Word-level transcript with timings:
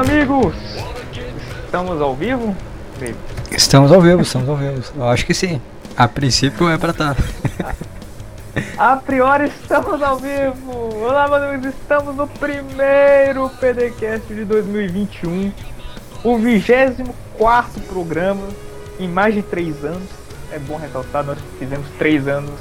Amigos! 0.00 0.54
Estamos 1.66 2.00
ao 2.00 2.16
vivo? 2.16 2.56
Estamos 3.50 3.92
ao 3.92 4.00
vivo, 4.00 4.22
estamos 4.22 4.48
ao 4.48 4.56
vivo. 4.56 4.82
Eu 4.96 5.04
acho 5.04 5.26
que 5.26 5.34
sim. 5.34 5.60
A 5.94 6.08
princípio 6.08 6.70
é 6.70 6.78
pra 6.78 6.92
estar. 6.92 7.14
A 8.78 8.96
priori 8.96 9.48
estamos 9.48 10.02
ao 10.02 10.16
vivo! 10.16 10.72
Olá, 11.04 11.28
meus 11.28 11.42
amigos! 11.42 11.74
Estamos 11.74 12.16
no 12.16 12.26
primeiro 12.26 13.50
PDCast 13.60 14.26
de 14.32 14.46
2021. 14.46 15.52
O 16.24 16.38
24 16.38 17.82
programa 17.82 18.48
em 18.98 19.06
mais 19.06 19.34
de 19.34 19.42
3 19.42 19.84
anos. 19.84 20.08
É 20.50 20.58
bom 20.58 20.78
ressaltar, 20.78 21.24
nós 21.24 21.38
fizemos 21.58 21.86
3 21.98 22.26
anos 22.26 22.58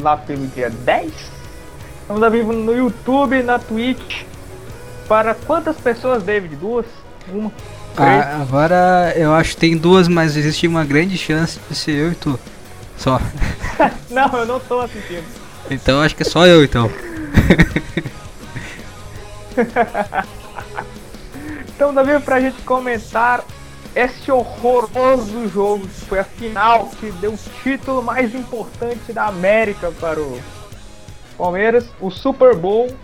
lá 0.00 0.16
pelo 0.16 0.46
dia 0.46 0.70
10. 0.70 1.12
Estamos 2.00 2.22
ao 2.22 2.30
vivo 2.30 2.54
no 2.54 2.74
YouTube, 2.74 3.42
na 3.42 3.58
Twitch. 3.58 4.29
Para 5.10 5.34
quantas 5.34 5.76
pessoas, 5.76 6.22
David? 6.22 6.54
Duas? 6.54 6.86
Uma? 7.32 7.50
Ah, 7.96 8.40
agora 8.40 9.12
eu 9.16 9.34
acho 9.34 9.54
que 9.54 9.56
tem 9.56 9.76
duas, 9.76 10.06
mas 10.06 10.36
existe 10.36 10.68
uma 10.68 10.84
grande 10.84 11.18
chance 11.18 11.58
de 11.68 11.74
ser 11.74 11.96
eu 11.96 12.12
e 12.12 12.14
tu. 12.14 12.38
Só. 12.96 13.20
Não, 14.08 14.28
eu 14.38 14.46
não 14.46 14.60
tô 14.60 14.78
assistindo. 14.78 15.24
Então 15.68 16.00
acho 16.00 16.14
que 16.14 16.22
é 16.22 16.26
só 16.26 16.46
eu 16.46 16.62
então. 16.62 16.88
Então, 21.74 21.94
Davi, 21.94 22.20
pra 22.20 22.38
gente 22.38 22.60
comentar 22.62 23.42
esse 23.96 24.30
horroroso 24.30 25.48
jogo 25.48 25.88
que 25.88 26.04
foi 26.04 26.18
a 26.18 26.24
final 26.24 26.88
que 27.00 27.10
deu 27.12 27.32
o 27.32 27.38
título 27.62 28.02
mais 28.02 28.34
importante 28.34 29.14
da 29.14 29.24
América 29.24 29.90
para 29.98 30.20
o 30.20 30.38
Palmeiras, 31.38 31.86
o 31.98 32.10
Super 32.10 32.54
Bowl 32.54 32.94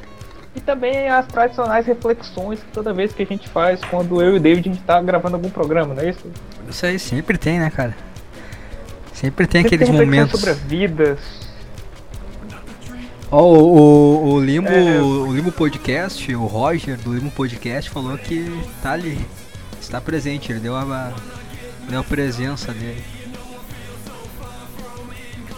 e 0.57 0.61
também 0.61 1.09
as 1.09 1.27
tradicionais 1.27 1.87
reflexões 1.87 2.59
que 2.61 2.73
toda 2.73 2.93
vez 2.93 3.13
que 3.13 3.23
a 3.23 3.27
gente 3.27 3.49
faz 3.49 3.79
quando 3.85 4.21
eu 4.23 4.35
e 4.35 4.37
o 4.39 4.41
David 4.41 4.69
a 4.69 4.73
gente 4.73 4.83
tá 4.85 5.01
gravando 5.03 5.37
algum 5.37 5.51
programa, 5.51 5.95
não 5.95 6.03
é 6.03 6.09
isso? 6.11 6.25
Isso 6.69 6.87
aí 6.87 6.99
sempre 6.99 7.37
tem, 7.39 7.59
né, 7.61 7.71
cara? 7.71 7.95
Sempre 9.13 9.47
tem 9.47 9.63
Sempre 9.63 9.77
aqueles 9.77 9.89
reflexões 9.89 10.17
momentos. 10.17 10.41
sobre 10.41 10.51
a 10.51 10.55
vida. 10.55 11.19
Ó, 13.31 13.43
o, 13.43 13.77
o, 13.77 14.33
o 14.35 14.41
Limo, 14.41 14.69
É. 14.69 15.01
o 15.01 15.33
Limo 15.33 15.51
Podcast, 15.53 16.35
o 16.35 16.47
Roger 16.47 16.97
do 16.99 17.13
Limo 17.15 17.31
Podcast 17.31 17.91
falou 17.91 18.17
que 18.17 18.47
tá 18.83 18.93
ali. 18.93 19.19
Está 19.81 20.01
presente, 20.01 20.51
ele 20.53 20.61
deu 20.61 20.77
a, 20.77 21.13
deu 21.89 22.01
a 22.01 22.05
presença 22.05 22.73
dele. 22.73 23.03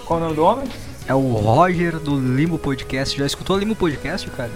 Qual 0.04 0.18
o 0.18 0.22
nome 0.22 0.34
do 0.36 0.44
homem? 0.44 0.68
É 1.06 1.14
o 1.14 1.20
Roger 1.32 1.98
do 1.98 2.18
Limo 2.18 2.58
Podcast. 2.58 3.16
Já 3.18 3.26
escutou 3.26 3.56
o 3.56 3.58
Limo 3.58 3.74
Podcast, 3.76 4.28
cara? 4.30 4.50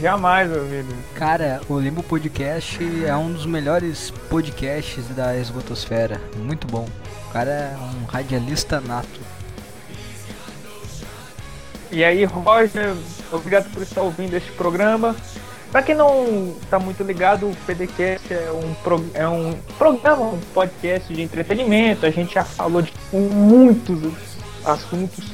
Jamais, 0.00 0.48
meu 0.50 0.60
amigo. 0.60 0.92
Cara, 1.14 1.60
o 1.68 1.78
Limbo 1.78 2.02
Podcast 2.02 2.78
é 3.04 3.14
um 3.16 3.32
dos 3.32 3.46
melhores 3.46 4.10
podcasts 4.28 5.06
da 5.08 5.36
esgotosfera. 5.36 6.20
Muito 6.36 6.66
bom. 6.66 6.86
O 7.28 7.32
cara 7.32 7.50
é 7.50 7.76
um 7.78 8.04
radialista 8.04 8.80
nato. 8.80 9.20
E 11.90 12.04
aí, 12.04 12.24
Roger, 12.24 12.94
obrigado 13.32 13.70
por 13.72 13.82
estar 13.82 14.02
ouvindo 14.02 14.34
este 14.36 14.52
programa. 14.52 15.16
Pra 15.72 15.82
quem 15.82 15.94
não 15.94 16.54
tá 16.68 16.78
muito 16.78 17.02
ligado, 17.02 17.48
o 17.48 17.56
PDCast 17.66 18.32
é 18.34 18.50
um, 18.52 18.74
pro- 18.82 19.06
é 19.14 19.26
um 19.26 19.54
programa, 19.78 20.22
um 20.26 20.40
podcast 20.52 21.12
de 21.12 21.22
entretenimento. 21.22 22.04
A 22.04 22.10
gente 22.10 22.34
já 22.34 22.44
falou 22.44 22.82
de 22.82 22.92
muitos 23.12 24.12
assuntos 24.64 25.24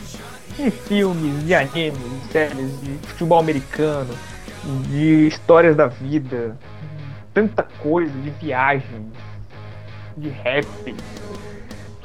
de 0.56 0.70
filmes, 0.70 1.44
de 1.44 1.54
animes, 1.54 1.98
de 1.98 2.32
séries, 2.32 2.80
de 2.80 2.98
futebol 3.08 3.38
americano, 3.38 4.14
de 4.88 5.26
histórias 5.28 5.76
da 5.76 5.86
vida, 5.86 6.56
tanta 7.32 7.62
coisa, 7.80 8.12
de 8.12 8.30
viagem, 8.30 9.10
de 10.16 10.28
rap. 10.28 10.66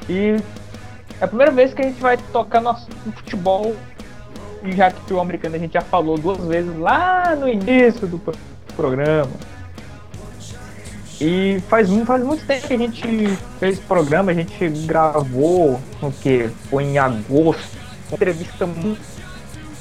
E 0.09 0.37
é 1.19 1.23
a 1.23 1.27
primeira 1.27 1.51
vez 1.51 1.73
que 1.73 1.81
a 1.81 1.85
gente 1.85 2.01
vai 2.01 2.17
tocar 2.17 2.61
no 2.61 2.69
assunto 2.69 3.11
futebol 3.13 3.75
e 4.63 4.71
já 4.73 4.91
que 4.91 5.13
o 5.13 5.19
americano 5.19 5.55
a 5.55 5.59
gente 5.59 5.73
já 5.73 5.81
falou 5.81 6.17
duas 6.17 6.37
vezes 6.45 6.77
lá 6.77 7.35
no 7.35 7.47
início 7.47 8.07
do 8.07 8.19
pro- 8.19 8.35
programa. 8.75 9.31
E 11.19 11.61
faz, 11.69 11.87
faz 12.05 12.23
muito 12.23 12.45
tempo 12.47 12.67
que 12.67 12.73
a 12.73 12.77
gente 12.77 13.27
fez 13.59 13.79
programa, 13.79 14.31
a 14.31 14.33
gente 14.33 14.67
gravou 14.87 15.79
o 16.01 16.11
que? 16.11 16.47
Foi 16.69 16.83
em 16.83 16.97
agosto. 16.97 17.77
Uma 18.09 18.15
entrevista 18.15 18.65
muito. 18.65 18.99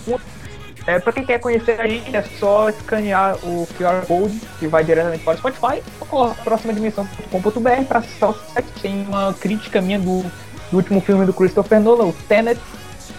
muito- 0.06 0.39
É, 0.86 0.98
pra 0.98 1.12
quem 1.12 1.24
quer 1.24 1.38
conhecer 1.38 1.80
a 1.80 1.86
gente, 1.86 2.14
é 2.14 2.22
só 2.38 2.68
escanear 2.70 3.36
o 3.44 3.66
QR 3.78 4.04
Code 4.06 4.40
que 4.58 4.66
vai 4.66 4.82
diretamente 4.82 5.22
para 5.22 5.34
o 5.34 5.38
Spotify 5.38 5.82
ou 6.10 6.34
próxima 6.36 6.72
dimensão.com.br 6.72 7.84
para 7.86 7.98
acessar 7.98 8.30
o 8.30 8.34
site. 8.34 8.68
Tem 8.80 9.02
uma 9.06 9.34
crítica 9.34 9.80
minha 9.80 9.98
do, 9.98 10.22
do 10.70 10.76
último 10.76 11.00
filme 11.00 11.26
do 11.26 11.32
Christopher 11.32 11.80
Nolan, 11.80 12.06
o 12.06 12.12
Tenet, 12.12 12.60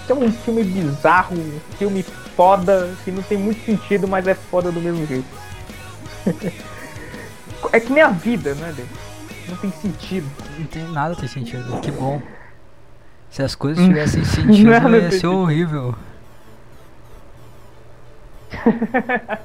que 0.06 0.12
é 0.12 0.16
um 0.16 0.32
filme 0.32 0.64
bizarro, 0.64 1.36
um 1.36 1.60
filme 1.78 2.04
foda, 2.36 2.90
que 3.04 3.12
não 3.12 3.22
tem 3.22 3.38
muito 3.38 3.64
sentido, 3.64 4.08
mas 4.08 4.28
é 4.28 4.34
foda 4.34 4.72
do 4.72 4.82
mesmo 4.82 5.06
jeito. 5.06 5.28
é 7.72 7.80
que 7.80 7.92
nem 7.92 8.04
a 8.04 8.10
vida, 8.10 8.56
né, 8.56 8.74
Dê? 8.76 8.84
Não 9.48 9.58
tem 9.58 9.72
sentido. 9.72 10.28
Não 10.58 10.66
tem 10.66 10.84
nada 10.92 11.16
tem 11.16 11.28
sentido. 11.28 11.80
Que 11.82 11.92
bom. 11.92 12.22
Se 13.30 13.42
as 13.44 13.56
coisas 13.56 13.86
tivessem 13.86 14.24
sentido, 14.26 14.72
ia 14.96 15.12
ser 15.12 15.28
horrível. 15.28 15.96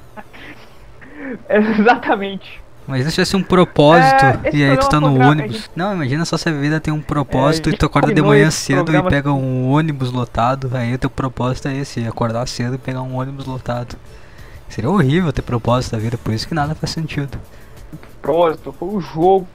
Exatamente. 1.49 2.61
Mas 2.85 3.05
se 3.05 3.11
tivesse 3.11 3.35
um 3.35 3.43
propósito 3.43 4.23
É, 4.45 4.49
e 4.55 4.63
aí 4.63 4.77
tu 4.77 4.87
tá 4.87 4.99
programa 4.99 5.19
no 5.25 5.31
ônibus. 5.31 5.55
gente- 5.57 5.71
Não, 5.75 5.93
imagina 5.93 6.23
só 6.23 6.37
se 6.37 6.47
a 6.47 6.53
vida 6.53 6.79
tem 6.79 6.93
um 6.93 7.01
propósito 7.01 7.69
a 7.69 7.73
e 7.73 7.77
tu 7.77 7.85
acorda 7.85 8.13
de 8.13 8.21
manhã 8.21 8.49
cedo 8.49 8.85
programa- 8.85 9.09
e 9.09 9.11
pega 9.11 9.33
um 9.33 9.69
ônibus 9.71 10.11
lotado. 10.11 10.69
Aí 10.73 10.93
o 10.93 10.97
teu 10.97 11.09
propósito 11.09 11.67
é 11.67 11.75
esse, 11.75 12.07
acordar 12.07 12.47
cedo 12.47 12.75
e 12.75 12.77
pegar 12.77 13.01
um 13.01 13.17
ônibus 13.17 13.45
lotado. 13.45 13.97
Seria 14.69 14.89
horrível 14.89 15.33
ter 15.33 15.41
propósito 15.41 15.93
da 15.93 15.97
vida, 15.97 16.17
por 16.17 16.33
isso 16.33 16.47
que 16.47 16.53
nada 16.53 16.75
faz 16.75 16.91
sentido. 16.91 17.37
Propósito, 18.21 18.73
foi 18.77 18.87
o 18.87 19.01
jogo 19.01 19.47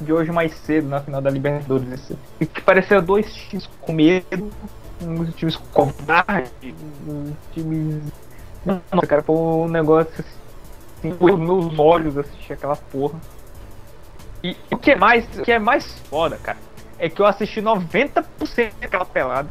de 0.00 0.12
hoje 0.12 0.30
mais 0.30 0.52
cedo 0.58 0.88
na 0.88 1.00
final 1.00 1.22
da 1.22 1.30
Libertadores. 1.30 2.12
E 2.38 2.44
Que 2.44 2.60
pareceu 2.60 3.00
dois 3.00 3.32
times 3.32 3.66
com 3.80 3.92
medo, 3.94 4.50
uns 5.02 5.34
times 5.34 5.56
com 5.56 5.64
covarde, 5.92 6.74
uns 7.08 7.32
times. 7.54 8.02
Nossa, 8.66 9.06
cara, 9.06 9.22
foi 9.22 9.36
um 9.36 9.68
negócio 9.68 10.12
assim, 10.98 11.10
doeu 11.10 11.38
meus 11.38 11.78
olhos 11.78 12.18
assistir 12.18 12.54
aquela 12.54 12.74
porra. 12.76 13.18
E 14.42 14.56
o 14.70 14.76
que 14.76 14.90
é 14.90 14.96
mais, 14.96 15.24
o 15.38 15.42
que 15.42 15.52
é 15.52 15.58
mais 15.58 15.98
foda, 16.10 16.36
cara, 16.36 16.58
é 16.98 17.08
que 17.08 17.22
eu 17.22 17.26
assisti 17.26 17.62
90% 17.62 18.24
daquela 18.80 19.04
pelada. 19.04 19.48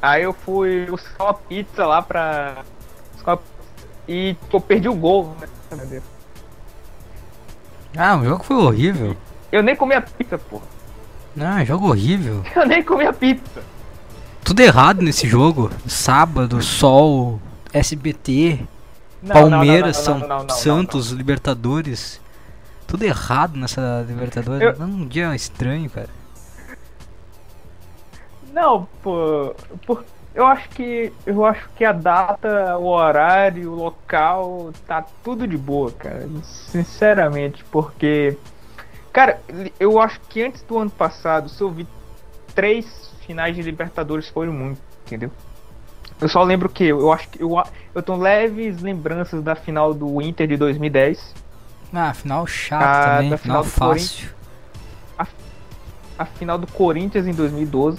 Aí 0.00 0.22
eu 0.22 0.32
fui 0.32 0.86
buscar 0.86 1.24
uma 1.24 1.34
pizza 1.34 1.86
lá 1.86 2.00
pra. 2.02 2.64
E 4.08 4.36
eu 4.52 4.60
perdi 4.60 4.88
o 4.88 4.94
gol, 4.94 5.36
né? 5.40 6.02
Ah, 7.96 8.16
o 8.16 8.24
jogo 8.24 8.42
foi 8.42 8.56
horrível. 8.56 9.16
Eu 9.52 9.62
nem 9.62 9.76
comi 9.76 9.94
a 9.94 10.00
pizza, 10.00 10.38
porra. 10.38 10.64
Não, 11.36 11.64
jogo 11.64 11.88
horrível. 11.88 12.42
Eu 12.54 12.66
nem 12.66 12.82
comi 12.82 13.06
a 13.06 13.12
pizza. 13.12 13.62
Tudo 14.44 14.60
errado 14.60 15.02
nesse 15.02 15.26
jogo. 15.28 15.70
Sábado, 15.86 16.60
sol, 16.62 17.40
SBT, 17.72 18.60
Não, 19.22 19.32
Palmeiras, 19.34 19.96
não, 19.98 20.04
São 20.04 20.18
não, 20.18 20.42
não, 20.44 20.48
Santos, 20.50 21.10
Libertadores. 21.10 22.20
Tudo 22.86 23.04
errado 23.04 23.56
nessa 23.56 24.04
Libertadores. 24.06 24.78
Eu- 24.78 24.84
Um 24.84 25.06
dia 25.06 25.34
estranho, 25.34 25.88
cara. 25.88 26.08
Não, 28.52 28.86
pô, 29.02 29.54
por, 29.86 30.04
eu 30.34 30.46
acho 30.46 30.68
que 30.70 31.12
eu 31.24 31.44
acho 31.44 31.68
que 31.74 31.84
a 31.84 31.92
data, 31.92 32.76
o 32.76 32.86
horário, 32.86 33.70
o 33.72 33.74
local, 33.74 34.72
tá 34.86 35.04
tudo 35.24 35.46
de 35.46 35.56
boa, 35.56 35.90
cara. 35.92 36.28
Sinceramente, 36.42 37.64
porque 37.70 38.36
cara, 39.12 39.40
eu 39.80 39.98
acho 40.00 40.20
que 40.28 40.42
antes 40.42 40.62
do 40.62 40.78
ano 40.78 40.90
passado, 40.90 41.48
se 41.48 41.60
eu 41.62 41.70
vi 41.70 41.86
três 42.54 43.10
finais 43.26 43.54
de 43.56 43.62
Libertadores 43.62 44.28
foram 44.28 44.52
muito, 44.52 44.80
entendeu? 45.06 45.30
Eu 46.22 46.28
só 46.28 46.42
lembro 46.42 46.68
que 46.68 46.84
eu 46.84 47.12
acho 47.12 47.28
que 47.28 47.42
eu, 47.42 47.60
eu 47.94 48.02
tenho 48.02 48.18
leves 48.18 48.80
lembranças 48.80 49.42
da 49.42 49.54
final 49.54 49.92
do 49.92 50.22
Inter 50.22 50.46
de 50.46 50.56
2010. 50.56 51.34
Ah, 51.92 52.14
final 52.14 52.46
chato 52.46 52.82
Ah, 52.82 53.04
também, 53.16 53.30
da 53.30 53.36
final 53.36 53.64
final 53.64 53.90
fácil. 53.92 54.28
a 56.18 56.24
final 56.24 56.56
do 56.58 56.66
Corinthians 56.68 57.26
em 57.26 57.32
2012. 57.32 57.98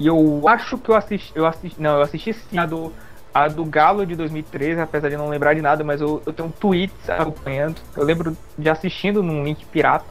E 0.00 0.06
eu 0.06 0.48
acho 0.48 0.76
que 0.78 0.90
eu 0.90 0.94
assisti. 0.96 1.32
Eu 1.34 1.46
assisti. 1.46 1.80
Não, 1.80 1.96
eu 1.96 2.02
assisti 2.02 2.32
sim 2.32 2.58
a 2.58 2.66
do, 2.66 2.92
a 3.32 3.48
do 3.48 3.64
Galo 3.64 4.04
de 4.06 4.14
2013, 4.16 4.80
apesar 4.80 5.08
de 5.08 5.16
não 5.16 5.28
lembrar 5.28 5.54
de 5.54 5.62
nada, 5.62 5.82
mas 5.84 6.00
eu, 6.00 6.22
eu 6.26 6.32
tenho 6.32 6.52
tweets 6.58 7.08
acompanhando. 7.08 7.76
Eu 7.96 8.04
lembro 8.04 8.36
de 8.56 8.68
assistindo 8.68 9.22
num 9.22 9.44
link 9.44 9.64
pirata. 9.66 10.06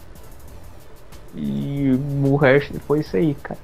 E 1.36 1.92
o 2.26 2.36
resto 2.36 2.80
foi 2.82 3.00
isso 3.02 3.16
aí, 3.16 3.36
cara. 3.36 3.60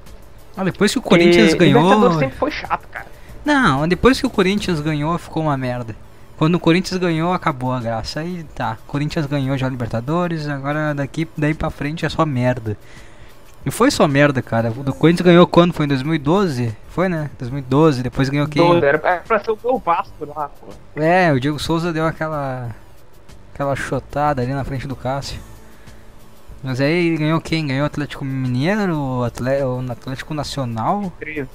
Ah, 0.55 0.63
depois 0.63 0.91
que 0.91 0.99
o 0.99 1.01
Corinthians 1.01 1.53
E 1.53 1.57
ganhou. 1.57 1.81
Libertadores 1.81 2.17
sempre 2.19 2.37
foi 2.37 2.51
chato, 2.51 2.87
cara. 2.89 3.07
Não, 3.43 3.87
depois 3.87 4.19
que 4.19 4.25
o 4.25 4.29
Corinthians 4.29 4.79
ganhou, 4.79 5.17
ficou 5.17 5.43
uma 5.43 5.57
merda. 5.57 5.95
Quando 6.37 6.55
o 6.55 6.59
Corinthians 6.59 6.99
ganhou, 6.99 7.33
acabou 7.33 7.71
a 7.73 7.79
graça. 7.79 8.19
Aí 8.21 8.43
tá, 8.55 8.77
Corinthians 8.87 9.25
ganhou 9.25 9.57
já 9.57 9.67
a 9.67 9.69
Libertadores, 9.69 10.47
agora 10.47 10.93
daqui 10.93 11.27
daí 11.37 11.53
pra 11.53 11.69
frente 11.69 12.05
é 12.05 12.09
só 12.09 12.25
merda. 12.25 12.77
E 13.65 13.71
foi 13.71 13.89
só 13.91 14.07
merda, 14.07 14.41
cara. 14.41 14.71
O 14.71 14.93
Corinthians 14.93 15.25
ganhou 15.25 15.47
quando? 15.47 15.73
Foi 15.73 15.85
em 15.85 15.89
2012? 15.89 16.75
Foi, 16.89 17.07
né? 17.07 17.29
2012, 17.39 18.03
depois 18.03 18.27
ganhou 18.29 18.47
quem? 18.47 18.61
Doze, 18.67 18.85
Era 18.85 18.99
pra- 18.99 19.09
era 19.11 19.19
pra 19.21 19.39
ser 19.43 19.51
o 19.51 19.57
meu 19.63 19.77
Vasco 19.79 20.13
lá, 20.35 20.49
pô. 20.49 20.67
É, 21.01 21.31
o 21.31 21.39
Diego 21.39 21.57
Souza 21.59 21.93
deu 21.93 22.05
aquela. 22.05 22.69
aquela 23.53 23.75
chotada 23.75 24.41
ali 24.41 24.53
na 24.53 24.63
frente 24.63 24.85
do 24.87 24.95
Cássio. 24.95 25.39
Mas 26.63 26.79
aí 26.79 27.17
ganhou 27.17 27.41
quem? 27.41 27.67
Ganhou 27.67 27.83
o 27.83 27.87
Atlético 27.87 28.23
Mineiro, 28.23 28.97
o 28.97 29.23
Atlético 29.23 30.33
Nacional, 30.33 31.11
13. 31.19 31.49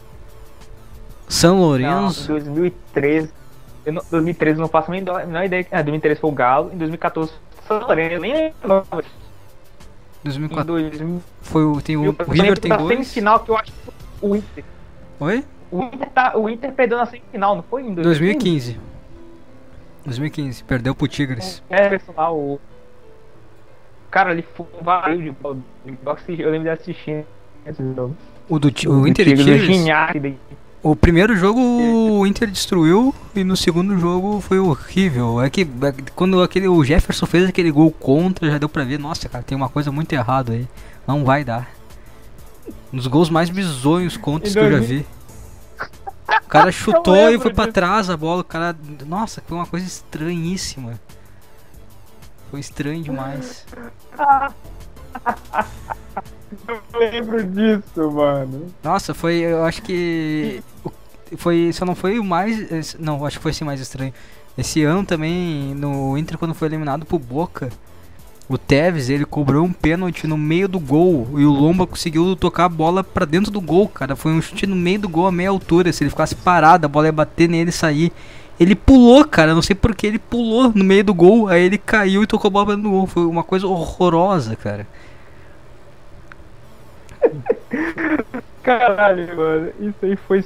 São 1.29 1.55
Não, 1.57 1.63
Lourenço. 1.63 2.25
em 2.25 2.35
2013. 2.35 3.33
Eu 3.87 3.93
não, 3.95 4.03
2013 4.11 4.59
eu 4.59 4.63
não 4.63 4.69
faço 4.69 4.91
a 4.91 4.93
menor, 4.93 5.27
menor 5.27 5.45
ideia. 5.45 5.67
Ah, 5.71 5.81
2013 5.83 6.21
foi 6.21 6.31
o 6.31 6.33
Galo, 6.35 6.71
em 6.73 6.77
2014 6.77 7.33
foi 7.67 7.77
o 7.77 7.81
São 7.81 7.87
Lourenço. 7.89 8.21
Nem 8.21 8.33
lembro. 8.35 8.87
Em 10.21 10.25
2004 10.25 10.65
2000, 10.67 11.23
foi 11.41 11.65
o. 11.65 11.81
Tem 11.81 11.97
o, 11.97 12.11
o 12.11 12.31
River 12.31 12.59
tem 12.59 12.69
da 12.69 12.77
dois. 12.77 12.93
semifinal 12.93 13.41
que 13.41 13.51
eu 13.51 13.57
acho 13.57 13.73
que 13.73 13.79
foi 13.83 13.95
o 14.31 14.37
Inter. 14.37 14.65
Oi? 15.21 15.45
O 15.71 15.83
Inter, 15.85 16.11
tá, 16.11 16.37
o 16.37 16.49
Inter 16.51 16.73
perdeu 16.73 16.99
na 16.99 17.07
semifinal, 17.07 17.55
não 17.57 17.63
foi? 17.63 17.83
Em 17.83 17.95
2015? 17.95 18.75
2015. 18.75 18.89
2015, 20.05 20.65
perdeu 20.65 20.95
pro 20.95 21.07
Tigres. 21.09 21.63
É, 21.71 21.89
pessoal, 21.89 22.37
o. 22.37 22.61
Cara, 24.19 24.33
ele 24.33 24.43
foi 24.43 24.67
um 24.81 24.83
vario 24.83 25.23
de 25.23 25.31
bola. 25.31 25.59
Eu 26.27 26.51
lembro 26.51 26.65
de 26.65 26.71
assistir 26.71 27.25
esse 27.65 27.81
jogo. 27.95 28.17
O, 28.49 28.59
do, 28.59 28.67
o 28.67 29.07
Inter 29.07 29.27
Tigres, 29.27 29.47
o 29.47 30.13
Tigres. 30.13 30.37
O 30.83 30.97
primeiro 30.97 31.37
jogo 31.37 31.61
o 31.61 32.27
Inter 32.27 32.51
destruiu 32.51 33.15
e 33.33 33.45
no 33.45 33.57
segundo 33.57 33.97
jogo 33.97 34.41
foi 34.41 34.59
horrível. 34.59 35.41
É 35.41 35.49
que 35.49 35.63
é 35.63 35.95
quando 36.17 36.43
aquele, 36.43 36.67
o 36.67 36.83
Jefferson 36.83 37.27
fez 37.27 37.49
aquele 37.49 37.71
gol 37.71 37.93
contra, 37.93 38.51
já 38.51 38.59
deu 38.59 38.69
pra 38.69 38.83
ver, 38.83 38.99
nossa, 38.99 39.29
cara, 39.29 39.45
tem 39.45 39.57
uma 39.57 39.69
coisa 39.69 39.93
muito 39.93 40.13
errada 40.13 40.53
aí. 40.53 40.67
Não 41.07 41.25
vai 41.25 41.45
dar. 41.45 41.71
Um 42.93 42.97
dos 42.97 43.07
gols 43.07 43.31
mais 43.31 43.51
bizonhos 43.51 44.17
contra 44.17 44.51
que 44.51 44.59
eu 44.59 44.65
já 44.65 44.79
2000. 44.79 44.99
vi. 44.99 45.07
O 46.45 46.49
cara 46.49 46.73
chutou 46.75 47.31
e 47.31 47.39
foi 47.39 47.53
pra 47.53 47.67
disso. 47.67 47.75
trás 47.75 48.11
a 48.11 48.17
bola, 48.17 48.41
o 48.41 48.45
cara. 48.45 48.75
Nossa, 49.07 49.41
foi 49.47 49.57
uma 49.57 49.67
coisa 49.67 49.87
estranhíssima. 49.87 50.99
Foi 52.51 52.61
estranho 52.61 53.03
demais. 53.03 53.67
Eu 56.67 56.81
lembro 56.99 57.45
disso, 57.45 58.11
mano. 58.11 58.67
Nossa, 58.83 59.15
foi, 59.15 59.37
eu 59.37 59.65
acho 59.65 59.83
que 59.83 60.63
foi, 61.37 61.71
só 61.73 61.85
não 61.85 61.95
foi 61.95 62.19
o 62.19 62.25
mais, 62.25 62.97
não, 62.99 63.25
acho 63.25 63.37
que 63.37 63.43
foi 63.43 63.51
assim 63.51 63.65
mais 63.65 63.81
estranho. 63.81 64.13
Esse 64.57 64.83
ano 64.83 65.05
também 65.05 65.75
no 65.75 66.17
Inter 66.17 66.39
quando 66.39 66.55
foi 66.55 66.69
eliminado 66.69 67.05
pro 67.05 67.19
Boca, 67.19 67.71
o 68.49 68.57
Tevez, 68.57 69.11
ele 69.11 69.27
cobrou 69.27 69.65
um 69.65 69.73
pênalti 69.73 70.27
no 70.27 70.39
meio 70.39 70.67
do 70.67 70.81
gol 70.81 71.29
e 71.37 71.45
o 71.45 71.51
Lomba 71.51 71.87
conseguiu 71.87 72.35
tocar 72.35 72.65
a 72.65 72.69
bola 72.69 73.05
pra 73.05 73.27
dentro 73.27 73.53
do 73.53 73.61
gol, 73.61 73.87
cara. 73.89 74.17
Foi 74.17 74.33
um 74.33 74.41
chute 74.41 74.67
no 74.67 74.75
meio 74.75 75.01
do 75.01 75.09
gol 75.09 75.27
a 75.27 75.33
meia 75.33 75.51
altura, 75.51 75.93
se 75.93 76.03
ele 76.03 76.11
ficasse 76.11 76.35
parado, 76.35 76.87
a 76.87 76.89
bola 76.89 77.07
ia 77.07 77.13
bater 77.13 77.49
nele 77.49 77.69
e 77.69 77.73
sair. 77.73 78.11
Ele 78.59 78.75
pulou, 78.75 79.25
cara, 79.25 79.55
não 79.55 79.63
sei 79.63 79.77
porque 79.77 80.07
ele 80.07 80.19
pulou 80.19 80.73
no 80.75 80.85
meio 80.85 81.05
do 81.05 81.15
gol, 81.15 81.47
aí 81.49 81.63
ele 81.63 81.79
caiu 81.79 82.23
e 82.23 82.27
tocou 82.27 82.49
a 82.49 82.51
bola 82.51 82.77
do 82.77 82.91
gol. 82.91 83.07
Foi 83.07 83.25
uma 83.25 83.45
coisa 83.45 83.67
horrorosa, 83.67 84.57
cara. 84.57 84.87
Caralho, 88.63 89.37
mano. 89.37 89.73
Isso 89.81 89.97
aí 90.03 90.17
foi. 90.17 90.45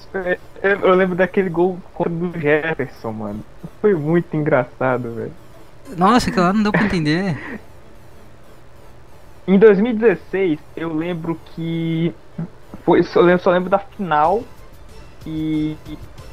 Eu 0.62 0.94
lembro 0.94 1.16
daquele 1.16 1.48
gol 1.48 1.78
contra 1.92 2.12
do 2.12 2.38
Jefferson, 2.38 3.12
mano. 3.12 3.44
Foi 3.80 3.94
muito 3.94 4.36
engraçado, 4.36 5.12
velho. 5.14 5.32
Nossa, 5.96 6.30
aquilo 6.30 6.46
lá 6.46 6.52
não 6.52 6.62
deu 6.62 6.70
pra 6.70 6.84
entender. 6.84 7.36
Em 9.44 9.58
2016, 9.58 10.60
eu 10.76 10.94
lembro 10.94 11.36
que. 11.46 12.14
Foi, 12.84 13.00
eu 13.00 13.38
só 13.38 13.50
lembro 13.50 13.68
da 13.68 13.80
final. 13.80 14.44
E. 15.26 15.76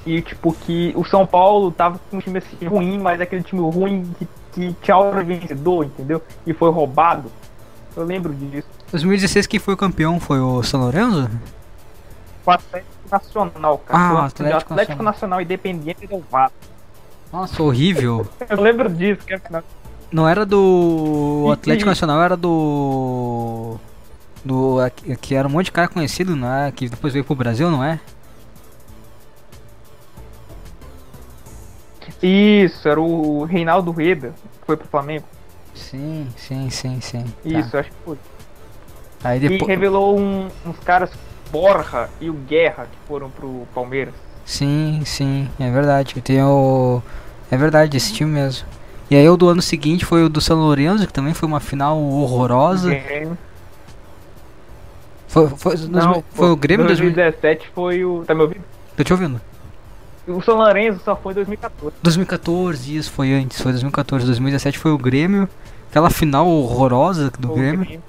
E, 0.05 0.21
tipo, 0.21 0.53
que 0.53 0.93
o 0.95 1.03
São 1.03 1.25
Paulo 1.25 1.71
tava 1.71 1.99
com 2.09 2.17
um 2.17 2.19
time 2.19 2.39
assim 2.39 2.65
ruim, 2.65 2.97
mas 2.97 3.19
aquele 3.19 3.43
time 3.43 3.61
ruim 3.61 4.09
que, 4.17 4.27
que 4.53 4.75
tinha 4.81 4.97
hora 4.97 5.23
vencedor, 5.23 5.85
entendeu? 5.85 6.21
E 6.45 6.53
foi 6.53 6.71
roubado. 6.71 7.31
Eu 7.95 8.03
lembro 8.03 8.33
disso. 8.33 8.67
2016 8.91 9.45
quem 9.45 9.59
foi 9.59 9.73
o 9.73 9.77
campeão 9.77 10.19
foi 10.19 10.39
o 10.39 10.63
São 10.63 10.79
Lourenço? 10.79 11.29
O 12.45 12.51
Atlético 12.51 12.91
Nacional, 13.11 13.77
cara. 13.79 13.99
Ah, 13.99 14.13
o 14.13 14.17
Atlético 14.19 14.73
Atlético 14.73 14.73
Nacional. 14.73 15.03
Nacional 15.03 15.41
Independente 15.41 16.07
do 16.07 16.19
Vasco. 16.31 16.57
Nossa, 17.31 17.61
horrível. 17.61 18.25
Eu 18.49 18.61
lembro 18.61 18.89
disso, 18.89 19.21
que 19.25 19.33
é 19.33 19.39
final. 19.39 19.63
Não 20.11 20.27
era 20.27 20.45
do 20.45 21.43
o 21.45 21.51
Atlético 21.51 21.87
Nacional, 21.87 22.21
era 22.23 22.35
do 22.35 23.77
do 24.43 24.77
que 25.21 25.35
era 25.35 25.47
um 25.47 25.51
monte 25.51 25.65
de 25.65 25.71
cara 25.71 25.87
conhecido, 25.87 26.35
não 26.35 26.51
é? 26.51 26.71
Que 26.71 26.89
depois 26.89 27.13
veio 27.13 27.25
pro 27.25 27.35
Brasil, 27.35 27.69
não 27.69 27.83
é? 27.83 27.99
Isso, 32.21 32.87
era 32.87 32.99
o 32.99 33.43
Reinaldo 33.45 33.91
Rueda, 33.91 34.33
que 34.59 34.65
foi 34.65 34.75
pro 34.77 34.87
Flamengo. 34.87 35.25
Sim, 35.73 36.27
sim, 36.35 36.69
sim, 36.69 36.99
sim. 37.01 37.23
Tá. 37.23 37.49
Isso, 37.59 37.77
acho 37.77 37.89
que 37.89 37.95
foi. 38.03 38.17
Aí 39.23 39.37
E 39.43 39.49
depois 39.49 39.67
revelou 39.69 40.17
um- 40.19 40.47
uns 40.65 40.79
caras, 40.79 41.11
Borja 41.51 42.09
e 42.21 42.29
o 42.29 42.33
Guerra, 42.33 42.85
que 42.85 42.97
foram 43.07 43.29
pro 43.29 43.67
Palmeiras. 43.73 44.13
Sim, 44.45 45.01
sim, 45.05 45.47
é 45.59 45.69
verdade. 45.71 46.19
Tem 46.21 46.41
o 46.43 47.01
é 47.51 47.57
verdade 47.57 47.97
esse 47.97 48.13
time 48.13 48.31
mesmo. 48.31 48.67
E 49.09 49.15
aí 49.15 49.27
o 49.27 49.35
do 49.37 49.47
ano 49.49 49.61
seguinte 49.61 50.05
foi 50.05 50.23
o 50.23 50.29
do 50.29 50.39
São 50.39 50.57
Lourenço, 50.59 51.07
que 51.07 51.13
também 51.13 51.33
foi 51.33 51.47
uma 51.47 51.59
final 51.59 51.97
horrorosa. 51.99 52.89
Grêmio. 52.93 53.37
Foi, 55.27 55.47
foi, 55.49 55.77
Não, 55.87 56.23
foi 56.31 56.49
o 56.49 56.55
Grêmio 56.55 56.85
2000. 56.85 57.11
2017 57.13 57.69
foi 57.73 58.03
o. 58.03 58.23
Tá 58.25 58.33
me 58.33 58.41
ouvindo? 58.41 58.63
Tô 58.95 59.03
te 59.03 59.13
ouvindo. 59.13 59.39
O 60.29 60.41
São 60.41 60.57
Lourenço 60.57 61.01
só 61.03 61.15
foi 61.15 61.33
em 61.33 61.35
2014. 61.35 61.95
2014, 62.01 62.97
isso 62.97 63.11
foi 63.11 63.33
antes, 63.33 63.61
foi 63.61 63.71
2014. 63.71 64.25
2017 64.25 64.77
foi 64.77 64.91
o 64.91 64.97
Grêmio. 64.97 65.49
Aquela 65.89 66.09
final 66.09 66.47
horrorosa 66.47 67.31
do 67.31 67.49
Grêmio. 67.49 67.85
Grêmio. 67.85 68.03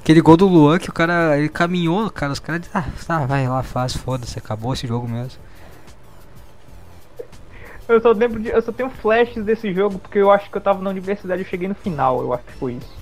Aquele 0.00 0.20
gol 0.20 0.36
do 0.36 0.46
Luan 0.46 0.78
que 0.78 0.90
o 0.90 0.92
cara, 0.92 1.38
ele 1.38 1.48
caminhou, 1.48 2.10
cara, 2.10 2.30
os 2.30 2.38
caras 2.38 2.68
ah, 2.74 2.84
tá, 3.06 3.24
vai 3.24 3.48
lá, 3.48 3.62
faz, 3.62 3.96
foda-se, 3.96 4.38
acabou 4.38 4.74
esse 4.74 4.86
jogo 4.86 5.08
mesmo. 5.08 5.40
Eu 7.88 8.00
só 8.00 8.12
lembro 8.12 8.40
de. 8.40 8.48
Eu 8.48 8.62
só 8.62 8.72
tenho 8.72 8.90
flashes 8.90 9.44
desse 9.44 9.72
jogo 9.72 9.98
porque 9.98 10.18
eu 10.18 10.30
acho 10.30 10.50
que 10.50 10.56
eu 10.56 10.60
tava 10.60 10.82
na 10.82 10.90
universidade 10.90 11.42
e 11.42 11.44
cheguei 11.44 11.68
no 11.68 11.74
final, 11.74 12.20
eu 12.20 12.32
acho 12.32 12.44
que 12.44 12.52
foi 12.52 12.72
isso. 12.74 12.92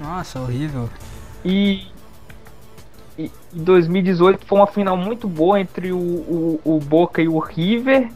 Nossa, 0.00 0.40
horrível. 0.40 0.88
E. 1.44 1.86
E 3.52 3.58
em 3.58 3.64
2018 3.64 4.46
foi 4.46 4.58
uma 4.58 4.66
final 4.66 4.96
muito 4.96 5.28
boa 5.28 5.60
entre 5.60 5.92
o, 5.92 5.98
o, 5.98 6.60
o 6.64 6.78
Boca 6.80 7.20
e 7.20 7.28
o 7.28 7.38
River. 7.38 8.10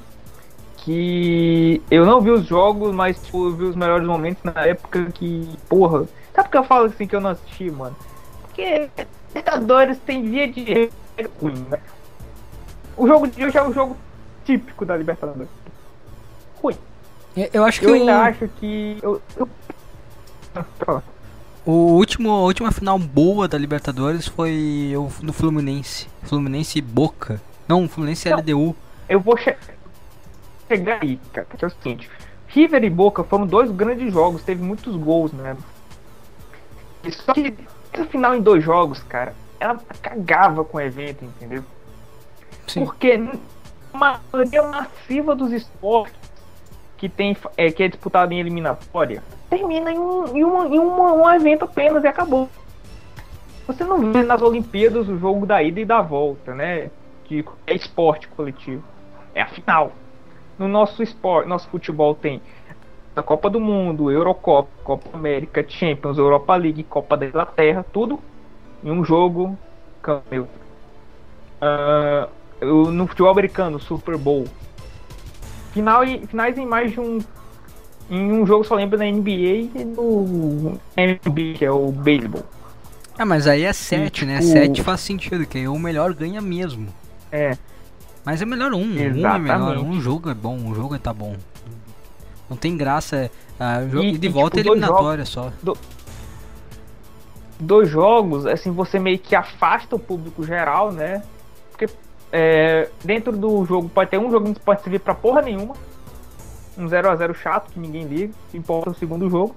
Que 0.78 1.83
eu 1.90 2.07
não 2.07 2.21
vi 2.21 2.31
os 2.31 2.47
jogos, 2.47 2.95
mas 2.95 3.21
tipo, 3.21 3.49
eu 3.49 3.57
vi 3.57 3.64
os 3.64 3.76
melhores 3.76 4.07
momentos 4.07 4.43
na 4.45 4.66
época 4.66 5.07
que. 5.12 5.49
Porra. 5.69 6.07
Sabe 6.35 6.49
por 6.49 6.50
que 6.50 6.59
eu 6.59 6.64
falo 6.64 6.87
assim 6.87 7.07
que 7.07 7.16
eu 7.16 7.21
não 7.21 7.31
assisti, 7.31 7.71
mano? 7.71 7.97
Porque 8.43 8.88
Libertadores 9.28 9.99
tem 9.99 10.23
via 10.23 10.49
de 10.49 10.62
regra 10.62 11.31
ruim, 11.40 11.66
né? 11.71 11.78
O 12.97 13.07
jogo 13.07 13.26
de 13.26 13.45
hoje 13.45 13.59
é 13.59 13.62
o 13.62 13.73
jogo 13.73 13.97
típico 14.45 14.85
da 14.85 14.97
Libertadores. 14.97 15.49
Ruim. 16.62 16.76
Eu, 17.37 17.50
eu 17.52 17.64
acho 17.64 17.81
que 17.81 17.87
Eu 17.87 17.95
ainda 17.95 18.23
acho 18.23 18.49
que. 18.49 18.99
Eu, 19.02 19.21
eu... 19.37 19.49
Fala. 20.78 21.02
O 21.66 21.94
último, 21.96 22.30
a 22.30 22.40
última 22.42 22.70
final 22.70 22.99
boa 22.99 23.46
da 23.49 23.58
Libertadores 23.58 24.26
foi 24.26 24.92
o 24.96 25.11
no 25.23 25.32
Fluminense. 25.32 26.06
Fluminense 26.23 26.78
e 26.78 26.82
Boca. 26.82 27.40
Não, 27.68 27.88
Fluminense 27.88 28.28
Não. 28.28 28.38
LDU. 28.38 28.76
Eu 29.08 29.20
vou 29.20 29.37
che- 29.37 29.56
chegar 30.68 31.00
aí, 31.02 31.18
cara, 31.32 31.46
que 31.56 31.64
é 31.64 31.68
o 31.68 31.70
seguinte. 31.70 32.11
River 32.49 32.85
e 32.85 32.90
Boca 32.90 33.25
foram 33.25 33.46
dois 33.46 33.70
grandes 33.70 34.12
jogos, 34.12 34.42
teve 34.42 34.62
muitos 34.62 34.94
gols, 34.96 35.32
né? 35.32 35.56
E 37.04 37.12
Só 37.12 37.32
que 37.35 37.54
essa 37.92 38.04
final 38.06 38.35
em 38.35 38.40
dois 38.40 38.62
jogos, 38.64 39.02
cara, 39.02 39.35
ela 39.61 39.78
cagava 40.00 40.64
com 40.64 40.78
o 40.78 40.80
evento, 40.80 41.25
entendeu? 41.25 41.64
Sim. 42.66 42.85
Porque 42.85 43.20
uma 43.92 44.20
maioria 44.32 44.62
massiva 44.62 45.35
dos 45.35 45.52
esportes 45.52 46.18
que, 46.96 47.08
tem, 47.08 47.37
é, 47.56 47.70
que 47.70 47.82
é 47.82 47.88
disputado 47.88 48.32
em 48.32 48.38
eliminatória 48.40 49.23
termina 49.50 49.92
em, 49.92 49.98
um, 49.98 50.36
em, 50.36 50.44
uma, 50.44 50.66
em 50.66 50.78
uma- 50.78 51.12
um 51.12 51.30
evento 51.32 51.64
apenas 51.64 52.02
e 52.04 52.06
acabou. 52.06 52.48
Você 53.66 53.84
não 53.84 54.12
vê 54.12 54.22
nas 54.22 54.42
Olimpíadas 54.42 55.08
o 55.08 55.18
jogo 55.18 55.44
da 55.46 55.62
ida 55.62 55.80
e 55.80 55.84
da 55.84 56.00
volta, 56.00 56.54
né? 56.54 56.90
Que 57.24 57.44
é 57.66 57.74
esporte 57.74 58.28
coletivo. 58.28 58.82
É 59.34 59.42
a 59.42 59.46
final. 59.48 59.92
No 60.58 60.68
nosso 60.68 61.02
esporte, 61.02 61.48
nosso 61.48 61.68
futebol 61.68 62.14
tem 62.14 62.40
a 63.14 63.22
Copa 63.22 63.50
do 63.50 63.58
Mundo, 63.60 64.10
Eurocopa, 64.10 64.68
Copa 64.84 65.08
América, 65.12 65.64
Champions, 65.68 66.16
Europa 66.18 66.54
League, 66.54 66.82
Copa 66.84 67.16
da 67.16 67.26
Inglaterra, 67.26 67.84
tudo 67.92 68.20
em 68.84 68.90
um 68.90 69.04
jogo. 69.04 69.58
Ah, 71.60 72.28
eu- 72.60 72.90
no 72.90 73.06
futebol 73.06 73.30
americano, 73.32 73.80
Super 73.80 74.16
Bowl, 74.16 74.44
final 75.72 76.02
finais 76.28 76.56
em 76.58 76.66
mais 76.66 76.92
de 76.92 77.00
um. 77.00 77.18
Em 78.08 78.32
um 78.32 78.46
jogo 78.46 78.62
só 78.64 78.75
lembra 78.75 78.98
na 78.98 79.04
NBA 79.04 79.70
e 79.75 79.84
no 79.84 80.78
NBA, 80.96 81.58
que 81.58 81.64
é 81.64 81.70
o 81.70 81.90
beisebol. 81.90 82.42
Ah, 83.18 83.25
mas 83.25 83.46
aí 83.46 83.64
é 83.64 83.72
7, 83.72 84.25
né? 84.25 84.38
tipo- 84.40 84.52
7 84.52 84.82
faz 84.82 85.00
sentido, 85.00 85.46
que 85.46 85.66
o 85.66 85.78
melhor 85.78 86.12
ganha 86.14 86.40
mesmo. 86.40 86.86
É. 87.32 87.56
Mas 88.25 88.42
é 88.42 88.44
melhor 88.44 88.72
um. 88.72 88.78
Um 88.78 88.98
é 88.98 89.08
melhor. 89.08 89.16
Exatamente. 89.40 89.84
Um 89.84 90.00
jogo 90.00 90.30
é 90.30 90.34
bom, 90.34 90.56
um 90.56 90.75
jogo 90.75 90.98
tá 90.98 91.12
bom. 91.12 91.34
Não 92.48 92.56
tem 92.56 92.76
graça. 92.76 93.30
Ah, 93.58 93.80
o 93.84 93.90
jogo 93.90 94.04
E- 94.04 94.18
de 94.18 94.26
e, 94.26 94.30
volta 94.30 94.58
tipo, 94.58 94.68
é 94.68 94.70
dois 94.70 94.82
eliminatória 94.82 95.25
só. 95.25 95.50
Dois 97.58 97.88
jogos, 97.88 98.44
assim, 98.46 98.70
você 98.70 98.98
meio 98.98 99.18
que 99.18 99.34
afasta 99.34 99.96
o 99.96 99.98
público 99.98 100.44
geral, 100.44 100.92
né? 100.92 101.22
Porque 101.70 101.88
é, 102.30 102.88
dentro 103.02 103.32
do 103.34 103.64
jogo 103.64 103.88
pode 103.88 104.10
ter 104.10 104.18
um 104.18 104.30
jogo 104.30 104.44
que 104.46 104.52
não 104.52 104.60
pode 104.62 104.82
servir 104.82 104.98
pra 105.00 105.14
porra 105.14 105.40
nenhuma. 105.40 105.75
Um 106.78 106.87
0x0 106.87 107.35
chato 107.35 107.71
que 107.73 107.78
ninguém 107.80 108.04
liga, 108.04 108.35
que 108.50 108.59
importa 108.59 108.90
o 108.90 108.95
segundo 108.95 109.28
jogo. 109.30 109.56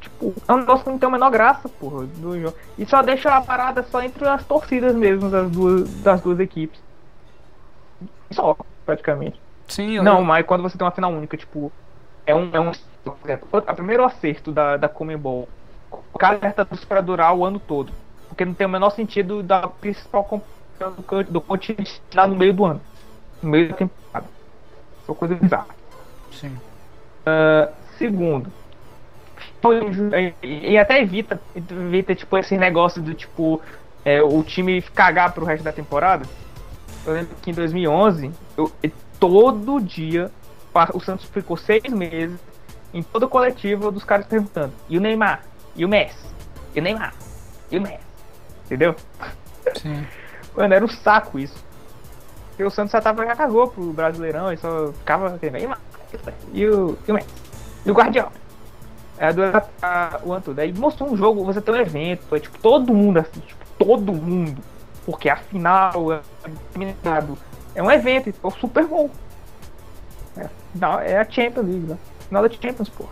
Tipo, 0.00 0.32
é 0.48 0.52
um 0.52 0.58
negócio 0.58 0.84
que 0.84 0.90
não 0.90 0.98
tem 0.98 1.08
a 1.08 1.12
menor 1.12 1.30
graça, 1.30 1.68
porra, 1.68 2.06
do 2.06 2.40
jogo. 2.40 2.56
E 2.78 2.86
só 2.86 3.02
deixa 3.02 3.36
a 3.36 3.40
parada 3.40 3.82
só 3.82 4.00
entre 4.02 4.26
as 4.26 4.44
torcidas 4.44 4.94
mesmo 4.94 5.28
das 5.28 5.50
duas, 5.50 5.90
das 6.02 6.20
duas 6.20 6.38
equipes. 6.40 6.80
Só, 8.30 8.56
praticamente. 8.86 9.40
Sim, 9.68 9.96
eu- 9.96 10.02
Não, 10.02 10.22
mas 10.22 10.46
quando 10.46 10.62
você 10.62 10.78
tem 10.78 10.84
uma 10.84 10.90
final 10.92 11.12
única, 11.12 11.36
tipo, 11.36 11.72
é 12.26 12.34
um. 12.34 12.50
É 12.52 12.60
um 12.60 12.70
por 13.04 13.16
exemplo, 13.24 13.48
o 13.52 13.74
primeiro 13.74 14.04
acerto 14.04 14.52
da, 14.52 14.76
da 14.76 14.88
Comembol, 14.88 15.48
colocar 15.90 16.32
Libertadores 16.34 16.84
pra 16.84 17.00
durar 17.00 17.34
o 17.34 17.44
ano 17.44 17.58
todo. 17.58 17.92
Porque 18.28 18.44
não 18.44 18.54
tem 18.54 18.66
o 18.66 18.70
menor 18.70 18.90
sentido 18.90 19.42
da 19.42 19.66
principal 19.66 20.22
competição 20.24 20.92
do, 20.92 21.24
do 21.24 21.40
continente 21.40 22.00
lá 22.14 22.26
no 22.26 22.36
meio 22.36 22.52
do 22.54 22.64
ano. 22.64 22.80
No 23.42 23.50
meio 23.50 23.70
da 23.70 23.74
temporada. 23.76 24.26
Uma 25.08 25.14
coisa 25.16 25.34
bizarra. 25.34 25.66
Sim. 26.40 26.56
Segundo, 27.98 28.50
e, 30.42 30.78
até 30.78 31.00
evita, 31.00 31.40
evita 31.54 32.14
tipo, 32.14 32.38
esse 32.38 32.56
negócio 32.56 33.02
do 33.02 33.12
tipo 33.12 33.60
é, 34.04 34.22
o 34.22 34.42
time 34.42 34.80
cagar 34.80 35.32
pro 35.32 35.44
resto 35.44 35.62
da 35.62 35.72
temporada. 35.72 36.24
Eu 37.06 37.12
lembro 37.12 37.36
que 37.42 37.50
em 37.50 37.54
2011, 37.54 38.30
eu, 38.56 38.72
todo 39.18 39.80
dia, 39.80 40.30
o 40.94 41.00
Santos 41.00 41.26
ficou 41.26 41.56
seis 41.56 41.84
meses 41.84 42.38
em 42.92 43.02
todo 43.02 43.28
coletivo 43.28 43.90
dos 43.90 44.04
caras 44.04 44.26
perguntando: 44.26 44.72
e 44.88 44.96
o 44.96 45.00
Neymar? 45.00 45.42
E 45.76 45.84
o 45.84 45.88
Messi? 45.88 46.26
E 46.74 46.80
o 46.80 46.82
Neymar? 46.82 47.14
E 47.70 47.78
o 47.78 47.82
Messi? 47.82 48.00
Entendeu? 48.64 48.96
Sim. 49.76 50.06
Mano, 50.56 50.74
era 50.74 50.84
um 50.84 50.88
saco 50.88 51.38
isso. 51.38 51.62
Porque 52.48 52.64
o 52.64 52.70
Santos 52.70 52.92
já, 52.92 53.00
tava, 53.00 53.24
já 53.24 53.36
cagou 53.36 53.68
pro 53.68 53.92
Brasileirão 53.92 54.52
e 54.52 54.56
só 54.56 54.92
ficava 54.92 55.38
Neymar. 55.40 55.78
E 56.52 56.66
o, 56.66 56.98
e 57.06 57.10
o 57.10 57.14
Messi? 57.14 57.28
E 57.86 57.90
o 57.90 57.94
Guardiola? 57.94 58.32
É, 59.18 59.32
do, 59.32 59.42
a, 59.82 60.20
o 60.24 60.32
Antunes. 60.32 60.58
Aí 60.58 60.72
mostrou 60.72 61.10
um 61.10 61.16
jogo, 61.16 61.44
você 61.44 61.60
tem 61.60 61.74
um 61.74 61.78
evento, 61.78 62.34
é 62.34 62.40
tipo 62.40 62.58
todo 62.58 62.94
mundo 62.94 63.18
assim, 63.18 63.40
tipo, 63.40 63.64
todo 63.78 64.12
mundo. 64.12 64.62
Porque 65.04 65.28
a 65.28 65.36
final 65.36 66.12
é 66.12 66.20
eliminado. 66.74 67.36
É 67.74 67.82
um 67.82 67.90
evento, 67.90 68.28
é 68.30 68.46
o 68.46 68.50
Super 68.50 68.86
Bowl. 68.86 69.10
É, 70.36 70.42
a 70.44 70.48
final- 70.72 71.00
é 71.00 71.18
a 71.18 71.24
Champions 71.28 71.66
League, 71.66 71.86
né? 71.86 71.98
Final 72.28 72.48
da 72.48 72.54
Champions, 72.54 72.88
pô. 72.88 73.04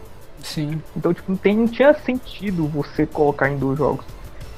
Sim. 0.43 0.81
Então, 0.97 1.13
tipo, 1.13 1.31
não, 1.31 1.37
tem, 1.39 1.57
não 1.57 1.67
tinha 1.69 1.93
sentido 1.95 2.67
você 2.69 3.05
colocar 3.07 3.49
em 3.51 3.59
dois 3.59 3.79
jogos. 3.79 4.05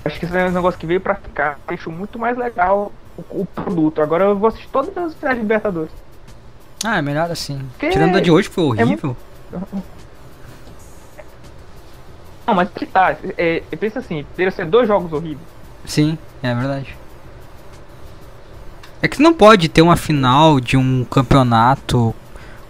Acho 0.05 0.19
que 0.19 0.27
esse 0.27 0.37
é 0.37 0.47
um 0.47 0.51
negócio 0.53 0.79
que 0.79 0.87
veio 0.87 1.01
pra 1.01 1.15
ficar. 1.15 1.59
Deixou 1.67 1.93
muito 1.93 2.19
mais 2.19 2.37
legal 2.37 2.93
o, 3.19 3.41
o 3.43 3.47
produto. 3.47 4.01
Agora 4.03 4.25
eu 4.25 4.37
vou 4.37 4.49
assistir 4.49 4.69
todas 4.69 4.97
as 4.97 5.15
finais 5.15 5.37
de 5.37 5.43
Libertadores. 5.43 5.91
Ah, 6.85 6.99
é 6.99 7.03
melhor 7.03 7.31
assim. 7.31 7.61
Que- 7.79 7.91
Tirando 7.91 8.17
a 8.17 8.21
de 8.21 8.31
hoje, 8.31 8.49
que 8.49 8.55
foi 8.55 8.79
é 8.79 8.85
horrível. 8.85 9.17
Não, 12.47 12.55
mas 12.55 12.69
que 12.71 12.87
tá. 12.87 13.17
É, 13.37 13.63
é, 13.71 13.77
pensa 13.77 13.99
assim, 14.01 14.25
teria 14.35 14.51
ser 14.51 14.67
dois 14.67 14.89
jogos 14.89 15.13
horríveis. 15.13 15.47
Sim, 15.85 16.19
é 16.43 16.55
verdade. 16.55 16.97
É 19.03 19.09
que 19.09 19.17
você 19.17 19.23
não 19.23 19.33
pode 19.33 19.69
ter 19.69 19.83
uma 19.83 19.97
final 19.97 20.61
de 20.61 20.77
um 20.77 21.05
campeonato 21.05 22.15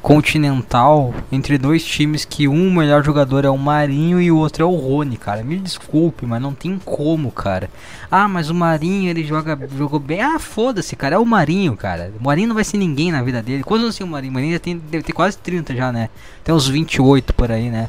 continental 0.03 1.15
entre 1.31 1.59
dois 1.59 1.85
times 1.85 2.25
que 2.25 2.49
um 2.49 2.73
melhor 2.73 3.05
jogador 3.05 3.45
é 3.45 3.51
o 3.51 3.59
Marinho 3.59 4.21
e 4.21 4.31
o 4.31 4.37
outro 4.37 4.63
é 4.63 4.67
o 4.67 4.75
Rony, 4.75 5.17
cara. 5.17 5.43
Me 5.45 5.59
desculpe, 5.59 6.27
mas 6.27 6.41
não 6.41 6.55
tem 6.55 6.79
como, 6.85 7.31
cara. 7.31 7.71
Ah, 8.11 8.27
mas 8.27 8.51
o 8.51 8.55
Marinho 8.55 9.11
ele 9.11 9.25
joga 9.25 9.59
jogou 9.77 10.01
bem. 10.01 10.21
Ah, 10.21 10.39
foda-se, 10.39 10.97
cara. 10.97 11.17
É 11.17 11.19
o 11.19 11.27
Marinho, 11.27 11.77
cara. 11.77 12.13
O 12.19 12.25
Marinho 12.25 12.49
não 12.49 12.55
vai 12.55 12.65
ser 12.65 12.79
ninguém 12.79 13.13
na 13.13 13.23
vida 13.23 13.43
dele. 13.43 13.63
Quantos 13.63 13.85
anos 13.85 13.97
tem 13.97 14.07
o 14.07 14.11
Marinho? 14.11 14.31
O 14.31 14.35
Marinho 14.35 14.53
já 14.55 14.59
tem, 14.59 14.79
deve 14.79 15.05
ter 15.05 15.13
quase 15.13 15.37
30 15.39 15.75
já, 15.75 15.93
né? 15.93 16.09
Tem 16.43 16.55
uns 16.55 16.67
28 16.67 17.35
por 17.35 17.53
aí, 17.53 17.71
né? 17.71 17.89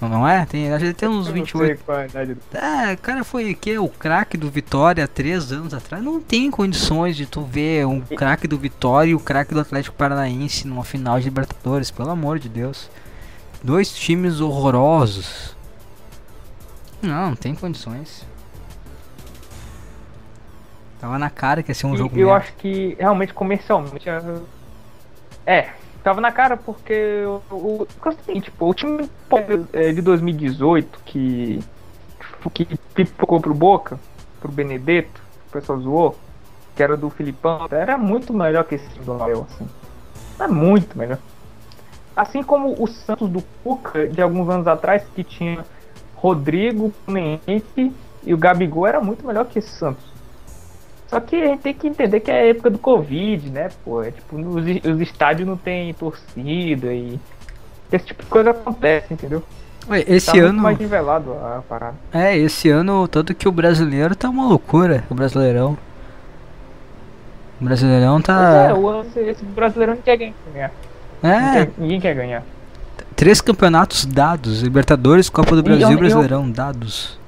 Não, 0.00 0.26
é? 0.26 0.46
Tem, 0.46 0.72
acho 0.72 0.84
que 0.86 0.94
tem 0.94 1.08
uns 1.08 1.26
Eu 1.26 1.34
não 1.34 1.42
28. 1.44 1.66
sei 1.66 1.84
qual 1.84 1.98
é 1.98 2.02
a 2.02 2.06
idade 2.06 2.34
do- 2.34 2.56
É, 2.56 2.94
o 2.94 2.98
cara 2.98 3.22
foi 3.22 3.52
que 3.54 3.78
o 3.78 3.86
craque 3.88 4.38
do 4.38 4.50
Vitória 4.50 5.04
há 5.04 5.08
três 5.08 5.52
anos 5.52 5.74
atrás. 5.74 6.02
Não 6.02 6.20
tem 6.20 6.50
condições 6.50 7.16
de 7.16 7.26
tu 7.26 7.42
ver 7.42 7.86
um 7.86 8.00
craque 8.00 8.48
do 8.48 8.56
Vitória 8.56 9.10
e 9.10 9.14
o 9.14 9.20
craque 9.20 9.52
do 9.52 9.60
Atlético 9.60 9.94
Paranaense 9.96 10.66
numa 10.66 10.84
final 10.84 11.18
de 11.18 11.24
Libertadores, 11.26 11.90
pelo 11.90 12.08
amor 12.10 12.38
de 12.38 12.48
Deus. 12.48 12.88
Dois 13.62 13.92
times 13.92 14.40
horrorosos. 14.40 15.54
Não, 17.02 17.28
não 17.30 17.36
tem 17.36 17.54
condições. 17.54 18.24
Tava 20.98 21.18
na 21.18 21.30
cara 21.30 21.62
que 21.62 21.70
ia 21.70 21.74
ser 21.74 21.86
um 21.86 21.94
E 21.94 21.98
jogo 21.98 22.16
eu 22.18 22.26
merda. 22.28 22.42
acho 22.44 22.52
que 22.54 22.96
realmente 22.98 23.32
comercialmente. 23.34 24.08
é- 24.08 24.40
É, 25.46 25.70
tava 26.02 26.20
na 26.20 26.32
cara 26.32 26.56
porque 26.56 27.24
o, 27.50 27.86
seguinte, 28.24 28.44
tipo, 28.44 28.68
o 28.68 28.74
time 28.74 29.08
é, 29.72 29.92
de 29.92 30.02
2018 30.02 31.00
que. 31.04 31.60
que 32.52 32.66
pipocou 32.94 33.40
pro 33.40 33.54
Boca, 33.54 33.98
pro 34.40 34.50
Benedetto, 34.50 35.22
o 35.48 35.52
pessoal 35.52 35.80
zoou, 35.80 36.16
que 36.74 36.82
era 36.82 36.96
do 36.96 37.10
Filipão, 37.10 37.66
era 37.70 37.98
muito 37.98 38.32
melhor 38.32 38.64
que 38.64 38.76
esse 38.76 38.98
do 39.00 39.14
Noel, 39.14 39.46
assim. 39.50 39.68
É 40.38 40.48
muito 40.48 40.96
melhor. 40.96 41.18
Assim 42.16 42.42
como 42.42 42.74
o 42.82 42.86
Santos 42.86 43.28
do 43.28 43.42
Cuca 43.62 44.08
de 44.08 44.20
alguns 44.20 44.48
anos 44.48 44.66
atrás, 44.66 45.04
que 45.14 45.22
tinha 45.22 45.64
Rodrigo, 46.16 46.92
Menente 47.06 47.92
e 48.22 48.34
o 48.34 48.38
Gabigol, 48.38 48.86
era 48.86 49.00
muito 49.00 49.26
melhor 49.26 49.46
que 49.46 49.58
esse 49.58 49.70
Santos. 49.70 50.09
Só 51.10 51.18
que 51.18 51.34
a 51.34 51.46
gente 51.48 51.60
tem 51.60 51.74
que 51.74 51.88
entender 51.88 52.20
que 52.20 52.30
é 52.30 52.34
a 52.40 52.46
época 52.50 52.70
do 52.70 52.78
Covid, 52.78 53.50
né, 53.50 53.68
pô? 53.84 54.00
É, 54.02 54.12
tipo, 54.12 54.36
os, 54.36 54.64
os 54.94 55.00
estádios 55.00 55.46
não 55.48 55.56
tem 55.56 55.92
torcida 55.94 56.92
e 56.94 57.18
esse 57.90 58.06
tipo 58.06 58.22
de 58.22 58.28
coisa 58.30 58.50
acontece, 58.52 59.12
entendeu? 59.12 59.42
Ué, 59.88 60.04
esse 60.06 60.30
tá 60.30 60.38
ano. 60.38 60.62
mais 60.62 60.78
nivelado 60.78 61.32
a 61.32 61.62
parada. 61.68 61.96
É, 62.12 62.36
esse 62.38 62.70
ano, 62.70 63.08
tanto 63.08 63.34
que 63.34 63.48
o 63.48 63.52
brasileiro 63.52 64.14
tá 64.14 64.30
uma 64.30 64.46
loucura, 64.46 65.02
o 65.10 65.14
brasileirão. 65.14 65.76
O 67.60 67.64
brasileirão 67.64 68.22
tá. 68.22 68.68
é, 68.70 68.72
o, 68.72 69.00
esse, 69.02 69.18
esse 69.20 69.44
brasileiro 69.44 69.94
não 69.96 70.02
quer 70.02 70.16
ganhar. 70.16 70.70
É, 71.22 71.40
Não 71.40 71.52
quer- 71.52 71.70
ninguém 71.76 72.00
quer 72.00 72.14
ganhar. 72.14 72.42
Três 73.16 73.40
campeonatos 73.40 74.06
dados: 74.06 74.62
Libertadores, 74.62 75.28
Copa 75.28 75.54
do 75.56 75.60
E 75.60 75.62
Brasil 75.64 75.82
eu- 75.86 75.90
e 75.90 75.92
eu- 75.94 75.98
Brasileirão 75.98 76.50
dados. 76.50 77.18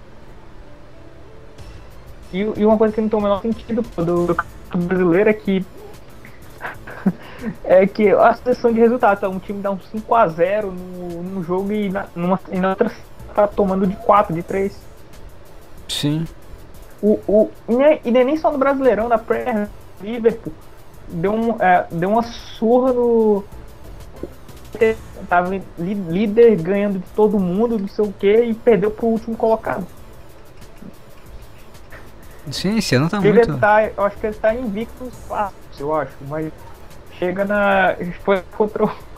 E, 2.33 2.39
e 2.39 2.67
uma 2.67 2.79
coisa 2.79 2.95
que 2.95 3.01
não 3.01 3.09
tem 3.09 3.19
o 3.19 3.23
menor 3.23 3.43
sentido 3.43 3.83
pô, 3.83 4.03
do, 4.03 4.27
do 4.27 4.79
brasileiro 4.79 5.31
é 5.31 5.33
que. 5.35 5.65
é 7.65 7.87
que 7.87 8.11
a 8.11 8.35
seleção 8.35 8.73
de 8.73 8.81
resultados, 8.81 9.21
tá? 9.21 9.29
um 9.29 9.39
time 9.39 9.61
dá 9.61 9.71
um 9.71 9.79
5x0 9.79 10.65
no, 10.65 11.23
no 11.23 11.43
jogo 11.43 11.73
e 11.73 11.91
na, 11.91 12.07
numa, 12.15 12.41
e 12.51 12.59
na 12.59 12.71
outra 12.71 12.91
tá 13.35 13.47
tomando 13.47 13.87
de 13.87 13.97
4, 13.97 14.35
de 14.35 14.43
3. 14.43 14.79
Sim. 15.89 16.27
O, 17.03 17.19
o, 17.27 17.51
e 17.69 18.11
nem- 18.11 18.25
nem 18.25 18.37
só 18.37 18.51
no 18.51 18.59
Brasileirão, 18.59 19.09
na 19.09 19.19
Premier, 19.19 19.69
Liverpool 20.01 20.53
deu, 21.09 21.33
um, 21.33 21.57
é, 21.61 21.87
deu 21.91 22.11
uma 22.11 22.23
surra 22.23 22.93
no. 22.93 23.45
Tava 25.29 25.61
líder 25.79 26.57
ganhando 26.57 26.99
de 26.99 27.05
todo 27.15 27.39
mundo, 27.39 27.79
não 27.79 27.89
sei 27.89 28.05
o 28.05 28.13
que, 28.13 28.33
e 28.45 28.55
perdeu 28.55 28.91
pro 28.91 29.07
último 29.07 29.37
colocado. 29.37 29.87
Sim, 32.51 32.79
esse 32.79 32.95
ano 32.95 33.09
tá 33.09 33.19
Ele 33.19 33.33
muito. 33.33 33.59
tá, 33.59 33.85
eu 33.85 34.05
acho 34.05 34.17
que 34.17 34.27
ele 34.27 34.35
tá 34.35 34.55
invicto 34.55 35.05
nos 35.05 35.81
eu 35.81 35.95
acho, 35.95 36.13
mas 36.29 36.53
chega 37.19 37.45
na. 37.45 37.95
Foi 38.25 38.43
contra 38.57 38.85
o. 38.85 38.91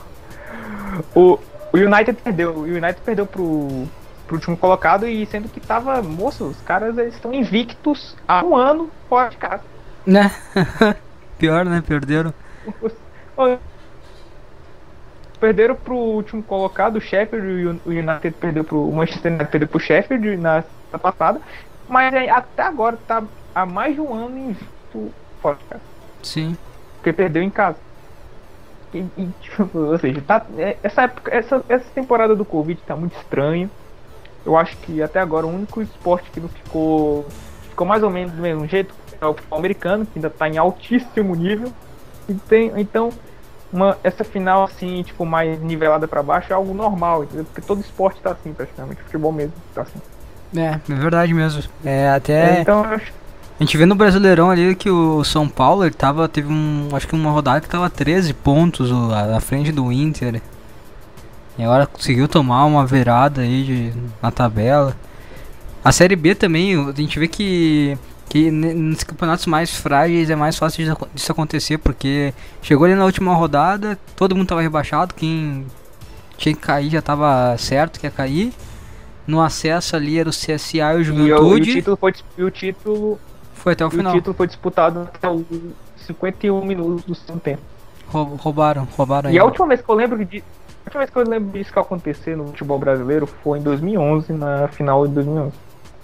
O, 1.13 1.41
o 1.73 1.77
United 1.77 2.21
perdeu. 2.23 2.53
O 2.53 2.63
United 2.63 3.01
perdeu 3.05 3.27
pro, 3.27 3.89
pro 4.27 4.37
último 4.37 4.57
colocado 4.57 5.09
e 5.09 5.27
sendo 5.27 5.49
que 5.49 5.59
tava. 5.59 6.01
Moço, 6.03 6.45
os 6.45 6.61
caras 6.61 6.97
eles 6.97 7.15
estão 7.15 7.35
invictos 7.35 8.15
há 8.29 8.45
um 8.45 8.55
ano 8.55 8.91
fora 9.09 9.31
de 9.31 9.37
casa. 9.37 9.63
Né? 10.07 10.31
Pior, 11.37 11.65
né? 11.65 11.83
Perderam. 11.85 12.33
Perderam 15.41 15.75
pro 15.75 15.97
último 15.97 16.43
colocado, 16.43 16.97
o 16.97 17.01
Sheffield, 17.01 17.47
e 17.47 17.67
o 17.67 17.81
United 17.87 18.37
perdeu 18.41 18.63
pro. 18.63 18.89
O 18.89 18.95
Manchester 18.95 19.33
United 19.33 19.51
perdeu 19.51 19.69
pro 19.69 19.81
Sheffield 19.81 20.37
na 20.37 20.63
passada. 21.01 21.41
Mas 21.89 22.15
aí, 22.15 22.29
até 22.29 22.63
agora 22.63 22.99
tá 23.07 23.23
há 23.55 23.67
mais 23.67 23.95
de 23.95 24.01
um 24.01 24.13
ano 24.13 24.39
invicto 24.39 25.13
fora 25.41 25.57
de 25.57 25.65
casa. 25.65 25.83
Sim. 26.23 26.57
porque 26.97 27.13
perdeu 27.13 27.43
em 27.43 27.51
casa. 27.51 27.77
E, 28.93 28.99
e, 29.19 29.29
tipo, 29.41 29.79
ou 29.79 29.99
seja, 29.99 30.23
tá, 30.23 30.47
é, 30.57 30.77
essa, 30.83 31.03
época, 31.03 31.35
essa, 31.35 31.65
essa 31.69 31.87
temporada 31.95 32.35
do 32.35 32.45
Covid 32.45 32.81
tá 32.87 32.97
muito 32.97 33.17
estranho. 33.17 33.71
Eu 34.47 34.57
acho 34.57 34.77
que 34.79 35.03
até 35.03 35.21
agora 35.21 35.47
o 35.47 35.55
único 35.55 35.83
esporte 35.83 36.31
que 36.31 36.41
não 36.41 36.49
ficou. 36.49 37.27
Ficou 37.69 37.87
mais 37.87 38.03
ou 38.03 38.11
menos 38.11 38.33
do 38.33 38.41
mesmo 38.41 38.67
jeito 38.69 38.95
é 39.21 39.27
o 39.27 39.35
futebol 39.35 39.59
americano, 39.59 40.07
que 40.07 40.19
ainda 40.19 40.31
tá 40.31 40.49
em 40.49 40.59
altíssimo 40.59 41.35
nível. 41.35 41.73
E 42.29 42.35
tem, 42.35 42.73
então, 42.77 43.11
uma, 43.73 43.99
essa 44.05 44.23
final 44.23 44.63
assim, 44.63 45.03
tipo, 45.03 45.27
mais 45.27 45.61
nivelada 45.61 46.07
para 46.07 46.23
baixo 46.23 46.53
é 46.53 46.57
algo 46.57 46.73
normal, 46.73 47.25
entendeu? 47.25 47.45
Porque 47.45 47.61
todo 47.61 47.81
esporte 47.81 48.21
tá 48.21 48.31
assim, 48.31 48.53
praticamente. 48.53 49.03
Futebol 49.03 49.33
mesmo 49.33 49.55
tá 49.75 49.83
assim. 49.83 50.01
É, 50.55 50.79
é 50.89 50.95
verdade 50.95 51.33
mesmo. 51.33 51.63
É, 51.85 52.11
até. 52.11 52.59
É, 52.59 52.61
então, 52.61 52.85
eu 52.85 52.91
acho 52.95 53.13
A 53.59 53.63
gente 53.63 53.77
vê 53.77 53.87
no 53.87 53.95
Brasileirão 53.95 54.51
ali 54.51 54.75
que 54.75 54.91
o 54.91 55.23
São 55.25 55.49
Paulo 55.49 55.85
ele 55.85 55.95
tava, 55.95 56.29
teve 56.29 56.53
um, 56.53 56.89
acho 56.93 57.07
que 57.07 57.15
uma 57.15 57.31
rodada 57.31 57.61
que 57.61 57.69
tava 57.69 57.89
13 57.89 58.33
pontos 58.35 58.91
à 59.13 59.41
frente 59.41 59.71
do 59.71 59.93
Inter. 59.93 60.41
E 61.57 61.63
agora 61.63 61.87
conseguiu 61.87 62.27
tomar 62.27 62.65
uma 62.65 62.85
virada 62.85 63.43
aí 63.43 63.63
de, 63.63 63.93
na 64.21 64.31
tabela. 64.31 64.97
A 65.85 65.93
Série 65.93 66.17
B 66.17 66.35
também, 66.35 66.75
a 66.75 66.93
gente 66.93 67.19
vê 67.19 67.29
que, 67.29 67.97
que 68.29 68.51
nesses 68.51 69.05
campeonatos 69.05 69.47
mais 69.47 69.71
frágeis 69.77 70.31
é 70.31 70.35
mais 70.35 70.57
fácil 70.57 70.85
disso, 70.85 71.09
disso 71.15 71.31
acontecer, 71.31 71.79
porque 71.79 72.35
chegou 72.63 72.87
ali 72.87 72.95
na 72.95 73.05
última 73.05 73.35
rodada, 73.35 73.99
todo 74.17 74.35
mundo 74.35 74.49
tava 74.49 74.63
rebaixado, 74.63 75.15
quem 75.15 75.67
tinha 76.37 76.55
que 76.55 76.61
cair 76.61 76.91
já 76.91 77.03
tava 77.03 77.57
certo 77.59 78.01
que 78.01 78.07
ia 78.07 78.11
cair. 78.11 78.53
No 79.27 79.41
acesso 79.41 79.97
ali 79.97 80.19
era 80.19 80.29
o 80.29 80.33
CSA 80.33 80.77
e 80.77 80.81
o 80.81 80.83
E 80.83 80.93
o, 80.93 80.99
e 80.99 81.01
o 81.01 81.05
Juventude. 81.05 81.73
título 81.73 81.97
foi 81.97 82.13
e 82.39 82.43
o 82.45 82.51
título, 82.51 83.19
Foi 83.55 83.73
até 83.73 83.85
o 83.85 83.87
e 83.87 83.89
o 83.89 83.91
final. 83.91 84.13
título 84.13 84.35
foi 84.37 84.47
disputado 84.47 85.01
até 85.15 85.29
os 85.31 85.45
51 86.07 86.65
minutos 86.65 87.05
do 87.05 87.15
segundo 87.15 87.41
tempo. 87.41 87.63
Rou- 88.09 88.37
Roubaram, 88.37 88.87
roubaram 88.97 89.31
E 89.31 89.33
aí. 89.33 89.39
a 89.39 89.45
última 89.45 89.67
vez 89.67 89.81
que 89.81 89.89
eu 89.89 89.95
lembro 89.95 90.25
de 90.25 90.39
a 90.39 90.87
última 90.87 90.99
vez 91.01 91.11
que 91.11 91.17
eu 91.17 91.25
lembro 91.27 91.59
disso 91.59 91.73
que 91.73 91.79
aconteceu 91.79 92.37
no 92.37 92.47
futebol 92.49 92.79
brasileiro 92.79 93.27
foi 93.27 93.59
em 93.59 93.63
2011, 93.63 94.33
na 94.35 94.69
final 94.69 95.07
de 95.09 95.15
2011. 95.15 95.53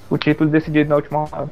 O 0.08 0.16
título 0.16 0.48
decidido 0.48 0.88
na 0.88 0.96
última 0.96 1.18
rodada 1.20 1.50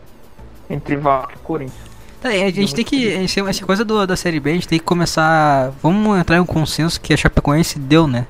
entre 0.71 0.97
Vasco 0.97 1.33
e 1.35 1.39
Corinthians. 1.41 1.89
Tá, 2.23 2.31
a 2.31 2.51
gente 2.51 2.75
tem 2.75 2.85
que. 2.85 3.07
Essa 3.47 3.65
coisa 3.65 3.85
do, 3.85 4.05
da 4.07 4.17
série 4.17 4.41
B, 4.41 4.51
a 4.51 4.55
gente 4.55 4.67
tem 4.67 4.79
que 4.79 4.85
começar. 4.85 5.71
Vamos 5.83 6.19
entrar 6.19 6.37
em 6.39 6.41
um 6.41 6.47
consenso 6.47 7.01
que 7.01 7.13
a 7.13 7.17
Chapecoense 7.17 7.79
deu, 7.79 8.09
né? 8.09 8.27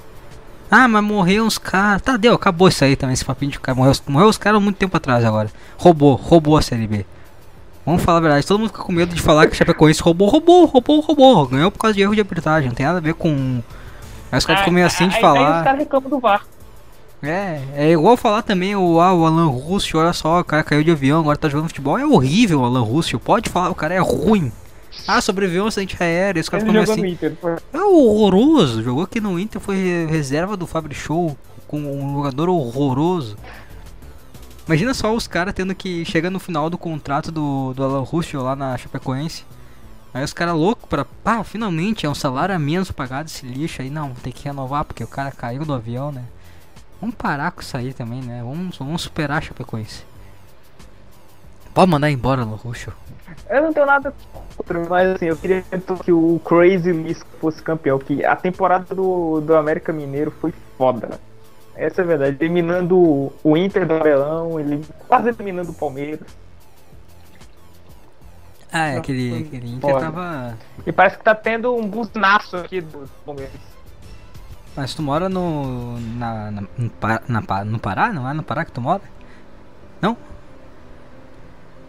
Ah, 0.71 0.87
mas 0.87 1.03
morreu 1.03 1.45
uns 1.45 1.57
caras. 1.59 2.03
Tá, 2.03 2.17
deu, 2.17 2.35
acabou 2.35 2.69
isso 2.69 2.85
aí 2.85 2.95
também, 2.97 3.15
esse 3.15 3.25
papinho 3.25 3.51
de 3.53 3.59
cara. 3.61 3.75
Morreu, 3.77 3.93
morreu 4.07 4.29
os 4.29 4.37
caras 4.39 4.59
há 4.59 4.61
muito 4.63 4.77
tempo 4.77 4.97
atrás 4.97 5.25
agora. 5.25 5.51
Roubou, 5.79 6.15
roubou 6.15 6.57
a 6.57 6.63
série 6.63 6.87
B. 6.87 7.07
Vamos 7.87 8.03
falar 8.03 8.19
a 8.19 8.21
verdade, 8.21 8.47
todo 8.47 8.59
mundo 8.59 8.69
fica 8.69 8.83
com 8.83 8.93
medo 8.93 9.15
de 9.15 9.23
falar 9.23 9.47
que 9.47 9.55
a 9.55 9.57
Chapecoense 9.57 10.03
roubou, 10.03 10.29
roubou, 10.29 10.67
roubou, 10.67 11.01
roubou. 11.01 11.47
Ganhou 11.47 11.71
por 11.71 11.79
causa 11.79 11.95
de 11.95 12.03
erro 12.03 12.15
de 12.15 12.21
arbitragem, 12.21 12.69
não 12.69 12.75
tem 12.77 12.85
nada 12.85 12.99
a 12.99 13.01
ver 13.01 13.15
com. 13.15 13.63
Aí 14.31 14.39
os 14.39 14.45
caras 14.45 14.61
ficam 14.61 14.75
meio 14.75 14.87
assim 14.87 15.09
de 15.09 15.17
Aí- 15.17 15.25
Aí 15.25 15.31
os 15.33 15.39
falar. 15.39 15.65
caras 15.65 15.79
reclamam 15.81 16.11
do 16.11 16.19
VAR. 16.21 16.43
É, 17.23 17.61
é 17.75 17.91
igual 17.91 18.17
falar 18.17 18.43
também 18.43 18.77
o, 18.77 19.01
ah, 19.01 19.13
o 19.15 19.25
Alan 19.27 19.47
Russo, 19.49 19.97
olha 19.99 20.13
só, 20.13 20.39
o 20.39 20.45
cara 20.45 20.63
caiu 20.63 20.85
de 20.85 20.91
avião, 20.91 21.19
agora 21.21 21.37
tá 21.39 21.49
jogando 21.49 21.69
futebol. 21.69 21.99
É 21.99 22.05
horrível 22.07 22.61
o 22.61 22.65
Alan 22.65 22.83
Russo, 22.83 23.19
pode 23.19 23.49
falar, 23.49 23.71
o 23.71 23.75
cara 23.75 23.95
é 23.95 23.99
ruim. 23.99 24.53
Ah, 25.07 25.21
sobreviveu 25.21 25.63
a 25.63 25.65
um 25.65 25.69
acidente 25.69 25.97
aéreo, 26.03 26.41
esse 26.41 26.51
cara 26.51 26.63
ficou 26.65 26.83
assim. 26.83 27.07
Inter. 27.07 27.35
foi- 27.41 27.57
É 27.73 27.79
horroroso, 27.83 28.83
jogou 28.83 29.05
aqui 29.05 29.21
no 29.21 29.39
Inter, 29.39 29.61
foi 29.61 29.77
re- 29.77 30.07
reserva 30.07 30.57
do 30.57 30.67
Fabri 30.67 30.95
Show, 30.95 31.37
com 31.67 31.79
um 31.81 32.15
jogador 32.17 32.49
horroroso. 32.49 33.37
Imagina 34.67 34.93
só 34.93 35.15
os 35.15 35.27
caras 35.27 35.55
tendo 35.55 35.75
que 35.75 36.05
chegar 36.05 36.29
no 36.31 36.39
final 36.39 36.69
do 36.69 36.77
contrato 36.77 37.33
do, 37.33 37.73
do 37.73 37.83
Alan 37.83 38.03
Russo 38.03 38.37
lá 38.39 38.55
na 38.55 38.77
Chapecoense. 38.77 39.45
Aí 40.13 40.23
os 40.23 40.33
caras 40.35 40.55
loucos 40.55 40.87
pra, 40.89 41.05
pá, 41.05 41.43
finalmente 41.43 42.05
é 42.05 42.09
um 42.09 42.15
salário 42.15 42.55
a 42.55 42.59
menos 42.59 42.91
pagado 42.91 43.29
esse 43.29 43.47
lixo 43.47 43.81
aí. 43.81 43.89
Não, 43.89 44.11
tem 44.15 44.33
que 44.33 44.45
renovar 44.45 44.85
porque 44.85 45.03
o 45.05 45.09
cara 45.09 45.31
caiu 45.31 45.65
do 45.65 45.73
avião, 45.73 46.13
né? 46.13 46.25
Vamos 47.01 47.15
parar 47.17 47.51
com 47.53 47.61
isso 47.63 47.77
aí 47.77 47.95
também, 47.95 48.21
né? 48.21 48.43
Vamos, 48.43 48.77
vamos 48.77 49.03
superar 49.03 49.39
a 49.39 49.41
Chapecoense. 49.41 50.03
Pode 51.73 51.91
mandar 51.91 52.11
embora, 52.11 52.43
Alan 52.43 52.57
Russo. 52.57 52.93
Eu 53.49 53.63
não 53.63 53.73
tenho 53.73 53.87
nada 53.87 54.13
contra, 54.57 54.81
mas 54.89 55.15
assim, 55.15 55.27
eu 55.27 55.37
queria 55.37 55.65
que 56.05 56.13
o 56.13 56.39
Crazy 56.45 56.93
Lisco 56.93 57.29
fosse 57.41 57.63
campeão, 57.63 57.99
que 57.99 58.25
a 58.25 58.37
temporada 58.37 58.95
do, 58.95 59.41
do 59.41 59.55
América 59.57 59.93
Mineiro 59.93 60.31
foi 60.31 60.53
foda. 60.77 61.19
Essa 61.75 62.03
é 62.03 62.05
a 62.05 62.07
verdade. 62.07 62.37
Eliminando 62.41 62.99
o- 63.43 63.57
Inter 63.57 63.87
do 63.87 63.95
Abelão, 63.95 64.59
ele 64.59 64.85
quase 65.07 65.29
eliminando 65.29 65.71
o 65.71 65.75
Palmeiras. 65.75 66.21
Ah, 68.71 68.87
é, 68.89 68.93
Não, 68.93 68.99
aquele, 68.99 69.45
aquele 69.47 69.69
Inter 69.75 69.91
foda. 69.93 70.05
tava. 70.05 70.59
E 70.87 70.93
parece 70.93 71.17
que 71.17 71.25
tá 71.25 71.35
tendo 71.35 71.75
um 71.75 71.87
buznaço 71.89 72.57
aqui 72.57 72.81
do 72.81 73.09
Palmeiras. 73.25 73.55
Mas 74.77 74.95
tu 74.95 75.03
mora 75.03 75.29
no. 75.29 75.99
Na, 75.99 76.51
na, 76.51 76.63
no, 77.65 77.79
Pará? 77.81 78.13
Não 78.13 78.29
é 78.29 78.35
no 78.35 78.43
Pará 78.43 78.65
que 78.65 78.73
tu 78.73 78.81
mora? 78.81 79.01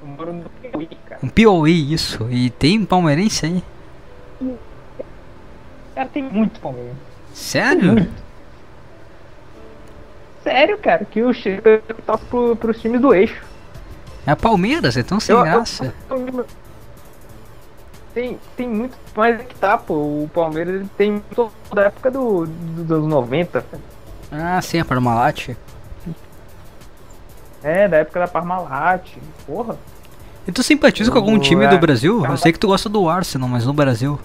Eu 0.01 0.07
moro 0.07 0.33
no 0.33 0.49
Piauí, 0.49 0.87
cara. 1.07 1.19
Um 1.23 1.29
Piauí, 1.29 1.93
isso. 1.93 2.27
E 2.31 2.49
tem 2.49 2.85
palmeirense 2.85 3.45
aí? 3.45 3.63
Cara, 5.95 6.07
tem 6.09 6.23
muito 6.23 6.59
Palmeiras. 6.59 6.95
Sério? 7.33 7.93
Muito. 7.93 8.29
Sério, 10.43 10.77
cara, 10.77 11.03
que 11.05 11.21
o 11.21 11.33
Chico 11.33 11.61
torce 12.05 12.23
pro, 12.25 12.55
pros 12.55 12.79
times 12.81 13.01
do 13.01 13.13
eixo. 13.13 13.43
É 14.25 14.33
Palmeiras, 14.35 14.95
é 14.95 15.03
tão 15.03 15.19
sem 15.19 15.33
Eu- 15.35 15.39
eu- 15.39 15.45
graça. 15.45 15.93
Tem, 18.13 18.39
tem 18.55 18.67
muito 18.67 18.97
mais 19.15 19.39
que 19.41 19.53
tá, 19.55 19.77
pô. 19.77 19.93
O 19.93 20.29
Palmeiras 20.33 20.75
ele 20.75 20.89
tem 20.97 21.21
toda 21.35 21.51
a 21.75 21.81
época 21.85 22.09
do, 22.09 22.45
do- 22.47 22.83
dos 22.83 23.05
90. 23.07 23.63
Ah, 24.31 24.61
sim, 24.61 24.79
a 24.79 24.85
Parmalat. 24.85 25.49
É, 27.63 27.87
da 27.87 27.97
época 27.97 28.19
da 28.21 28.27
Parmalat. 28.27 29.17
Porra. 29.45 29.77
E 30.47 30.51
tu 30.51 30.63
simpatiza 30.63 31.11
com 31.11 31.17
algum 31.17 31.33
Eu- 31.33 31.39
time 31.39 31.65
é. 31.65 31.67
do 31.69 31.77
Brasil? 31.77 32.25
Eu 32.25 32.37
sei 32.37 32.51
que 32.53 32.59
tu 32.59 32.67
gosta 32.67 32.87
do 32.89 33.07
Arsenal, 33.09 33.47
mas 33.49 33.65
no 33.65 33.73
Brasil. 33.73 34.19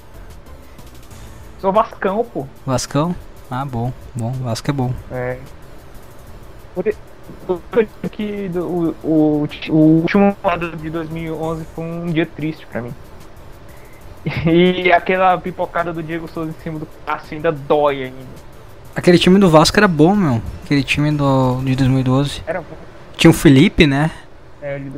Sou 1.61 1.73
Vascão, 1.73 2.25
pô. 2.25 2.47
Vascão? 2.65 3.15
Ah, 3.51 3.65
bom, 3.65 3.93
bom, 4.15 4.33
Vasco 4.33 4.71
é 4.71 4.73
bom. 4.73 4.93
É. 5.13 5.39
Que 8.11 8.51
o, 8.55 8.95
o, 9.03 9.49
o 9.71 9.75
último 9.75 10.37
ano 10.43 10.77
de 10.77 10.91
2011 10.91 11.65
foi 11.75 11.85
um 11.85 12.07
dia 12.07 12.27
triste 12.27 12.67
pra 12.67 12.83
mim. 12.83 12.93
E 14.47 14.91
aquela 14.93 15.37
pipocada 15.39 15.93
do 15.93 16.03
Diego 16.03 16.27
Souza 16.29 16.51
em 16.51 16.63
cima 16.63 16.79
do 16.79 16.89
Cássio 17.05 17.37
ainda 17.37 17.53
dói 17.53 18.05
ainda. 18.05 18.45
Aquele 18.97 19.19
time 19.19 19.39
do 19.39 19.51
Vasco 19.51 19.79
era 19.79 19.89
bom, 19.89 20.15
meu. 20.15 20.41
Aquele 20.65 20.83
time 20.83 21.11
do, 21.11 21.61
de 21.63 21.75
2012. 21.77 22.43
Era 22.47 22.61
bom. 22.61 22.77
Tinha 23.17 23.31
o 23.31 23.35
Felipe, 23.35 23.87
né? 23.87 24.11
É, 24.63 24.77
ele- 24.77 24.93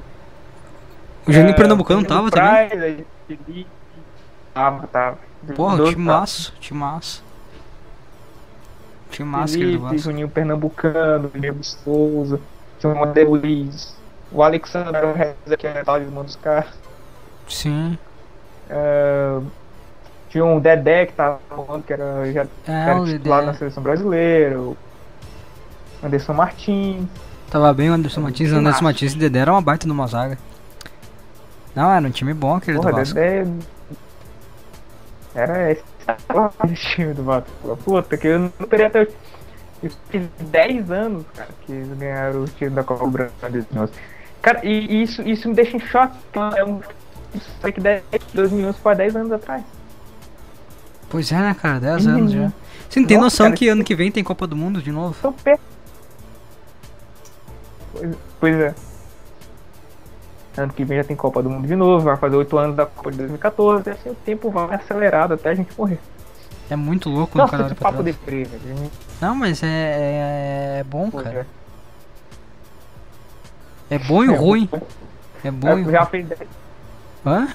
O 1.26 1.32
Juninho 1.32 1.50
é, 1.50 1.54
Pernambucano 1.54 2.04
tava 2.04 2.30
também. 2.30 2.68
Praz, 2.68 2.82
aí 2.82 3.06
Felipe, 3.26 3.66
Tava, 4.54 4.86
tava. 4.86 5.18
Porra, 5.54 5.76
Dois, 5.76 5.90
time 5.90 6.04
massa, 6.04 6.52
aquele 9.56 9.72
do 9.72 9.78
Felipe, 9.78 9.82
Vasco. 9.94 9.98
Juninho 9.98 10.28
Pernambucano, 10.28 11.30
Diego 11.34 11.62
Souza, 11.62 12.40
tinha 12.78 12.92
o 12.92 13.04
André 13.04 13.24
Luiz, 13.24 13.94
o 14.32 14.42
Alexandre 14.42 15.12
Reza, 15.12 15.56
que 15.58 15.66
era 15.66 15.84
talismã 15.84 16.22
dos 16.22 16.36
caras. 16.36 16.66
Sim. 17.48 17.98
É, 18.68 19.38
tinha 20.30 20.44
um 20.44 20.58
Dedé 20.58 21.06
que 21.06 21.12
tava 21.12 21.38
falando 21.48 21.82
que 21.84 21.92
era, 21.92 22.32
já 22.32 22.42
É, 22.66 22.72
era 22.90 23.00
o 23.00 23.04
titular 23.06 23.44
na 23.44 23.54
seleção 23.54 23.82
brasileira, 23.82 24.58
o 24.60 24.76
Anderson 26.02 26.32
Martins. 26.32 27.06
Tava 27.50 27.72
bem 27.72 27.90
o 27.90 27.94
Anderson 27.94 28.20
Martins. 28.20 28.52
O 28.52 28.56
Anderson. 28.56 28.84
Martins 28.84 29.12
e 29.14 29.18
Dedé 29.18 29.40
era 29.40 29.52
uma 29.52 29.60
baita 29.60 29.86
numa 29.86 30.06
zaga. 30.06 30.38
Não, 31.74 31.90
era 31.90 32.06
um 32.06 32.10
time 32.10 32.32
bom 32.34 32.56
aquele 32.56 32.78
Porra, 32.78 32.90
do 32.90 32.96
Vasco. 32.96 33.14
Dedé. 33.14 33.46
Era 35.34 35.72
esse 35.72 35.82
time 36.94 37.12
do 37.14 37.22
Vasco. 37.24 37.50
Puta, 37.84 38.16
que 38.16 38.26
eu 38.28 38.38
não 38.38 38.48
teria 38.68 38.86
até. 38.86 39.06
Eu 39.82 39.90
fiz 40.10 40.26
10 40.40 40.90
anos, 40.90 41.24
cara, 41.34 41.50
que 41.64 41.72
eles 41.72 41.98
ganharam 41.98 42.42
o 42.42 42.46
time 42.48 42.70
da 42.70 42.82
Copa 42.82 43.04
do 43.04 43.10
Brasil. 43.10 43.34
em 43.48 43.50
2011. 43.52 43.92
Cara, 44.40 44.60
e 44.64 45.02
isso, 45.02 45.22
isso 45.22 45.48
me 45.48 45.54
deixa 45.54 45.76
em 45.76 45.80
choque. 45.80 46.16
É 46.56 46.64
um. 46.64 46.80
Isso 47.34 47.50
que 47.72 47.80
10, 47.80 48.02
2011 48.32 48.78
foi 48.78 48.92
há 48.92 48.94
10 48.96 49.16
anos 49.16 49.32
atrás. 49.32 49.62
Pois 51.10 51.30
é, 51.30 51.36
né, 51.36 51.54
cara? 51.60 51.78
10 51.80 52.06
Uhum. 52.06 52.14
anos 52.14 52.32
já. 52.32 52.52
Você 52.88 53.00
não 53.00 53.06
tem 53.06 53.16
Nossa, 53.16 53.26
noção 53.26 53.46
cara, 53.46 53.56
que 53.56 53.68
ano 53.68 53.84
que 53.84 53.94
vem 53.94 54.10
tem 54.10 54.24
Copa 54.24 54.46
do 54.46 54.56
Mundo 54.56 54.80
de 54.80 54.90
novo? 54.90 55.14
Tô 55.20 55.32
perto. 55.32 55.60
Pois, 57.96 58.16
pois 58.40 58.56
é. 58.56 58.74
Ano 60.56 60.72
que 60.72 60.84
vem 60.84 60.96
já 60.98 61.04
tem 61.04 61.14
Copa 61.16 61.42
do 61.42 61.50
Mundo 61.50 61.66
de 61.66 61.76
novo, 61.76 62.04
vai 62.04 62.16
fazer 62.16 62.36
8 62.36 62.56
anos 62.58 62.76
da 62.76 62.86
Copa 62.86 63.10
de 63.10 63.18
2014, 63.18 63.88
e 63.88 63.92
assim 63.92 64.10
o 64.10 64.14
tempo 64.14 64.50
vai 64.50 64.74
acelerado 64.76 65.34
até 65.34 65.50
a 65.50 65.54
gente 65.54 65.70
morrer. 65.76 65.98
É 66.70 66.74
muito 66.76 67.08
louco 67.10 67.36
no 67.36 67.44
Nossa, 67.46 67.74
papo 67.74 68.02
de. 68.02 68.14
Não, 69.20 69.34
mas 69.34 69.62
é, 69.62 69.66
é, 69.66 70.76
é 70.80 70.84
bom, 70.84 71.10
Pois 71.10 71.24
cara. 71.24 71.46
é. 73.90 73.94
É 73.94 73.98
bom 73.98 74.24
e 74.24 74.34
ruim. 74.34 74.68
É 75.44 75.50
bom 75.50 75.68
e 75.68 75.70
Eu 75.80 75.84
ruim. 75.84 75.92
já 75.92 76.06
fiz 76.06 76.26
10 76.26 76.40
Hã? 77.24 77.48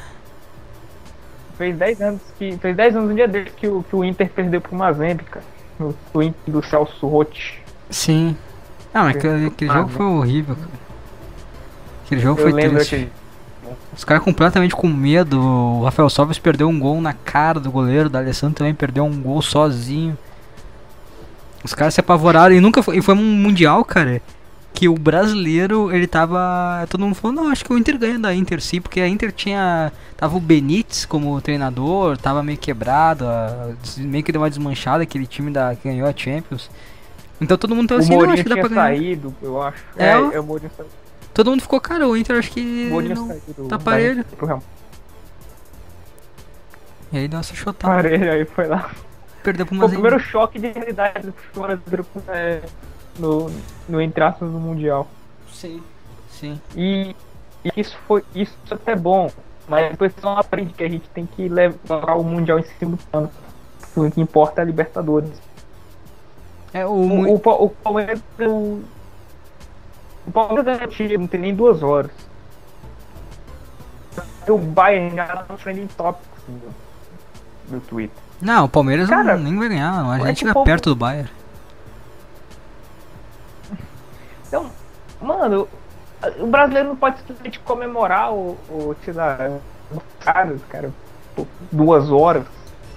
fez 1.57 1.77
10 1.77 2.01
anos 2.01 2.21
que. 2.37 2.57
Fez 2.57 2.75
10 2.75 2.95
anos 2.95 3.09
no 3.09 3.15
dia 3.15 3.27
desse 3.27 3.51
que 3.51 3.67
o, 3.67 3.83
que 3.83 3.95
o 3.95 4.03
Inter 4.03 4.29
perdeu 4.29 4.61
pro 4.61 4.75
Mazembe, 4.75 5.23
cara. 5.25 5.45
O, 5.79 5.93
o 6.13 6.23
Inter 6.23 6.53
do 6.53 6.63
Celso 6.65 7.07
Rotti. 7.07 7.61
Sim. 7.89 8.37
Ah, 8.93 9.03
mas 9.03 9.15
aquele, 9.15 9.47
aquele 9.47 9.71
Ah, 9.71 9.73
jogo 9.75 9.89
foi 9.89 10.05
horrível, 10.05 10.55
cara. 10.55 10.69
Aquele 12.05 12.21
jogo 12.21 12.41
foi 12.41 12.53
triste. 12.53 12.95
que. 12.95 13.21
Os 13.95 14.03
caras 14.03 14.23
completamente 14.23 14.75
com 14.75 14.87
medo. 14.87 15.39
O 15.39 15.83
Rafael 15.85 16.09
Sobres 16.09 16.37
perdeu 16.39 16.67
um 16.67 16.77
gol 16.79 16.99
na 17.01 17.13
cara 17.13 17.59
do 17.59 17.71
goleiro. 17.71 18.07
O 18.07 18.09
D'Alessandro 18.09 18.55
também 18.57 18.73
perdeu 18.73 19.05
um 19.05 19.21
gol 19.21 19.41
sozinho. 19.41 20.17
Os 21.63 21.73
caras 21.73 21.93
se 21.93 21.99
apavoraram. 21.99 22.53
E 22.55 22.59
nunca 22.59 22.81
foi. 22.83 22.97
E 22.97 23.01
foi 23.01 23.13
um 23.15 23.17
mundial, 23.23 23.83
cara. 23.85 24.21
Que 24.73 24.87
o 24.89 24.95
brasileiro, 24.95 25.93
ele 25.93 26.07
tava. 26.07 26.85
Todo 26.89 27.01
mundo 27.01 27.15
falou, 27.15 27.35
não, 27.35 27.49
acho 27.51 27.63
que 27.63 27.71
o 27.73 27.77
Inter 27.77 27.97
ganha 27.97 28.17
da 28.19 28.33
Inter 28.33 28.61
sim. 28.61 28.81
Porque 28.81 28.99
a 28.99 29.07
Inter 29.07 29.31
tinha. 29.31 29.91
Tava 30.17 30.35
o 30.35 30.39
Benítez 30.39 31.05
como 31.05 31.39
treinador. 31.41 32.17
Tava 32.17 32.41
meio 32.43 32.57
quebrado. 32.57 33.25
a- 33.25 33.69
meio 33.97 34.23
que 34.23 34.31
deu 34.31 34.41
uma 34.41 34.49
desmanchada. 34.49 35.03
Aquele 35.03 35.27
time 35.27 35.51
da, 35.51 35.75
que 35.75 35.87
ganhou 35.87 36.07
a 36.09 36.13
Champions. 36.15 36.69
Então 37.41 37.57
todo 37.57 37.75
mundo 37.75 37.91
O 37.91 37.97
assim, 37.97 38.15
não, 38.15 38.29
acho 38.29 38.43
que 38.43 38.49
dá 38.49 38.55
pra 38.57 38.67
ganhar. 38.69 38.81
saído, 38.83 39.35
eu 39.41 39.61
acho. 39.61 39.83
É, 39.97 40.11
É, 40.11 40.17
o- 40.19 40.31
é, 40.31 40.39
o 40.39 40.43
Mourinho 40.43 40.71
saiu. 40.77 40.89
Todo 41.33 41.49
mundo 41.49 41.61
ficou, 41.61 41.81
cara, 41.81 42.07
o 42.07 42.15
Inter 42.15 42.37
acho 42.37 42.51
que. 42.51 42.85
O 42.87 42.91
Mourinho 42.91 43.15
não- 43.15 43.27
saiu 43.27 43.41
do- 43.57 43.67
tá 43.67 43.79
parelho. 43.79 44.23
Pro 44.25 44.61
E 47.11 47.17
aí 47.17 47.27
deu 47.27 47.39
essa 47.39 47.53
chotada. 47.53 47.93
Parelho, 47.93 48.31
aí 48.31 48.45
foi 48.45 48.67
lá. 48.67 48.91
Perdeu 49.43 49.65
pro 49.65 49.75
Foi 49.75 49.87
o 49.87 49.89
primeiro 49.89 50.19
choque 50.19 50.59
de 50.59 50.67
realidade 50.71 51.27
do 51.27 51.33
futebol 51.33 51.63
brasileiro 51.67 52.05
é, 52.27 52.61
no, 53.17 53.51
no 53.89 53.99
entre 54.01 54.23
aspas 54.23 54.49
do 54.51 54.59
Mundial. 54.59 55.09
Sim. 55.51 55.81
Sim. 56.29 56.61
E, 56.75 57.15
e 57.65 57.71
isso 57.75 57.97
foi 58.07 58.23
isso 58.35 58.55
é 58.69 58.73
até 58.75 58.95
bom, 58.95 59.29
mas 59.67 59.91
depois 59.91 60.13
você 60.13 60.21
não 60.21 60.37
aprende 60.37 60.73
que 60.73 60.83
a 60.83 60.89
gente 60.89 61.09
tem 61.09 61.25
que 61.25 61.49
levar 61.49 62.13
o 62.15 62.23
Mundial 62.23 62.59
em 62.59 62.63
cima 62.63 62.91
do 62.91 62.97
plano. 62.97 63.31
O 63.95 64.09
que 64.11 64.21
importa 64.21 64.61
é 64.61 64.63
a 64.63 64.65
Libertadores. 64.65 65.31
É, 66.73 66.85
o, 66.85 66.91
O, 66.91 67.35
o, 67.35 67.65
o 67.65 67.69
Palmeiras. 67.69 68.21
O, 68.39 68.81
o 70.27 70.31
Palmeiras 70.31 70.93
título, 70.93 71.19
não 71.19 71.27
tem 71.27 71.39
nem 71.39 71.55
duas 71.55 71.83
horas. 71.83 72.11
O 74.47 74.57
Bayern 74.57 75.15
já 75.15 75.25
tá 75.27 75.45
no 75.49 75.57
trending 75.57 75.87
topics 75.87 76.27
no, 76.47 77.75
no 77.75 77.81
Twitter. 77.81 78.17
Não, 78.41 78.65
o 78.65 78.69
Palmeiras 78.69 79.09
não- 79.09 79.17
Cara, 79.17 79.37
nem 79.37 79.57
vai 79.57 79.69
ganhar. 79.69 79.91
não. 80.03 80.11
A 80.11 80.17
é 80.17 80.19
gente 80.25 80.33
que 80.33 80.39
chega 80.39 80.51
o 80.51 80.53
povo- 80.55 80.65
perto 80.65 80.89
do 80.89 80.95
Bayern. 80.95 81.29
Então, 84.47 84.69
mano, 85.21 85.67
o 86.39 86.47
brasileiro 86.47 86.89
não 86.89 86.95
pode 86.95 87.17
simplesmente 87.19 87.59
comemorar 87.59 88.33
o, 88.33 88.57
o 88.69 88.95
os 89.91 90.01
caras, 90.19 90.61
cara, 90.69 90.91
duas 91.71 92.09
horas. 92.11 92.45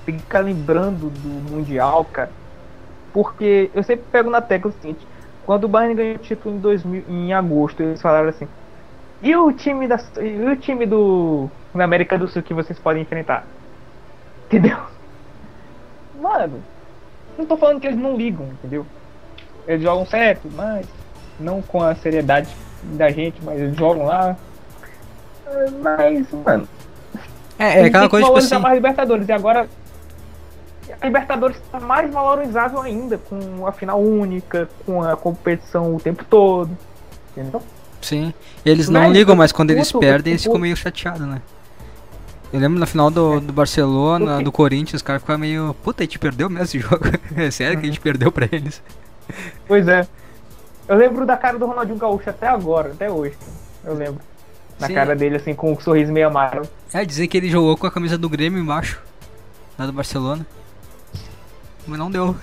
Tem 0.04 0.16
que 0.16 0.22
ficar 0.22 0.40
lembrando 0.40 1.08
do 1.10 1.28
Mundial, 1.50 2.04
cara. 2.04 2.30
Porque 3.14 3.70
eu 3.72 3.82
sempre 3.82 4.04
pego 4.10 4.28
na 4.28 4.42
tecla 4.42 4.70
o 4.70 4.74
seguinte, 4.74 5.06
quando 5.46 5.64
o 5.64 5.68
Bayern 5.68 5.94
ganhou 5.94 6.16
o 6.16 6.18
título 6.18 6.56
em, 6.56 6.58
2000, 6.58 7.04
em 7.08 7.32
agosto, 7.32 7.80
eles 7.82 8.02
falaram 8.02 8.28
assim, 8.28 8.48
e 9.22 9.34
o 9.36 9.52
time 9.52 9.86
da. 9.86 9.98
E 10.20 10.44
o 10.50 10.56
time 10.56 10.84
do. 10.84 11.48
da 11.74 11.84
América 11.84 12.18
do 12.18 12.28
Sul 12.28 12.42
que 12.42 12.52
vocês 12.52 12.78
podem 12.78 13.02
enfrentar? 13.02 13.46
Entendeu? 14.46 14.76
Mano, 16.20 16.60
não 17.38 17.46
tô 17.46 17.56
falando 17.56 17.80
que 17.80 17.86
eles 17.86 17.98
não 17.98 18.16
ligam, 18.16 18.46
entendeu? 18.46 18.84
Eles 19.66 19.82
jogam 19.82 20.04
certo, 20.04 20.48
mas 20.54 20.86
não 21.38 21.62
com 21.62 21.82
a 21.82 21.94
seriedade 21.94 22.48
da 22.82 23.10
gente, 23.10 23.42
mas 23.42 23.60
eles 23.60 23.76
jogam 23.76 24.06
lá. 24.06 24.36
Mas, 25.82 26.26
mano, 26.32 26.68
É, 27.58 27.80
é 27.80 27.84
aquela 27.84 28.08
coisa 28.08 28.26
tipo 28.26 28.38
assim. 28.38 28.58
mais 28.58 28.74
Libertadores. 28.74 29.28
E 29.28 29.32
agora 29.32 29.68
a 31.00 31.06
Libertadores 31.06 31.56
está 31.56 31.80
mais 31.80 32.12
valorizável 32.12 32.80
ainda, 32.80 33.18
com 33.18 33.66
a 33.66 33.72
final 33.72 34.00
única, 34.00 34.68
com 34.84 35.02
a 35.02 35.16
competição 35.16 35.94
o 35.94 36.00
tempo 36.00 36.24
todo. 36.24 36.76
Entendeu? 37.32 37.62
Sim. 38.00 38.34
E 38.64 38.70
eles 38.70 38.88
não 38.88 39.02
Mas, 39.02 39.12
ligam, 39.12 39.34
mas 39.34 39.52
quando 39.52 39.70
eles 39.70 39.90
perdem, 39.90 40.32
eles 40.32 40.42
ficam 40.42 40.58
meio 40.58 40.76
chateados, 40.76 41.26
né? 41.26 41.40
Eu 42.52 42.60
lembro 42.60 42.78
na 42.78 42.86
final 42.86 43.10
do, 43.10 43.40
do 43.40 43.52
Barcelona, 43.52 44.40
do 44.40 44.52
Corinthians, 44.52 44.96
os 45.00 45.02
caras 45.02 45.22
ficaram 45.22 45.40
meio. 45.40 45.74
Puta, 45.82 46.02
a 46.02 46.06
gente 46.06 46.18
perdeu 46.20 46.48
mesmo 46.48 46.64
esse 46.64 46.78
jogo. 46.78 47.04
É 47.36 47.50
sério 47.50 47.78
que 47.80 47.84
a 47.84 47.88
gente 47.88 48.00
perdeu 48.00 48.30
pra 48.30 48.48
eles. 48.52 48.80
Pois 49.66 49.88
é. 49.88 50.06
Eu 50.86 50.96
lembro 50.96 51.26
da 51.26 51.36
cara 51.36 51.58
do 51.58 51.66
Ronaldinho 51.66 51.98
Gaúcho 51.98 52.30
até 52.30 52.46
agora, 52.46 52.92
até 52.92 53.10
hoje. 53.10 53.36
Eu 53.84 53.94
lembro. 53.94 54.20
Na 54.78 54.86
Sim. 54.86 54.94
cara 54.94 55.16
dele, 55.16 55.36
assim, 55.36 55.54
com 55.54 55.72
um 55.72 55.80
sorriso 55.80 56.12
meio 56.12 56.28
amarelo. 56.28 56.68
É, 56.92 57.04
dizer 57.04 57.26
que 57.26 57.36
ele 57.36 57.48
jogou 57.48 57.76
com 57.76 57.86
a 57.86 57.90
camisa 57.90 58.18
do 58.18 58.28
Grêmio 58.28 58.60
embaixo. 58.60 59.00
Lá 59.78 59.86
do 59.86 59.92
Barcelona. 59.92 60.46
Mas 61.86 61.98
não 61.98 62.10
deu. 62.10 62.34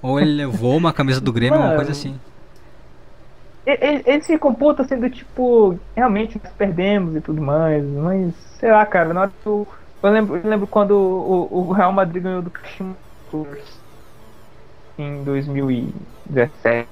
Ou 0.00 0.18
ele 0.20 0.32
levou 0.32 0.76
uma 0.76 0.92
camisa 0.92 1.20
do 1.20 1.32
Grêmio, 1.32 1.58
uma 1.58 1.64
Mano. 1.66 1.76
coisa 1.76 1.92
assim. 1.92 2.18
E- 3.66 3.70
e- 3.70 4.02
Eles 4.06 4.26
ficam 4.26 4.52
putos 4.52 4.84
assim 4.86 4.98
do 4.98 5.08
tipo, 5.08 5.78
realmente 5.94 6.40
nós 6.42 6.52
perdemos 6.54 7.14
e 7.14 7.20
tudo 7.20 7.40
mais, 7.40 7.84
mas 7.84 8.34
sei 8.58 8.72
lá, 8.72 8.84
cara, 8.84 9.14
na 9.14 9.20
hora 9.22 9.30
que 9.42 9.46
eu, 9.46 9.66
eu 10.02 10.10
lembro, 10.10 10.36
eu 10.36 10.48
lembro 10.50 10.66
quando 10.66 10.92
o, 10.92 11.68
o 11.68 11.72
Real 11.72 11.92
Madrid 11.92 12.22
ganhou 12.22 12.42
do 12.42 12.50
Kashima 12.50 12.96
em 14.98 15.22
2017. 15.22 16.88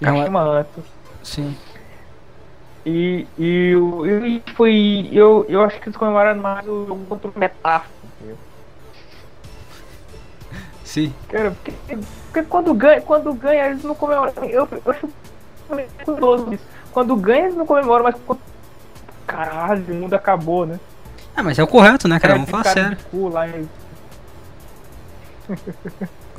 Real- 0.00 0.16
Kashima 0.16 0.40
Antlers. 0.40 0.88
Sim. 1.22 1.54
E, 2.86 3.26
e, 3.38 3.76
o- 3.76 4.06
e 4.06 4.42
foi. 4.56 5.10
Eu, 5.12 5.44
eu 5.50 5.62
acho 5.62 5.78
que 5.78 5.88
eles 5.90 5.98
comemoraram 5.98 6.40
mais 6.40 6.66
o 6.66 6.86
jogo 6.86 7.04
contra 7.06 7.28
o 7.28 7.38
Metáforo. 7.38 7.92
Sim. 10.90 11.14
Cara, 11.28 11.52
porque, 11.52 11.72
porque 12.24 12.42
quando 12.48 12.74
ganha, 12.74 13.00
quando 13.00 13.32
ganha, 13.32 13.68
eles 13.68 13.84
não 13.84 13.94
comemoram. 13.94 14.32
Eu, 14.42 14.68
eu 14.72 14.90
acho 14.90 15.08
curioso 16.04 16.54
isso. 16.54 16.64
Quando 16.90 17.14
ganha, 17.14 17.44
eles 17.44 17.54
não 17.54 17.64
comemoram, 17.64 18.02
mas 18.02 18.16
quando. 18.26 18.40
Caralho, 19.24 19.84
o 19.88 19.94
mundo 19.94 20.14
acabou, 20.14 20.66
né? 20.66 20.80
Ah, 21.36 21.44
mas 21.44 21.60
é 21.60 21.62
o 21.62 21.66
correto, 21.68 22.08
né, 22.08 22.18
cara? 22.18 22.34
É, 22.34 22.36
Vamos 22.38 22.50
falar 22.50 22.64
sério. 22.64 22.98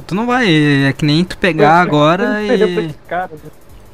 Tu 0.06 0.16
não 0.16 0.26
vai. 0.26 0.86
É 0.86 0.92
que 0.92 1.06
nem 1.06 1.24
tu 1.24 1.38
pegar 1.38 1.80
agora 1.80 2.44
e. 2.44 2.94
cara, 3.08 3.32
né? 3.32 3.52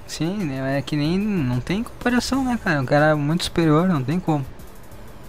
Sim, 0.08 0.38
né? 0.38 0.80
É 0.80 0.82
que 0.82 0.96
nem. 0.96 1.20
Não 1.20 1.60
tem 1.60 1.84
comparação, 1.84 2.44
né, 2.44 2.58
cara? 2.64 2.82
Um 2.82 2.86
cara 2.86 3.16
muito 3.16 3.44
superior, 3.44 3.88
não 3.88 4.04
tem 4.04 4.20
como. 4.20 4.44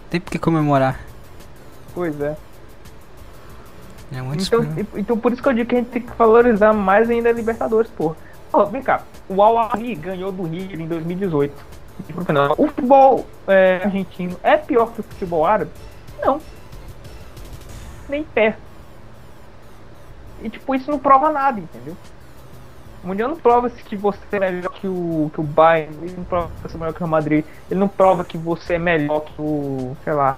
Tem 0.09 0.21
por 0.21 0.31
que 0.31 0.39
comemorar. 0.39 0.99
Pois 1.95 2.19
é. 2.19 2.35
É 4.13 4.23
muito 4.23 4.43
Então, 4.45 4.63
e- 4.63 5.01
então 5.01 5.19
por 5.19 5.33
isso 5.33 5.43
que 5.43 5.49
eu 5.49 5.53
digo 5.53 5.69
que 5.69 5.75
a 5.75 5.79
gente 5.79 5.91
tem 5.91 6.03
que 6.03 6.17
valorizar 6.17 6.73
mais 6.73 7.11
ainda 7.11 7.29
a 7.29 7.33
Libertadores, 7.33 7.91
porra. 7.91 8.17
Ó, 8.53 8.65
vem 8.65 8.83
cá, 8.83 9.03
o 9.29 9.43
Al-Ahly 9.43 9.95
ganhou 9.95 10.33
do 10.33 10.45
River 10.45 10.81
em 10.81 10.87
2018. 10.87 11.55
Pro 12.15 12.25
final. 12.25 12.55
O 12.57 12.67
futebol 12.69 13.27
é, 13.47 13.81
argentino 13.85 14.37
é 14.43 14.57
pior 14.57 14.93
que 14.93 15.01
o 15.01 15.03
futebol 15.03 15.45
árabe? 15.45 15.71
Não. 16.23 16.41
Nem 18.09 18.23
perto. 18.25 18.59
E 20.43 20.49
tipo, 20.49 20.75
isso 20.75 20.91
não 20.91 20.99
prova 20.99 21.31
nada, 21.31 21.59
entendeu? 21.61 21.97
O 23.03 23.09
Mundial 23.09 23.29
não 23.29 23.37
prova 23.37 23.69
se 23.69 23.83
que 23.83 23.97
você 23.97 24.19
é 24.33 24.39
melhor 24.41 24.71
que 24.73 24.87
o, 24.87 25.31
que 25.35 25.41
o 25.41 25.45
Bayern, 25.45 25.95
ele 26.03 26.15
não 26.17 26.25
prova 26.25 26.49
que 26.49 26.63
você 26.69 26.77
é 26.77 26.81
melhor 26.81 26.95
que 26.95 27.05
o 27.05 27.09
Madrid, 27.09 27.45
ele 27.71 27.81
não 27.81 27.89
prova 27.89 28.25
que 28.25 28.39
você 28.39 28.75
é 28.75 28.79
melhor 28.79 29.21
que 29.21 29.41
o, 29.41 29.97
sei 30.05 30.13
lá, 30.13 30.37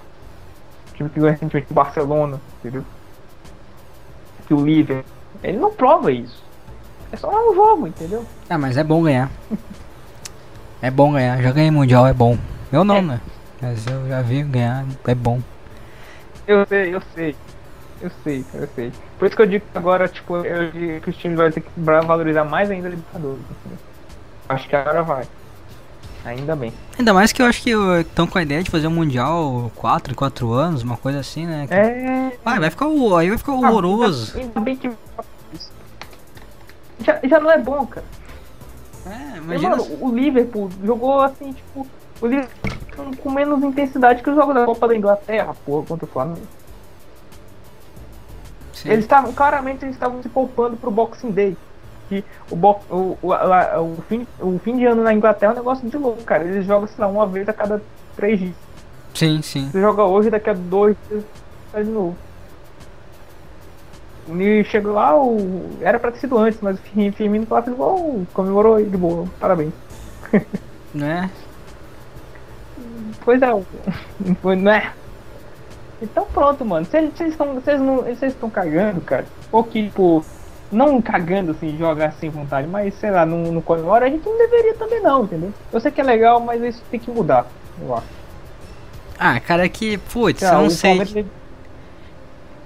o 0.89 0.93
time 0.95 1.09
que 1.09 1.19
ganhou 1.19 1.31
recentemente 1.31 1.71
o 1.71 1.73
Barcelona, 1.73 2.39
entendeu? 2.59 2.83
Que 4.51 4.55
o 4.55 4.65
Liverpool. 4.65 5.05
Ele 5.41 5.57
não 5.57 5.71
prova 5.71 6.11
isso. 6.11 6.43
É 7.09 7.15
só 7.15 7.29
um 7.29 7.55
jogo, 7.55 7.87
entendeu? 7.87 8.25
Ah, 8.49 8.57
mas 8.57 8.75
é 8.75 8.83
bom 8.83 9.01
ganhar. 9.01 9.31
É 10.81 10.91
bom 10.91 11.13
ganhar. 11.13 11.41
Já 11.41 11.51
ganhei 11.53 11.71
mundial, 11.71 12.05
é 12.05 12.11
bom. 12.13 12.37
Eu 12.69 12.83
não, 12.83 12.97
É. 12.97 13.01
né? 13.01 13.21
Mas 13.61 13.87
eu 13.87 14.09
já 14.09 14.21
vi 14.21 14.43
ganhar, 14.43 14.85
é 15.07 15.15
bom. 15.15 15.39
Eu 16.45 16.65
sei, 16.67 16.93
eu 16.93 17.01
sei. 17.15 17.33
Eu 18.01 18.11
sei, 18.25 18.43
eu 18.53 18.67
sei. 18.75 18.91
Por 19.17 19.25
isso 19.27 19.37
que 19.37 19.41
eu 19.41 19.45
digo 19.47 19.63
que 19.71 19.77
agora, 19.77 20.05
tipo, 20.09 20.35
eu 20.45 20.69
digo 20.71 20.99
que 20.99 21.09
os 21.11 21.15
times 21.15 21.37
vão 21.37 21.49
ter 21.49 21.61
que 21.61 21.69
valorizar 21.77 22.43
mais 22.43 22.69
ainda 22.69 22.87
a 22.87 22.91
Libertadores, 22.91 23.39
entendeu? 23.39 23.77
Acho 24.49 24.67
que 24.67 24.75
agora 24.75 25.01
vai. 25.01 25.23
Ainda 26.23 26.55
bem. 26.55 26.71
Ainda 26.99 27.13
mais 27.13 27.31
que 27.31 27.41
eu 27.41 27.45
acho 27.47 27.61
que 27.63 27.71
estão 28.01 28.27
com 28.27 28.37
a 28.37 28.43
ideia 28.43 28.61
de 28.61 28.69
fazer 28.69 28.85
um 28.87 28.91
mundial 28.91 29.71
4 29.75 30.11
em 30.13 30.15
4 30.15 30.51
anos, 30.53 30.83
uma 30.83 30.95
coisa 30.97 31.19
assim, 31.19 31.47
né? 31.47 31.65
Que- 31.67 31.73
É. 31.73 32.37
Vai, 32.45 32.59
vai 32.59 32.69
ficar 32.69 32.87
o- 32.87 33.15
aí 33.15 33.29
vai 33.29 33.37
ficar 33.39 33.53
horroroso. 33.53 34.33
Ainda, 34.37 34.47
ainda 34.47 34.59
bem 34.61 34.75
que. 34.75 34.91
Já, 37.03 37.19
já 37.23 37.39
não 37.39 37.49
é 37.51 37.57
bom, 37.57 37.85
cara. 37.87 38.05
É, 39.07 39.37
Imagina... 39.37 39.75
Mano, 39.77 39.97
o 39.99 40.11
Liverpool 40.15 40.69
jogou 40.83 41.21
assim, 41.21 41.53
tipo. 41.53 41.87
O 42.21 42.27
Liverpool 42.27 42.71
com, 42.95 43.15
com 43.15 43.31
menos 43.31 43.63
intensidade 43.63 44.21
que 44.21 44.29
os 44.29 44.35
jogos 44.35 44.53
da 44.53 44.63
Copa 44.65 44.87
da 44.87 44.95
Inglaterra, 44.95 45.55
porra, 45.65 45.85
contra 45.87 46.05
o 46.05 46.07
Flamengo. 46.07 46.45
Sim. 48.73 48.89
Eles 48.89 49.05
estavam, 49.05 49.33
claramente, 49.33 49.83
eles 49.85 49.95
estavam 49.95 50.21
se 50.21 50.29
poupando 50.29 50.77
pro 50.77 50.91
Boxing 50.91 51.31
Day. 51.31 51.57
Que 52.11 52.25
o, 52.51 52.55
o, 52.57 53.17
o, 53.21 53.31
a- 53.33 53.79
o, 53.81 53.95
fim, 54.09 54.27
o 54.37 54.59
fim 54.59 54.75
de 54.77 54.85
ano 54.85 55.01
na 55.01 55.13
Inglaterra 55.13 55.53
é 55.53 55.55
um 55.55 55.57
negócio 55.59 55.89
de 55.89 55.97
louco, 55.97 56.21
cara. 56.23 56.43
Eles 56.43 56.65
jogam, 56.65 56.85
sei 56.87 56.97
lá, 56.99 57.07
uma 57.07 57.25
vez 57.25 57.47
a 57.47 57.53
cada 57.53 57.81
três 58.17 58.37
dias. 58.37 58.53
Sim, 59.13 59.41
sim. 59.41 59.69
Você 59.71 59.79
joga 59.79 60.03
hoje, 60.03 60.29
daqui 60.29 60.49
a 60.49 60.53
dois 60.53 60.97
dias 61.07 61.23
tá 61.71 61.81
de 61.81 61.89
novo. 61.89 62.17
O 64.27 64.33
Nil 64.35 64.63
chegou 64.65 64.93
lá, 64.93 65.15
o... 65.17 65.77
era 65.79 65.97
pra 65.99 66.11
ter 66.11 66.19
sido 66.19 66.37
antes, 66.37 66.59
mas 66.61 66.77
o 66.77 66.81
Fir- 66.81 67.13
Firmino 67.13 67.47
lá 67.49 67.61
fez 67.61 67.75
gol, 67.77 68.25
comemorou 68.33 68.75
aí 68.75 68.85
de 68.85 68.97
boa, 68.97 69.25
parabéns. 69.39 69.73
Né? 70.93 71.29
Pois 73.23 73.41
é, 73.41 73.47
foi, 74.41 74.55
né? 74.57 74.91
Então 76.01 76.25
pronto, 76.33 76.65
mano. 76.65 76.85
Vocês 76.85 77.09
vocês 77.15 78.33
estão 78.33 78.49
cagando, 78.49 78.99
cara. 78.99 79.25
Ou 79.53 79.63
que, 79.63 79.83
tipo, 79.85 80.25
não 80.71 81.01
cagando 81.01 81.51
assim, 81.51 81.77
jogar 81.77 82.13
sem 82.13 82.29
vontade, 82.29 82.67
mas 82.67 82.93
sei 82.95 83.11
lá, 83.11 83.25
não, 83.25 83.51
não 83.51 83.61
comemora, 83.61 84.05
a 84.05 84.09
gente 84.09 84.25
não 84.25 84.37
deveria 84.37 84.73
também 84.75 85.01
não, 85.01 85.23
entendeu? 85.25 85.53
Eu 85.71 85.79
sei 85.79 85.91
que 85.91 85.99
é 86.01 86.03
legal, 86.03 86.39
mas 86.39 86.61
isso 86.63 86.81
tem 86.89 86.99
que 86.99 87.11
mudar, 87.11 87.45
eu 87.81 87.95
acho. 87.95 88.05
Ah, 89.19 89.39
cara, 89.39 89.65
é 89.65 89.69
que, 89.69 89.97
putz, 89.97 90.39
Sei 90.39 90.47
eu 90.49 90.53
não 90.53 90.65
o 90.67 90.69
sei. 90.71 90.89
Palmeiras, 90.97 91.25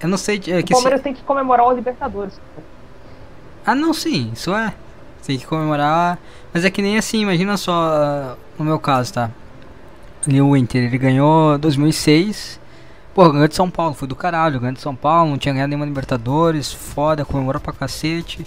Eu 0.01 0.09
não 0.09 0.17
sei. 0.17 0.35
É 0.47 0.59
o 0.59 0.63
que 0.63 0.67
se- 0.67 0.73
Palmeiras 0.73 1.01
tem 1.01 1.13
que 1.13 1.23
comemorar 1.23 1.67
os 1.67 1.75
Libertadores. 1.75 2.39
Ah, 3.65 3.75
não, 3.75 3.93
sim, 3.93 4.31
isso 4.33 4.53
é. 4.55 4.73
Tem 5.25 5.37
que 5.37 5.45
comemorar. 5.45 6.17
Mas 6.53 6.63
é 6.63 6.69
que 6.69 6.81
nem 6.81 6.97
assim, 6.97 7.21
imagina 7.21 7.57
só, 7.57 7.71
ah, 7.73 8.35
no 8.57 8.63
meu 8.63 8.79
caso, 8.79 9.13
tá? 9.13 9.29
Ali 10.27 10.41
o 10.41 10.55
Inter, 10.55 10.83
ele 10.85 10.97
ganhou 10.97 11.57
2006. 11.57 12.59
Pô, 13.15 13.31
ganhou 13.31 13.47
de 13.47 13.55
São 13.55 13.69
Paulo, 13.71 13.95
foi 13.95 14.07
do 14.07 14.15
caralho. 14.15 14.59
Ganhou 14.59 14.75
de 14.75 14.81
São 14.81 14.95
Paulo, 14.95 15.31
não 15.31 15.37
tinha 15.39 15.53
ganhado 15.53 15.69
nenhuma 15.69 15.85
Libertadores, 15.87 16.71
foda, 16.73 17.25
comemorou 17.25 17.61
pra 17.61 17.73
cacete. 17.73 18.45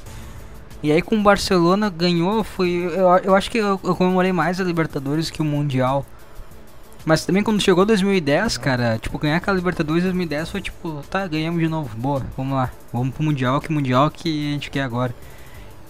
E 0.83 0.93
aí 0.93 1.03
com 1.03 1.17
o 1.17 1.23
Barcelona 1.23 1.91
ganhou, 1.91 2.45
foi. 2.45 2.71
Eu, 2.71 3.09
eu 3.25 3.35
acho 3.37 3.51
que 3.51 3.59
eu, 3.59 3.81
eu 3.83 3.97
comemorei 3.97 4.33
mais 4.33 4.61
a 4.61 4.65
Libertadores 4.65 5.31
que 5.31 5.43
o 5.43 5.45
Mundial. 5.45 6.07
Mas 7.07 7.25
também 7.25 7.43
quando 7.43 7.61
chegou 7.63 7.87
2010, 7.87 8.59
cara, 8.59 8.99
tipo, 8.99 9.19
ganhar 9.19 9.39
aquela 9.39 9.57
Libertadores 9.57 10.03
2010 10.05 10.51
foi 10.51 10.61
tipo, 10.61 11.03
tá, 11.11 11.27
ganhamos 11.27 11.61
de 11.61 11.69
novo, 11.69 11.97
boa, 11.97 12.23
vamos 12.37 12.55
lá, 12.55 12.71
vamos 12.93 13.15
pro 13.15 13.25
Mundial, 13.25 13.61
que 13.61 13.73
Mundial 13.73 14.11
que 14.11 14.51
a 14.51 14.53
gente 14.53 14.71
quer 14.71 14.83
agora. 14.83 15.15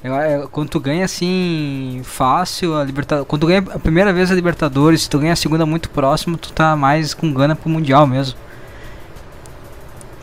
Eu, 0.04 0.14
eu- 0.14 0.48
quando 0.48 0.68
tu 0.70 0.80
ganha 0.80 1.04
assim, 1.04 2.00
fácil, 2.04 2.76
a 2.76 2.84
Libertadores. 2.84 3.28
Quando 3.28 3.40
tu 3.42 3.46
ganha 3.48 3.60
a 3.60 3.78
primeira 3.80 4.12
vez 4.12 4.30
a 4.30 4.34
Libertadores, 4.34 5.02
se 5.02 5.10
tu 5.10 5.18
ganha 5.18 5.32
a 5.32 5.36
segunda 5.36 5.66
muito 5.66 5.90
próximo, 5.90 6.36
tu 6.36 6.52
tá 6.52 6.76
mais 6.76 7.14
com 7.14 7.32
gana 7.32 7.56
pro 7.56 7.68
Mundial 7.70 8.06
mesmo. 8.06 8.38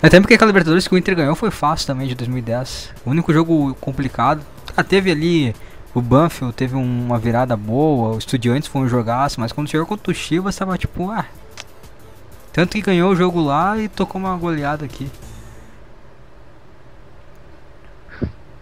Até 0.01 0.19
porque 0.19 0.36
aquela 0.36 0.49
Libertadores 0.49 0.88
que 0.88 0.93
o 0.93 0.97
Inter 0.97 1.15
ganhou 1.15 1.36
foi 1.36 1.49
fácil 1.49 1.88
também 1.88 2.08
de 2.08 2.15
2010. 2.15 2.93
O 3.05 3.10
único 3.10 3.34
jogo 3.34 3.73
complicado. 3.75 4.41
Ah, 4.77 4.84
teve 4.84 5.10
ali 5.12 5.55
o 5.93 6.01
Banfield, 6.01 6.53
teve 6.53 6.75
uma 6.75 7.17
virada 7.17 7.55
boa, 7.55 8.15
o 8.15 8.17
Estudiantes 8.17 8.67
foi 8.67 8.81
um 8.81 8.88
jogaço, 8.88 9.39
mas 9.39 9.51
quando 9.51 9.69
chegou 9.69 9.86
contra 9.88 10.12
o 10.12 10.15
Chivas 10.15 10.55
tava 10.55 10.77
tipo, 10.77 11.10
ah. 11.10 11.25
Tanto 12.53 12.71
que 12.73 12.81
ganhou 12.81 13.12
o 13.12 13.15
jogo 13.15 13.41
lá 13.41 13.77
e 13.77 13.88
tocou 13.88 14.19
uma 14.19 14.36
goleada 14.38 14.86
aqui. 14.86 15.10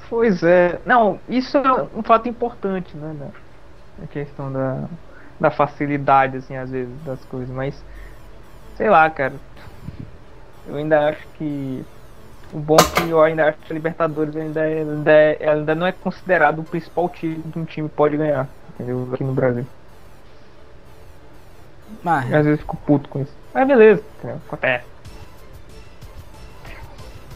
Pois 0.09 0.43
é. 0.43 0.79
Não, 0.85 1.19
isso 1.27 1.57
é 1.57 1.83
um 1.95 2.03
fato 2.03 2.29
importante, 2.29 2.95
né? 2.95 3.15
da- 3.19 4.03
A 4.03 4.07
questão 4.07 4.51
da, 4.51 4.85
da 5.39 5.51
facilidade, 5.51 6.37
assim, 6.37 6.55
às 6.55 6.69
vezes, 6.69 6.93
das 7.03 7.23
coisas. 7.25 7.49
Mas, 7.53 7.83
sei 8.77 8.89
lá, 8.89 9.09
cara. 9.09 9.33
Eu 10.67 10.75
ainda 10.75 11.09
acho 11.09 11.21
que. 11.37 11.83
O 12.53 12.59
bom 12.59 12.75
é 12.75 13.01
que 13.01 13.09
eu 13.09 13.21
ainda 13.21 13.49
acho 13.49 13.57
que 13.59 13.71
a 13.71 13.75
Libertadores 13.75 14.35
ainda, 14.35 14.61
é- 14.61 14.79
ainda, 14.81 15.11
é- 15.11 15.49
ainda 15.49 15.73
não 15.75 15.87
é 15.87 15.91
considerado 15.91 16.59
o 16.59 16.63
principal 16.63 17.09
título 17.09 17.51
que 17.51 17.59
um 17.59 17.65
time 17.65 17.89
pode 17.89 18.15
ganhar. 18.15 18.47
Entendeu? 18.73 19.09
Aqui 19.13 19.23
no 19.23 19.33
Brasil. 19.33 19.65
Ah, 22.05 22.23
E 22.27 22.33
às 22.35 22.45
vezes 22.45 22.51
eu 22.51 22.57
fico 22.57 22.77
puto 22.77 23.09
com 23.09 23.21
isso. 23.21 23.33
Mas 23.53 23.67
beleza, 23.67 24.03
cara, 24.21 24.37
acontece. 24.47 24.85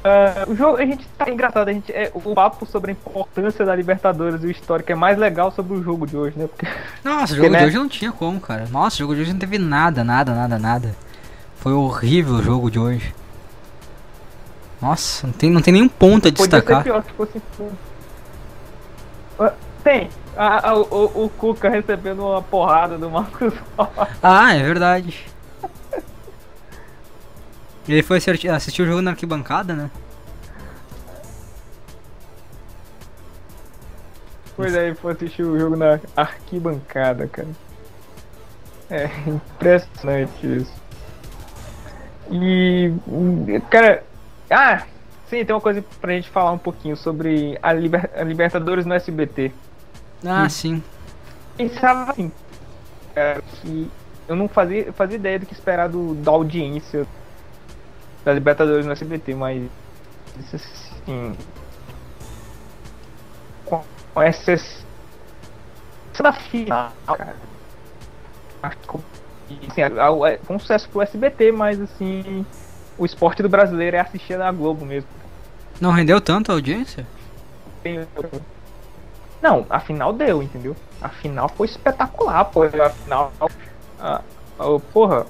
Ah, 0.03 0.45
o 0.47 0.55
jogo, 0.55 0.77
a 0.77 0.85
gente 0.85 1.05
tá 1.17 1.29
engraçado, 1.29 1.67
a 1.67 1.73
gente 1.73 1.91
é 1.91 2.11
o 2.13 2.33
papo 2.33 2.65
sobre 2.65 2.91
a 2.91 2.93
importância 2.93 3.65
da 3.65 3.75
Libertadores 3.75 4.43
e 4.43 4.47
o 4.47 4.51
histórico 4.51 4.91
é 4.91 4.95
mais 4.95 5.17
legal 5.17 5.51
sobre 5.51 5.73
o 5.77 5.83
jogo 5.83 6.05
de 6.07 6.15
hoje, 6.15 6.37
né? 6.37 6.47
Porque 6.47 6.67
Nossa, 7.03 7.33
o 7.33 7.35
jogo 7.35 7.49
né? 7.49 7.59
de 7.59 7.65
hoje 7.65 7.77
não 7.77 7.89
tinha 7.89 8.11
como, 8.11 8.39
cara. 8.39 8.67
Nossa, 8.71 8.95
o 8.95 8.99
jogo 8.99 9.15
de 9.15 9.21
hoje 9.21 9.33
não 9.33 9.39
teve 9.39 9.57
nada, 9.57 10.03
nada, 10.03 10.33
nada, 10.33 10.57
nada. 10.59 10.95
Foi 11.57 11.73
horrível 11.73 12.35
o 12.35 12.43
jogo 12.43 12.69
de 12.69 12.79
hoje. 12.79 13.13
Nossa, 14.81 15.25
não 15.25 15.33
tem, 15.33 15.49
não 15.49 15.61
tem 15.61 15.73
nenhum 15.73 15.89
ponto 15.89 16.27
a 16.27 16.31
podia 16.31 16.43
ser 16.43 16.49
destacar. 16.49 16.83
pior 16.83 17.03
se 17.03 17.11
fosse. 17.11 17.41
Ah, 19.39 19.53
Tem. 19.83 20.09
Ah, 20.35 20.69
ah, 20.69 20.75
o, 20.75 21.25
o, 21.25 21.29
Cuca 21.29 21.67
recebendo 21.67 22.23
uma 22.23 22.41
porrada 22.43 22.97
do 22.97 23.09
Marcos. 23.09 23.53
Ah, 24.21 24.53
é 24.53 24.61
verdade. 24.61 25.25
Ele 27.87 28.03
foi 28.03 28.17
assistir, 28.17 28.49
assistir 28.49 28.81
o 28.83 28.85
jogo 28.85 29.01
na 29.01 29.11
arquibancada, 29.11 29.73
né? 29.73 29.89
Pois 34.55 34.75
aí, 34.75 34.93
foi 34.93 35.13
assistir 35.13 35.43
o 35.43 35.57
jogo 35.57 35.75
na 35.75 35.99
arquibancada, 36.15 37.27
cara. 37.27 37.47
É 38.89 39.09
impressionante 39.27 40.45
isso. 40.45 40.86
E. 42.31 42.91
Cara. 43.69 44.03
Ah! 44.49 44.83
Sim, 45.29 45.43
tem 45.43 45.53
uma 45.53 45.61
coisa 45.61 45.83
pra 45.99 46.13
gente 46.13 46.29
falar 46.29 46.51
um 46.53 46.57
pouquinho 46.57 46.95
sobre 46.95 47.59
a, 47.61 47.73
Liber- 47.73 48.09
a 48.15 48.23
Libertadores 48.23 48.85
no 48.85 48.93
SBT. 48.93 49.51
Ah, 50.25 50.47
sim. 50.47 50.81
Pensava 51.57 52.11
assim. 52.11 52.31
Cara, 53.13 53.41
que 53.41 53.91
eu 54.27 54.35
não 54.37 54.47
fazia, 54.47 54.93
fazia 54.93 55.17
ideia 55.17 55.39
do 55.39 55.45
que 55.45 55.53
esperar 55.53 55.89
do, 55.89 56.15
da 56.15 56.31
audiência 56.31 57.05
da 58.23 58.33
Libertadores 58.33 58.85
no 58.85 58.93
SBT, 58.93 59.35
mas. 59.35 59.69
Assim. 60.53 61.35
Com, 63.65 63.83
com 64.13 64.21
essa. 64.21 64.53
Essa 64.53 66.23
da 66.23 66.31
final, 66.33 66.91
cara. 67.05 67.35
Acho 68.63 68.77
que, 68.77 68.97
assim, 69.69 69.81
é 69.81 70.39
um 70.49 70.59
sucesso 70.59 70.87
pro 70.89 71.01
SBT, 71.01 71.51
mas 71.51 71.79
assim. 71.81 72.45
O 72.97 73.05
esporte 73.05 73.43
do 73.43 73.49
brasileiro 73.49 73.95
é 73.95 73.99
assistir 73.99 74.37
na 74.39 74.51
Globo 74.51 74.83
mesmo. 74.83 75.07
Não 75.79 75.91
rendeu 75.91 76.19
tanto 76.19 76.51
a 76.51 76.55
audiência? 76.55 77.05
Não, 79.41 79.65
a 79.69 79.79
final 79.79 80.11
deu, 80.11 80.41
entendeu? 80.41 80.75
A 81.01 81.09
final 81.09 81.47
foi 81.49 81.67
espetacular, 81.67 82.45
pô. 82.45 82.63
A 82.63 82.89
final. 82.89 83.31
A, 83.99 84.21
a- 84.59 84.79
porra. 84.91 85.25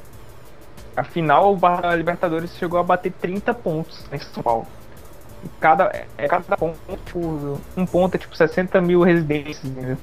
A 0.96 1.04
final, 1.04 1.54
o 1.54 1.58
Barra 1.58 1.94
Libertadores 1.96 2.56
chegou 2.56 2.80
a 2.80 2.84
bater 2.84 3.12
30 3.12 3.54
pontos 3.54 4.04
em 4.12 4.18
São 4.18 4.42
Paulo. 4.42 4.66
E 5.44 5.50
cada, 5.60 5.84
é, 5.94 6.08
é 6.18 6.28
cada 6.28 6.58
ponto, 6.58 6.80
tipo, 7.06 7.60
um 7.76 7.86
ponto 7.86 8.16
é 8.16 8.18
tipo 8.18 8.36
60 8.36 8.82
mil 8.82 9.04
residentes, 9.04 9.64
entendeu? 9.64 9.98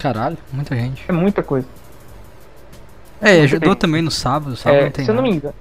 Caralho, 0.00 0.36
muita 0.52 0.74
gente. 0.74 1.04
É 1.06 1.12
muita 1.12 1.40
coisa. 1.44 1.68
É, 3.22 3.40
ajudou 3.42 3.76
também 3.76 4.02
no 4.02 4.10
sábado, 4.10 4.56
sábado 4.56 4.80
É, 4.80 4.84
não 4.84 4.90
tem 4.90 5.04
se 5.04 5.10
eu 5.10 5.14
não 5.14 5.22
me 5.22 5.30
engano. 5.30 5.54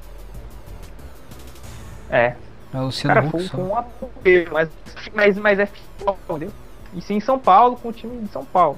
É, 2.10 2.36
É 2.74 2.78
o 2.78 2.86
Luciano 2.86 3.14
cara, 3.14 3.28
Huck 3.28 3.50
foi, 3.50 3.60
um 3.64 3.78
atropelo, 3.78 4.54
mas, 4.54 4.70
mas, 5.14 5.38
mas 5.38 5.60
é 5.60 5.66
final, 5.68 6.18
entendeu? 6.28 6.52
E 6.94 7.02
sim 7.02 7.16
em 7.16 7.20
São 7.22 7.38
Paulo, 7.40 7.78
com 7.78 7.90
o 7.90 7.94
time 7.94 8.18
de 8.18 8.32
São 8.32 8.44
Paulo. 8.44 8.78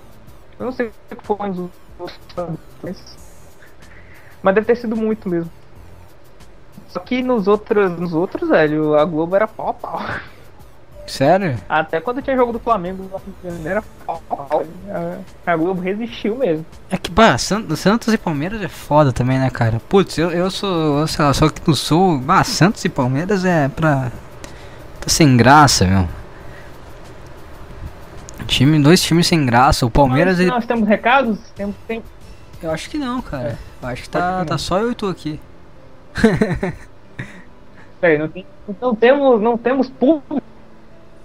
Eu 0.60 0.66
não 0.66 0.74
sei 0.74 0.88
o 0.88 1.16
que 1.16 1.26
foi 1.26 1.38
mas, 2.84 3.18
mas 4.44 4.56
deve 4.56 4.68
ter 4.68 4.76
sido 4.76 4.96
muito 4.96 5.28
mesmo. 5.30 5.50
Só 6.90 7.00
que 7.00 7.24
nos 7.24 7.48
outros, 7.48 7.92
nos 7.98 8.14
outros, 8.14 8.50
velho, 8.50 8.96
a 8.96 9.06
Globo 9.06 9.36
era 9.36 9.48
pau 9.48 9.70
a 9.70 9.74
pau. 9.74 10.00
Sério? 11.14 11.58
Até 11.70 12.02
quando 12.02 12.24
tinha 12.24 12.36
jogo 12.36 12.52
do 12.52 12.58
Flamengo, 12.58 13.08
era 13.64 13.84
pau 14.04 14.20
a 15.46 15.56
Globo 15.56 15.80
resistiu 15.80 16.36
mesmo. 16.36 16.66
É 16.90 16.98
que, 16.98 17.12
bah, 17.12 17.38
San- 17.38 17.76
Santos 17.76 18.12
e 18.12 18.18
Palmeiras 18.18 18.60
é 18.64 18.68
foda 18.68 19.14
também, 19.14 19.38
né, 19.38 19.48
cara? 19.52 19.80
Putz, 19.88 20.18
eu, 20.18 20.32
eu 20.32 20.50
sou, 20.50 21.06
sei 21.06 21.24
lá, 21.24 21.32
sou 21.32 21.50
aqui 21.50 21.62
do 21.62 21.76
Sul. 21.76 22.18
Bah, 22.18 22.44
Santos 22.44 22.84
e 22.84 22.90
Palmeiras 22.90 23.46
é 23.46 23.68
pra. 23.70 24.12
Tá 25.00 25.08
sem 25.08 25.38
graça, 25.38 25.86
meu. 25.86 26.10
Time, 28.48 28.82
dois 28.82 29.00
times 29.00 29.28
sem 29.28 29.46
graça. 29.46 29.86
O 29.86 29.92
Palmeiras, 29.92 30.38
Mas 30.38 30.40
ele. 30.42 30.50
nós 30.50 30.66
temos 30.66 30.88
recados? 30.90 31.38
Temos, 31.56 31.76
tem, 31.88 32.02
Eu 32.60 32.72
acho 32.72 32.90
que 32.90 32.98
não, 32.98 33.22
cara. 33.22 33.50
É. 33.50 33.58
Eu 33.86 33.90
acho 33.90 34.02
que 34.02 34.10
tá, 34.10 34.40
que 34.40 34.48
tá 34.48 34.58
só 34.58 34.80
eu 34.80 34.92
e 34.92 34.96
tu 34.96 35.06
aqui. 35.08 35.40
peraí, 38.02 38.18
não, 38.18 38.28
tem, 38.30 38.48
não 38.82 38.96
temos, 38.96 39.40
não 39.42 39.56
temos 39.60 39.90
público. 39.92 40.42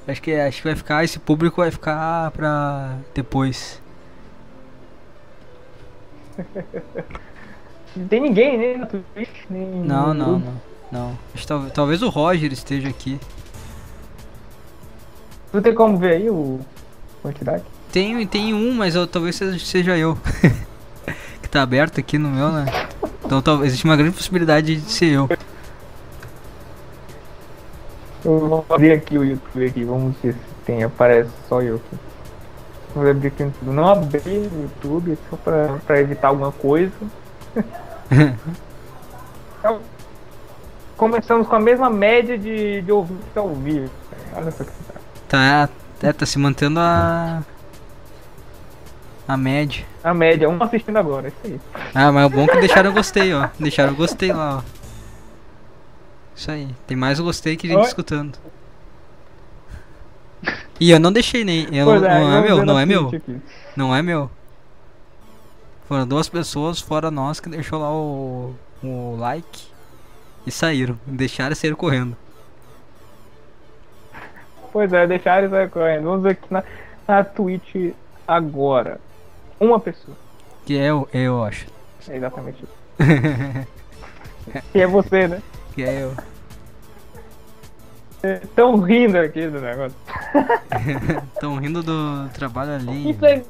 Acho 0.08 0.22
que, 0.22 0.32
acho 0.32 0.62
que 0.62 0.64
vai 0.68 0.74
ficar, 0.74 1.04
esse 1.04 1.18
público 1.18 1.60
vai 1.60 1.70
ficar 1.70 2.30
pra 2.30 2.96
depois. 3.14 3.80
Não 7.94 8.08
tem 8.08 8.20
ninguém, 8.20 8.56
né? 8.56 8.76
No 8.78 8.86
Twitch, 8.86 9.28
nem 9.50 9.66
Não, 9.66 10.08
no 10.08 10.14
não, 10.14 10.38
não. 10.38 10.68
Não. 10.90 11.18
Tal- 11.46 11.70
talvez 11.70 12.00
o 12.00 12.08
Roger 12.08 12.50
esteja 12.52 12.88
aqui. 12.88 13.20
Tu 15.52 15.60
tem 15.60 15.74
como 15.74 15.98
ver 15.98 16.12
aí 16.16 16.30
o 16.30 16.60
quantidade? 17.22 17.64
Tem, 17.92 18.26
tem 18.26 18.54
um, 18.54 18.72
mas 18.72 18.94
eu, 18.94 19.06
talvez 19.06 19.36
seja, 19.36 19.58
seja 19.58 19.98
eu. 19.98 20.16
que 21.42 21.48
tá 21.50 21.62
aberto 21.62 22.00
aqui 22.00 22.16
no 22.16 22.30
meu, 22.30 22.50
né? 22.50 22.64
Então 23.24 23.42
talvez 23.42 23.68
existe 23.72 23.84
uma 23.84 23.96
grande 23.96 24.16
possibilidade 24.16 24.76
de 24.76 24.90
ser 24.90 25.12
eu. 25.12 25.28
Eu 28.28 28.40
vou 28.40 28.66
abrir 28.68 28.92
aqui 28.92 29.16
o 29.16 29.24
YouTube 29.24 29.66
aqui, 29.66 29.84
vamos 29.84 30.14
ver 30.22 30.34
se 30.34 30.38
tem, 30.66 30.82
aparece 30.82 31.30
só 31.48 31.62
eu 31.62 31.76
aqui. 31.76 31.96
Vou 32.94 33.10
abrir 33.10 33.28
aqui 33.28 33.42
no 33.42 33.48
YouTube. 33.48 33.74
Não 33.74 33.88
abri 33.88 34.20
o 34.20 34.62
YouTube 34.62 35.18
só 35.30 35.36
pra, 35.36 35.78
pra 35.86 36.00
evitar 36.00 36.28
alguma 36.28 36.52
coisa. 36.52 36.92
Então, 39.58 39.80
começamos 40.98 41.48
com 41.48 41.56
a 41.56 41.60
mesma 41.60 41.88
média 41.88 42.36
de, 42.36 42.82
de 42.82 42.92
ouvintes 42.92 43.34
ao 43.34 43.48
vivo. 43.54 43.90
Olha 44.36 44.50
só 44.50 44.62
que 44.62 44.70
Tá, 45.26 45.70
é, 46.02 46.12
tá 46.12 46.26
se 46.26 46.38
mantendo 46.38 46.80
a. 46.80 47.42
A 49.26 49.36
média. 49.38 49.86
A 50.04 50.12
média, 50.12 50.50
um 50.50 50.62
assistindo 50.62 50.98
agora, 50.98 51.28
é 51.28 51.28
isso 51.28 51.38
aí. 51.44 51.60
Ah, 51.94 52.12
mas 52.12 52.30
é 52.30 52.34
bom 52.34 52.46
que 52.46 52.58
deixaram 52.58 52.92
gostei, 52.92 53.32
ó. 53.32 53.48
Deixaram 53.58 53.94
gostei 53.94 54.32
lá, 54.32 54.58
ó. 54.58 54.77
Isso 56.38 56.52
aí. 56.52 56.68
Tem 56.86 56.96
mais 56.96 57.18
gostei 57.18 57.56
que 57.56 57.66
gente 57.66 57.80
Oi? 57.80 57.84
escutando. 57.84 58.38
E 60.78 60.88
eu 60.92 61.00
não 61.00 61.10
deixei 61.10 61.42
nem. 61.42 61.64
Eu, 61.76 61.84
não 61.84 61.94
é 61.94 61.98
vamos 61.98 62.44
meu, 62.44 62.56
ver 62.56 62.64
não 62.64 62.78
é 62.78 62.86
meu. 62.86 63.08
Aqui. 63.08 63.40
Não 63.76 63.96
é 63.96 64.00
meu. 64.00 64.30
Foram 65.88 66.06
duas 66.06 66.28
pessoas, 66.28 66.80
fora 66.80 67.10
nós, 67.10 67.40
que 67.40 67.48
deixou 67.48 67.80
lá 67.80 67.92
o, 67.92 68.54
o 68.84 69.16
like 69.16 69.66
e 70.46 70.52
saíram. 70.52 70.96
Deixaram 71.04 71.54
e 71.54 71.56
saíram 71.56 71.76
correndo. 71.76 72.16
Pois 74.72 74.92
é, 74.92 75.08
deixaram 75.08 75.46
isso 75.46 75.56
aí 75.56 75.68
correndo. 75.68 76.04
Vamos 76.04 76.22
ver 76.22 76.30
aqui 76.30 76.46
na, 76.50 76.62
na 77.08 77.24
Twitch 77.24 77.92
agora. 78.28 79.00
Uma 79.58 79.80
pessoa. 79.80 80.16
Que 80.64 80.78
é 80.78 80.86
eu, 80.86 81.08
eu 81.12 81.42
acho. 81.42 81.66
É 82.08 82.16
exatamente 82.16 82.62
isso. 82.62 83.68
E 84.74 84.80
é 84.80 84.86
você, 84.86 85.28
né? 85.28 85.42
Que 85.78 85.84
é 85.84 86.02
eu. 86.02 86.12
Estão 88.42 88.80
rindo 88.80 89.16
aqui 89.16 89.46
do 89.46 89.60
negócio. 89.60 89.96
Estão 91.34 91.54
rindo 91.54 91.84
do 91.84 92.28
trabalho 92.30 92.72
ali. 92.72 93.10
Isso 93.10 93.24
é. 93.24 93.44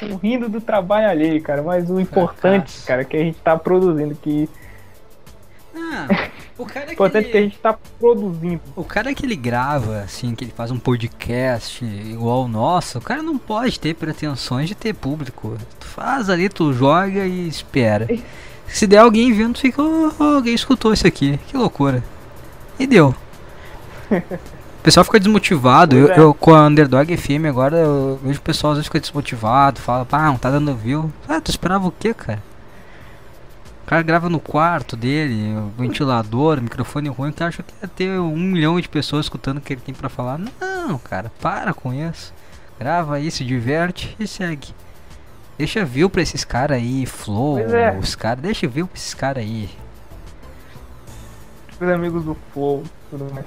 Tão 0.00 0.16
rindo 0.16 0.48
do 0.48 0.60
trabalho 0.60 1.08
alheio, 1.08 1.40
cara. 1.40 1.62
Mas 1.62 1.88
o 1.88 2.00
importante, 2.00 2.72
Fracasso. 2.72 2.86
cara, 2.88 3.02
é 3.02 3.04
que 3.04 3.16
a 3.16 3.20
gente 3.20 3.38
tá 3.38 3.56
produzindo. 3.56 4.16
Que... 4.16 4.50
Não, 5.72 6.08
o 6.58 6.66
cara 6.66 6.86
O 6.86 6.88
que 6.88 6.94
importante 6.94 7.28
é 7.28 7.30
que 7.30 7.36
a 7.36 7.40
ele, 7.40 7.50
gente 7.50 7.58
tá 7.60 7.78
produzindo. 8.00 8.60
o 8.74 8.82
cara 8.82 9.14
que 9.14 9.24
ele 9.24 9.36
grava, 9.36 10.00
assim, 10.00 10.34
que 10.34 10.42
ele 10.42 10.52
faz 10.52 10.72
um 10.72 10.80
podcast 10.80 11.84
igual 11.84 12.42
o 12.42 12.48
nosso, 12.48 12.98
o 12.98 13.00
cara 13.00 13.22
não 13.22 13.38
pode 13.38 13.78
ter 13.78 13.94
pretensões 13.94 14.66
de 14.66 14.74
ter 14.74 14.94
público. 14.94 15.56
Tu 15.78 15.86
faz 15.86 16.28
ali, 16.28 16.48
tu 16.48 16.72
joga 16.72 17.24
e 17.24 17.46
espera. 17.46 18.08
Se 18.68 18.86
der 18.86 18.98
alguém 18.98 19.32
vendo, 19.32 19.58
fica, 19.58 19.80
"Oh, 19.82 20.12
alguém 20.22 20.54
escutou 20.54 20.92
isso 20.92 21.06
aqui. 21.06 21.38
Que 21.48 21.56
loucura. 21.56 22.02
E 22.78 22.86
deu. 22.86 23.14
O 24.10 24.82
pessoal 24.86 25.02
fica 25.04 25.18
desmotivado. 25.18 25.96
Eu, 25.96 26.12
é. 26.12 26.18
eu, 26.18 26.34
com 26.34 26.54
a 26.54 26.66
Underdog 26.66 27.16
FM 27.16 27.46
agora, 27.48 27.76
eu 27.78 28.20
vejo 28.22 28.38
o 28.38 28.42
pessoal 28.42 28.72
às 28.72 28.78
vezes 28.78 28.86
fica 28.86 29.00
desmotivado, 29.00 29.80
fala, 29.80 30.04
pá, 30.04 30.26
não 30.26 30.36
tá 30.36 30.50
dando 30.50 30.74
view. 30.76 31.12
Ah, 31.28 31.40
tu 31.40 31.50
esperava 31.50 31.88
o 31.88 31.90
quê, 31.92 32.14
cara? 32.14 32.42
O 33.82 33.88
cara 33.88 34.02
grava 34.02 34.28
no 34.28 34.40
quarto 34.40 34.96
dele, 34.96 35.56
ventilador, 35.78 36.60
microfone 36.60 37.08
ruim, 37.08 37.32
que 37.32 37.42
acha 37.42 37.62
que 37.62 37.72
ia 37.82 37.88
ter 37.88 38.18
um 38.18 38.36
milhão 38.36 38.80
de 38.80 38.88
pessoas 38.88 39.26
escutando 39.26 39.58
o 39.58 39.60
que 39.60 39.72
ele 39.72 39.80
tem 39.80 39.94
pra 39.94 40.08
falar. 40.08 40.38
Não, 40.60 40.98
cara, 40.98 41.32
para 41.40 41.72
com 41.72 41.94
isso. 41.94 42.32
Grava 42.78 43.14
aí, 43.16 43.30
se 43.30 43.44
diverte 43.44 44.14
e 44.18 44.26
segue. 44.26 44.68
Deixa 45.58 45.84
view 45.84 46.10
pra 46.10 46.20
esses 46.22 46.44
caras 46.44 46.76
aí, 46.76 47.06
Flow, 47.06 47.58
é. 47.58 47.96
os 47.98 48.14
caras, 48.14 48.42
deixa 48.42 48.68
view 48.68 48.86
pra 48.86 48.96
esses 48.96 49.14
caras 49.14 49.42
aí. 49.42 49.70
Os 51.80 51.88
amigos 51.88 52.24
do 52.24 52.36
Flow 52.52 52.82
tudo 53.10 53.32
mais. 53.32 53.46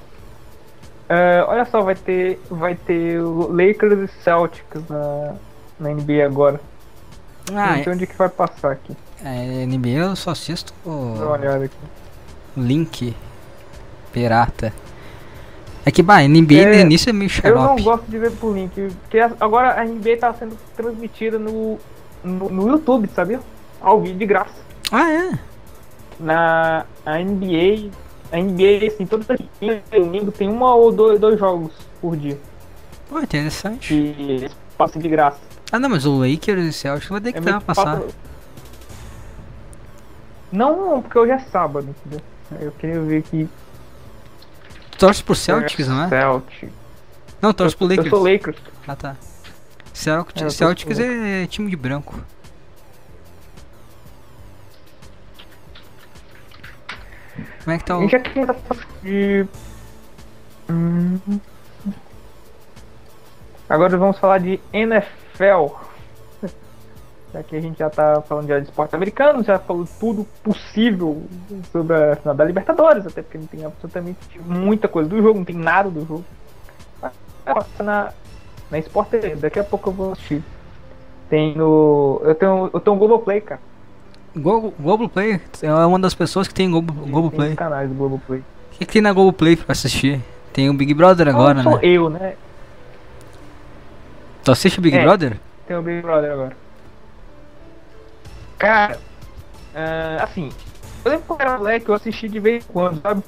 É, 1.07 1.43
olha 1.47 1.65
só, 1.65 1.81
vai 1.81 1.95
ter, 1.95 2.39
vai 2.49 2.75
ter 2.75 3.19
o 3.19 3.47
Lakers 3.51 4.09
e 4.09 4.23
Celtics 4.23 4.83
na, 4.87 5.33
na 5.79 5.89
NBA 5.89 6.23
agora. 6.25 6.59
Ah, 7.51 7.77
não 7.77 7.83
sei 7.83 7.93
onde 7.93 8.05
que 8.07 8.15
vai 8.15 8.29
passar 8.29 8.71
aqui. 8.71 8.95
é, 9.23 9.65
NBA 9.65 9.89
eu 9.89 10.15
só 10.15 10.31
assisto 10.31 10.71
Dá 10.85 10.91
uma 10.91 11.25
o 11.25 11.31
olhada 11.31 11.65
aqui. 11.65 11.75
link 12.55 13.15
pirata. 14.13 14.71
É 15.85 15.89
que, 15.91 16.03
bah, 16.03 16.21
NBA 16.27 16.53
É, 16.55 16.75
no 16.75 16.81
início 16.81 17.09
é 17.09 17.13
meio 17.13 17.31
Eu 17.43 17.55
não 17.55 17.61
xarope. 17.63 17.83
gosto 17.83 18.05
de 18.05 18.19
ver 18.19 18.31
por 18.33 18.53
link, 18.53 18.71
porque 19.01 19.17
agora 19.39 19.79
a 19.81 19.83
NBA 19.83 20.17
tá 20.19 20.31
sendo 20.35 20.55
transmitida 20.75 21.39
no, 21.39 21.79
no, 22.23 22.49
no 22.49 22.67
YouTube, 22.69 23.07
sabia? 23.13 23.39
Ao 23.81 24.01
vivo 24.01 24.17
de 24.17 24.25
graça. 24.25 24.53
Ah, 24.91 25.09
é? 25.11 25.39
Na 26.19 26.85
a 27.05 27.17
NBA, 27.19 27.89
a 28.31 28.37
NBA, 28.37 28.87
assim, 28.87 29.05
todo 29.05 29.25
domingo 29.91 30.31
tem 30.31 30.49
uma 30.49 30.75
ou 30.75 30.91
dois, 30.91 31.19
dois 31.19 31.39
jogos 31.39 31.71
por 32.01 32.15
dia 32.17 32.37
Pô, 33.07 33.19
interessante. 33.21 33.87
que 33.89 33.93
eles 34.21 34.51
passam 34.77 35.01
de 35.01 35.07
graça. 35.07 35.39
Ah, 35.71 35.79
não, 35.79 35.89
mas 35.89 36.05
o 36.05 36.17
Lakers 36.19 36.63
e 36.65 36.73
Celtics 36.73 37.09
vai 37.09 37.21
ter 37.21 37.31
que 37.31 37.37
É 37.37 37.41
dar 37.41 37.59
que 37.59 37.65
passar. 37.65 37.97
passa- 37.99 38.07
Não, 40.51 41.01
porque 41.01 41.17
hoje 41.17 41.31
é 41.31 41.39
sábado, 41.39 41.87
entendeu? 41.89 42.21
Eu 42.59 42.71
queria 42.73 42.99
ver 43.01 43.19
aqui. 43.19 43.47
Torce 44.97 45.23
pro 45.23 45.35
Celtics, 45.35 45.87
não 45.87 46.03
é? 46.03 46.09
Celtics. 46.09 46.69
Não, 47.41 47.53
torce 47.53 47.75
pro 47.75 47.85
Eu 47.85 47.89
Lakers. 47.91 48.09
sou 48.09 48.23
Lakers. 48.23 48.57
Ah, 48.87 48.95
tá. 48.95 49.15
É, 49.99 50.01
Celtics, 50.01 50.41
torço 50.41 50.57
Celtics 50.57 50.99
é 50.99 51.45
time 51.47 51.69
de 51.69 51.75
branco. 51.75 52.23
Como 57.63 57.75
é 57.75 57.77
que 57.77 57.83
tá 57.83 57.97
o... 57.97 58.07
já 58.07 58.19
tinha 58.21 58.47
de. 59.03 59.45
Hum. 60.69 61.19
Agora 63.67 63.97
vamos 63.97 64.17
falar 64.17 64.37
de 64.37 64.59
NFL. 64.71 65.75
Já 67.33 67.43
que 67.43 67.55
a 67.55 67.61
gente 67.61 67.77
já 67.77 67.91
tá 67.91 68.23
falando 68.23 68.47
de 68.47 68.61
esporte 68.63 68.95
americano, 68.95 69.43
já 69.43 69.59
falou 69.59 69.87
tudo 69.99 70.25
possível 70.43 71.21
sobre 71.71 71.95
a 71.95 72.15
final 72.15 72.33
da 72.33 72.43
Libertadores, 72.43 73.05
até 73.05 73.21
porque 73.21 73.37
não 73.37 73.45
tem 73.45 73.63
absolutamente 73.63 74.39
muita 74.39 74.87
coisa 74.87 75.07
do 75.07 75.21
jogo, 75.21 75.37
não 75.37 75.45
tem 75.45 75.55
nada 75.55 75.91
do 75.91 76.03
jogo. 76.07 76.25
Vai 76.99 77.11
passar 77.45 77.83
na, 77.83 78.13
na 78.71 78.79
Sport 78.79 79.09
TV, 79.09 79.35
daqui 79.35 79.59
a 79.59 79.63
pouco 79.63 79.89
eu 79.89 79.93
vou 79.93 80.11
assistir. 80.13 80.43
Tem 81.29 81.55
no. 81.55 82.21
Eu 82.23 82.35
tenho, 82.35 82.69
eu 82.73 82.79
tenho 82.79 82.95
um 82.95 82.99
Globoplay, 82.99 83.41
cara. 83.41 83.61
Go 84.35 84.73
Globoplay? 84.79 85.41
É 85.61 85.71
uma 85.73 85.99
das 85.99 86.13
pessoas 86.13 86.47
que 86.47 86.53
tem 86.53 86.69
Globo, 86.69 86.93
Tem 86.93 87.11
Globoplay. 87.11 87.49
os 87.49 87.55
canais 87.55 87.89
do 87.89 87.95
Globoplay. 87.95 88.39
O 88.39 88.77
que, 88.77 88.85
que 88.85 88.93
tem 88.93 89.01
na 89.01 89.11
Globoplay 89.13 89.55
pra 89.55 89.71
assistir? 89.71 90.21
Tem 90.53 90.69
o 90.69 90.73
Big 90.73 90.93
Brother 90.93 91.27
agora, 91.27 91.55
não 91.55 91.63
sou 91.63 91.73
né? 91.73 91.79
eu, 91.83 92.09
né? 92.09 92.35
Tu 94.43 94.51
assiste 94.51 94.79
o 94.79 94.81
Big 94.81 94.97
É. 94.97 95.03
Brother? 95.03 95.37
Tem 95.67 95.77
o 95.77 95.81
Big 95.81 96.01
Brother 96.01 96.31
agora. 96.31 96.57
Cara, 98.57 98.99
ah, 99.75 100.23
assim, 100.23 100.49
eu 101.05 101.11
lembro 101.11 101.25
quando 101.27 101.41
era 101.41 101.57
moleque, 101.57 101.89
eu 101.89 101.95
assisti 101.95 102.27
de 102.27 102.39
vez 102.39 102.63
em 102.63 102.67
quando, 102.71 103.01
sabe? 103.01 103.23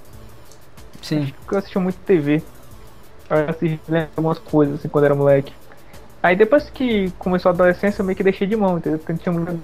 Sim. 1.01 1.33
Porque 1.39 1.55
eu 1.55 1.59
assistia 1.59 1.81
muito 1.81 1.97
TV. 1.99 2.43
Assisti 3.49 3.79
algumas 4.15 4.39
coisas, 4.39 4.75
assim, 4.79 4.89
quando 4.89 5.05
era 5.05 5.15
moleque. 5.15 5.53
Aí 6.21 6.35
depois 6.35 6.69
que 6.69 7.09
começou 7.17 7.49
a 7.49 7.53
adolescência, 7.53 8.01
eu 8.01 8.05
meio 8.05 8.15
que 8.15 8.23
deixei 8.23 8.45
de 8.47 8.55
mão, 8.55 8.77
entendeu? 8.77 8.99
Porque 8.99 9.13
não 9.13 9.19
tinha 9.19 9.33
muito. 9.33 9.59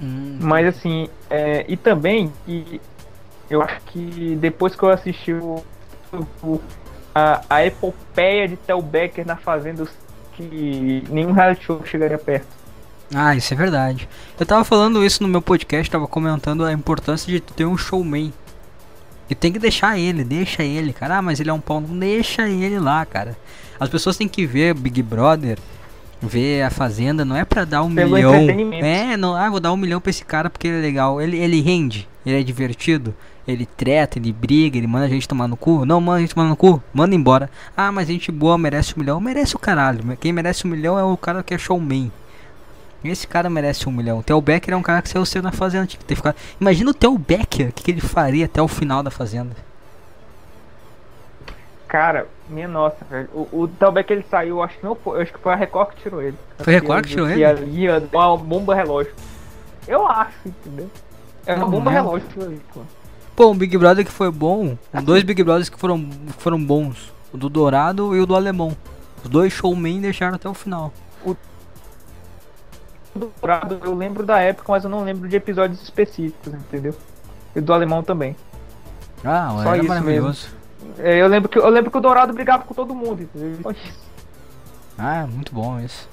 Hum, 0.00 0.38
Mas 0.40 0.66
assim, 0.66 1.08
é, 1.28 1.64
e 1.68 1.76
também, 1.76 2.32
que 2.46 2.80
eu 3.50 3.60
acho 3.62 3.80
que 3.86 4.36
depois 4.40 4.74
que 4.74 4.82
eu 4.82 4.88
assisti 4.90 5.32
o, 5.32 5.62
o- 6.42 6.60
a, 7.14 7.42
a 7.50 7.66
epopeia 7.66 8.48
de 8.48 8.56
Tel 8.56 8.80
Becker 8.80 9.26
na 9.26 9.36
Fazenda, 9.36 9.86
que 10.32 11.04
nenhum 11.10 11.32
reality 11.32 11.64
show 11.64 11.84
chegaria 11.84 12.18
perto. 12.18 12.46
Ah, 13.14 13.36
isso 13.36 13.52
é 13.52 13.56
verdade. 13.56 14.08
Eu 14.40 14.46
tava 14.46 14.64
falando 14.64 15.04
isso 15.04 15.22
no 15.22 15.28
meu 15.28 15.42
podcast, 15.42 15.90
tava 15.90 16.08
comentando 16.08 16.64
a 16.64 16.72
importância 16.72 17.30
de 17.30 17.40
ter 17.40 17.66
um 17.66 17.76
showman. 17.76 18.32
E 19.32 19.34
tem 19.34 19.50
que 19.50 19.58
deixar 19.58 19.98
ele, 19.98 20.24
deixa 20.24 20.62
ele, 20.62 20.92
cara. 20.92 21.16
Ah, 21.16 21.22
mas 21.22 21.40
ele 21.40 21.48
é 21.48 21.52
um 21.54 21.58
pau, 21.58 21.80
não 21.80 21.98
deixa 21.98 22.46
ele 22.46 22.78
lá, 22.78 23.06
cara. 23.06 23.34
As 23.80 23.88
pessoas 23.88 24.14
têm 24.14 24.28
que 24.28 24.44
ver 24.44 24.74
Big 24.74 25.02
Brother, 25.02 25.58
ver 26.20 26.60
a 26.60 26.68
Fazenda, 26.68 27.24
não 27.24 27.34
é 27.34 27.42
pra 27.42 27.64
dar 27.64 27.82
um 27.82 27.94
Pelo 27.94 28.14
milhão. 28.14 28.34
É, 28.84 29.16
não, 29.16 29.34
ah, 29.34 29.48
vou 29.48 29.58
dar 29.58 29.72
um 29.72 29.76
milhão 29.78 30.02
pra 30.02 30.10
esse 30.10 30.22
cara 30.22 30.50
porque 30.50 30.68
ele 30.68 30.76
é 30.76 30.80
legal. 30.82 31.18
Ele, 31.18 31.38
ele 31.38 31.62
rende, 31.62 32.06
ele 32.26 32.40
é 32.40 32.42
divertido, 32.42 33.14
ele 33.48 33.64
treta, 33.64 34.18
ele 34.18 34.34
briga, 34.34 34.76
ele 34.76 34.86
manda 34.86 35.06
a 35.06 35.08
gente 35.08 35.26
tomar 35.26 35.48
no 35.48 35.56
cu. 35.56 35.86
Não, 35.86 35.98
manda 35.98 36.18
a 36.18 36.20
gente 36.20 36.34
tomar 36.34 36.50
no 36.50 36.54
cu, 36.54 36.82
manda 36.92 37.16
embora. 37.16 37.48
Ah, 37.74 37.90
mas 37.90 38.08
gente 38.08 38.30
boa 38.30 38.58
merece 38.58 38.92
um 38.94 39.00
milhão. 39.00 39.18
Merece 39.18 39.56
o 39.56 39.58
caralho. 39.58 40.14
Quem 40.20 40.30
merece 40.30 40.66
um 40.66 40.70
milhão 40.70 40.98
é 40.98 41.02
o 41.02 41.16
cara 41.16 41.42
que 41.42 41.54
é 41.54 41.58
showman. 41.58 42.12
Esse 43.04 43.26
cara 43.26 43.50
merece 43.50 43.88
um 43.88 43.92
milhão. 43.92 44.18
O 44.18 44.22
Theo 44.22 44.40
Becker 44.40 44.74
é 44.74 44.76
um 44.76 44.82
cara 44.82 45.02
que 45.02 45.08
saiu 45.08 45.24
cedo 45.26 45.44
na 45.44 45.52
Fazenda. 45.52 45.86
Tinha 45.86 45.98
que 45.98 46.04
ter 46.04 46.16
ficado... 46.16 46.36
Imagina 46.60 46.90
o 46.90 46.94
Theo 46.94 47.18
Becker, 47.18 47.68
o 47.68 47.72
que, 47.72 47.82
que 47.82 47.90
ele 47.90 48.00
faria 48.00 48.44
até 48.46 48.60
o 48.62 48.68
final 48.68 49.02
da 49.02 49.10
Fazenda. 49.10 49.56
Cara, 51.88 52.26
minha 52.48 52.66
nossa, 52.68 53.04
velho. 53.10 53.28
O, 53.34 53.48
o 53.62 53.68
Telbeck 53.68 54.10
ele 54.10 54.24
saiu, 54.30 54.62
acho 54.62 54.78
que 54.78 54.84
não 54.84 54.94
foi, 54.94 55.20
acho 55.20 55.30
que 55.30 55.38
foi 55.38 55.52
a 55.52 55.56
Record 55.56 55.90
que 55.90 56.02
tirou 56.02 56.22
ele. 56.22 56.38
Foi 56.58 56.74
a 56.74 56.80
Record 56.80 57.04
que 57.04 57.10
tirou 57.10 57.28
ele? 57.28 57.44
Ali, 57.44 57.86
uma 58.10 58.36
bomba 58.38 58.74
relógio. 58.74 59.12
Eu 59.86 60.06
acho, 60.06 60.32
entendeu? 60.46 60.90
É 61.44 61.54
uma 61.54 61.64
Não, 61.64 61.70
bomba 61.70 61.90
não. 61.90 61.92
relógio 61.92 62.26
aquilo 62.28 62.44
ali, 62.46 62.60
pô. 62.72 62.80
Pô, 63.36 63.50
um 63.50 63.54
Big 63.54 63.76
Brother 63.76 64.06
que 64.06 64.10
foi 64.10 64.30
bom. 64.30 64.78
Dois 65.02 65.22
Big 65.22 65.42
Brothers 65.42 65.68
que 65.68 65.78
foram, 65.78 66.02
que 66.02 66.42
foram 66.42 66.62
bons. 66.64 67.12
O 67.30 67.36
do 67.36 67.50
Dourado 67.50 68.16
e 68.16 68.20
o 68.20 68.26
do 68.26 68.34
Alemão. 68.34 68.74
Os 69.22 69.28
dois 69.28 69.52
showmen 69.52 70.00
deixaram 70.00 70.36
até 70.36 70.48
o 70.48 70.54
final. 70.54 70.92
Do 71.26 71.36
Dourado 73.14 73.78
eu 73.84 73.94
lembro 73.94 74.24
da 74.24 74.40
época, 74.40 74.72
mas 74.72 74.84
eu 74.84 74.90
não 74.90 75.04
lembro 75.04 75.28
de 75.28 75.36
episódios 75.36 75.82
específicos, 75.82 76.52
entendeu? 76.54 76.94
E 77.54 77.60
do 77.60 77.72
alemão 77.72 78.02
também. 78.02 78.34
Ah, 79.24 79.50
Só 79.62 79.68
era 79.68 79.78
isso 79.78 79.88
maravilhoso. 79.88 80.48
É, 80.98 81.20
eu 81.20 81.26
lembro 81.28 81.48
que 81.48 81.58
eu 81.58 81.68
lembro 81.68 81.90
que 81.90 81.98
o 81.98 82.00
Dourado 82.00 82.32
brigava 82.32 82.64
com 82.64 82.74
todo 82.74 82.94
mundo, 82.94 83.22
entendeu? 83.22 83.58
Só 83.62 83.70
isso. 83.70 84.00
Ah, 84.98 85.26
muito 85.30 85.54
bom 85.54 85.78
isso. 85.80 86.08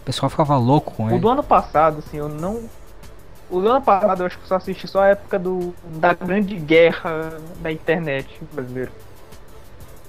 O 0.00 0.04
pessoal 0.04 0.30
ficava 0.30 0.56
louco 0.56 0.94
com 0.94 1.06
O 1.06 1.10
ele. 1.10 1.18
do 1.18 1.28
ano 1.28 1.42
passado, 1.42 1.98
assim, 1.98 2.16
eu 2.16 2.28
não. 2.28 2.68
O 3.50 3.60
do 3.60 3.68
ano 3.68 3.82
passado 3.82 4.22
eu 4.22 4.26
acho 4.26 4.38
que 4.38 4.48
só 4.48 4.56
assisti 4.56 4.88
só 4.88 5.02
a 5.02 5.08
época 5.08 5.38
do, 5.38 5.74
da 5.84 6.14
grande 6.14 6.56
guerra 6.56 7.38
da 7.60 7.70
internet 7.70 8.40
brasileira. 8.52 8.90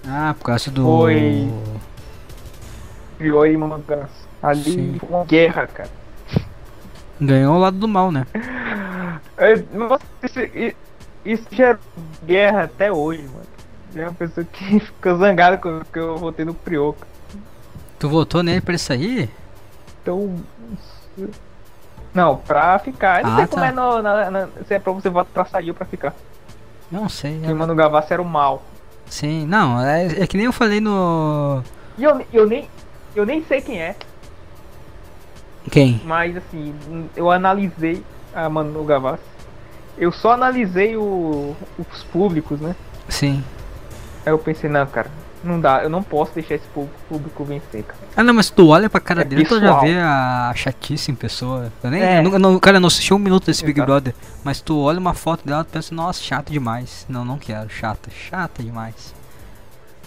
Ah, 0.07 0.33
por 0.37 0.45
causa 0.45 0.71
do. 0.71 0.83
Foi. 0.83 1.51
Aí 3.19 3.55
uma 3.55 3.77
graça. 3.79 4.26
Ali 4.41 4.63
Sim. 4.63 4.99
uma 5.09 5.23
guerra, 5.25 5.67
cara. 5.67 5.89
Ganhou 7.19 7.55
o 7.55 7.59
lado 7.59 7.77
do 7.77 7.87
mal, 7.87 8.11
né? 8.11 8.25
É, 9.39 9.55
Nossa, 9.73 10.03
isso, 10.23 10.39
isso 11.25 11.45
gera 11.51 11.79
guerra 12.25 12.63
até 12.63 12.91
hoje, 12.91 13.21
mano. 13.23 13.45
É 13.95 14.01
uma 14.03 14.13
pessoa 14.13 14.43
que 14.45 14.79
fica 14.81 15.15
zangada 15.15 15.57
com 15.57 15.81
que 15.81 15.99
eu 15.99 16.17
votei 16.17 16.43
no 16.45 16.53
Prioca. 16.55 17.05
Tu 17.99 18.09
votou 18.09 18.41
nele 18.41 18.61
pra 18.61 18.71
ele 18.71 18.79
sair? 18.79 19.29
Então. 20.01 20.35
Não, 22.13 22.37
pra 22.37 22.79
ficar. 22.79 23.21
Eu 23.21 23.27
não 23.27 23.33
Ah, 23.33 23.37
sei 23.37 23.47
como 23.47 23.61
tá. 23.61 23.67
é 23.67 23.71
no, 23.71 24.01
na, 24.01 24.31
na- 24.31 24.47
se 24.67 24.73
é 24.73 24.79
pra 24.79 24.91
você 24.91 25.09
votar 25.09 25.31
pra 25.33 25.45
sair 25.45 25.69
ou 25.69 25.75
pra 25.75 25.85
ficar. 25.85 26.13
Não 26.91 27.07
sei. 27.09 27.39
Quem 27.39 27.51
é- 27.51 27.53
manda 27.53 27.73
Gavassi 27.75 28.13
era 28.13 28.21
o 28.21 28.25
mal. 28.25 28.63
Sim, 29.05 29.45
não, 29.45 29.79
é, 29.81 30.05
é 30.23 30.27
que 30.27 30.35
nem 30.37 30.45
eu 30.47 30.53
falei 30.53 30.79
no. 30.81 31.61
E 31.97 32.03
eu, 32.03 32.25
eu 32.33 32.47
nem. 32.47 32.67
Eu 33.15 33.25
nem 33.25 33.43
sei 33.45 33.61
quem 33.61 33.79
é, 33.81 33.95
Quem? 35.71 36.01
mas 36.05 36.35
assim, 36.37 36.73
eu 37.15 37.29
analisei 37.31 38.03
a 38.33 38.49
Manu 38.49 38.83
Gavassi. 38.83 39.21
Eu 39.97 40.11
só 40.11 40.31
analisei 40.33 40.95
o- 40.95 41.55
os 41.77 42.03
públicos, 42.05 42.59
né? 42.61 42.75
Sim. 43.09 43.43
Aí 44.25 44.31
eu 44.31 44.37
pensei, 44.37 44.69
não, 44.69 44.85
cara, 44.85 45.09
não 45.43 45.59
dá, 45.59 45.81
eu 45.83 45.89
não 45.89 46.03
posso 46.03 46.33
deixar 46.33 46.55
esse 46.55 46.67
pú- 46.67 46.89
público 47.09 47.43
vencer, 47.43 47.83
cara. 47.83 47.99
Ah, 48.15 48.21
não, 48.23 48.33
mas 48.33 48.49
tu 48.49 48.67
olha 48.69 48.89
pra 48.89 48.99
cara 48.99 49.21
É 49.21 49.23
dele, 49.25 49.43
tu 49.45 49.55
já 49.55 49.61
pessoal. 49.61 49.81
vê 49.81 49.97
a 49.97 50.53
chatice 50.55 51.11
em 51.11 51.15
pessoa. 51.15 51.71
Eu 51.83 51.89
nem, 51.89 52.01
É. 52.01 52.21
nunca- 52.21 52.37
não, 52.37 52.59
cara, 52.59 52.77
eu 52.77 52.81
não 52.81 52.87
assisti 52.87 53.13
um 53.13 53.17
minuto 53.19 53.45
desse 53.45 53.63
Big 53.65 53.79
Exato. 53.79 53.91
Brother, 53.91 54.13
mas 54.43 54.61
tu 54.61 54.77
olha 54.79 54.99
uma 54.99 55.13
foto 55.13 55.45
dela 55.45 55.65
e 55.67 55.71
pensa, 55.71 55.95
nossa, 55.95 56.21
chato 56.21 56.51
demais. 56.51 57.05
Não, 57.09 57.23
não 57.25 57.37
quero, 57.37 57.69
chata, 57.69 58.09
chata 58.11 58.61
demais. 58.61 59.13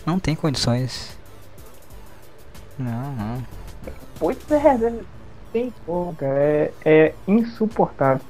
Não 0.07 0.19
tem 0.19 0.35
condições. 0.37 1.17
Não, 2.79 3.13
não. 3.13 3.43
Pois 4.19 4.39
é, 4.51 4.79
né? 4.79 4.93
Tem 5.53 5.73
como, 5.85 6.15
cara, 6.15 6.33
é, 6.39 6.73
é 6.85 7.15
insuportável. 7.27 8.25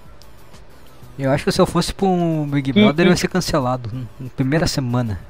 Eu 1.18 1.30
acho 1.30 1.44
que 1.44 1.52
se 1.52 1.60
eu 1.60 1.66
fosse 1.66 1.92
pra 1.92 2.06
um 2.06 2.46
Big 2.48 2.70
E- 2.70 2.72
Brother, 2.72 3.06
eu 3.06 3.10
e- 3.10 3.12
ia 3.12 3.16
ser 3.16 3.28
cancelado 3.28 3.90
n- 3.92 4.06
na 4.18 4.30
primeira 4.30 4.66
semana. 4.66 5.20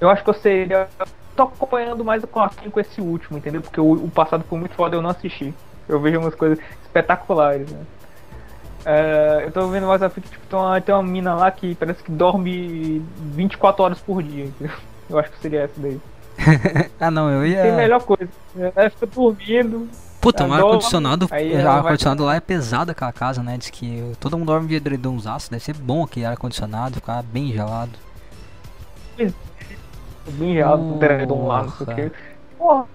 Eu 0.00 0.08
acho 0.08 0.22
que 0.22 0.30
eu 0.30 0.34
seria. 0.34 0.88
Tô 1.34 1.44
acompanhando 1.44 2.04
mais 2.04 2.22
o 2.22 2.26
Corquinho 2.26 2.70
com 2.70 2.78
esse 2.80 3.00
último, 3.00 3.38
entendeu? 3.38 3.60
Porque 3.60 3.80
o, 3.80 3.92
o 3.92 4.10
passado 4.10 4.44
foi 4.48 4.58
muito 4.58 4.74
foda, 4.74 4.96
eu 4.96 5.02
não 5.02 5.10
assisti. 5.10 5.52
Eu 5.88 6.00
vejo 6.00 6.20
umas 6.20 6.34
coisas 6.34 6.58
espetaculares, 6.84 7.68
né? 7.70 7.80
É, 8.84 9.42
eu 9.44 9.50
tô 9.50 9.66
vendo 9.68 9.86
mais 9.86 10.02
a 10.02 10.08
fita, 10.08 10.28
tipo, 10.28 10.46
tem 10.46 10.58
uma, 10.58 10.80
tem 10.80 10.94
uma 10.94 11.02
mina 11.02 11.34
lá 11.34 11.50
que 11.50 11.74
parece 11.74 12.02
que 12.02 12.10
dorme 12.12 13.00
24 13.34 13.82
horas 13.82 13.98
por 14.00 14.22
dia, 14.22 14.44
entendeu? 14.46 14.74
Eu 15.10 15.18
acho 15.18 15.30
que 15.30 15.38
seria 15.40 15.62
essa 15.62 15.74
daí. 15.80 16.00
ah, 17.00 17.10
não, 17.10 17.30
eu 17.30 17.42
Tem 17.42 17.66
ia. 17.66 17.76
melhor 17.76 18.02
coisa. 18.02 18.28
Ela 18.74 18.90
fica 18.90 19.06
dormindo. 19.06 19.88
Puta, 20.20 20.44
um 20.44 20.52
Adoro. 20.52 20.66
ar-condicionado. 20.68 21.28
Aí 21.30 21.52
O 21.52 21.58
ela 21.58 21.70
vai- 21.70 21.76
ar-condicionado 21.78 22.24
lá 22.24 22.34
é 22.36 22.40
pesado 22.40 22.90
aquela 22.90 23.12
casa, 23.12 23.42
né? 23.42 23.56
Diz 23.58 23.70
que 23.70 24.12
todo 24.18 24.36
mundo 24.38 24.46
dorme 24.48 24.68
de 24.68 24.74
edredomzaço. 24.76 25.50
Deve 25.50 25.62
ser 25.62 25.74
bom 25.74 26.02
aquele 26.04 26.26
ar-condicionado, 26.26 26.94
ficar 26.96 27.22
bem 27.22 27.52
gelado. 27.52 27.92
Bem 30.32 30.54
gelado, 30.54 30.82
com 30.82 30.98
teredom 30.98 31.46
lá, 31.46 31.62
não 31.64 31.70
sei 31.70 31.86
o 31.86 31.94
quê. 31.94 32.12
Porra, 32.58 32.86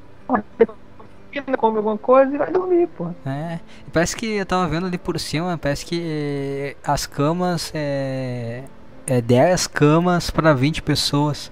come 1.58 1.78
alguma 1.78 1.98
coisa 1.98 2.34
e 2.34 2.38
vai 2.38 2.52
dormir, 2.52 2.88
porra. 2.88 3.16
É, 3.26 3.60
parece 3.92 4.16
que 4.16 4.36
eu 4.36 4.46
tava 4.46 4.68
vendo 4.68 4.86
ali 4.86 4.98
por 4.98 5.20
cima, 5.20 5.58
parece 5.58 5.86
que 5.86 6.76
as 6.84 7.06
camas 7.06 7.72
é. 7.74 8.64
É 9.06 9.20
10 9.20 9.68
camas 9.68 10.30
pra 10.30 10.54
20 10.54 10.82
pessoas. 10.82 11.52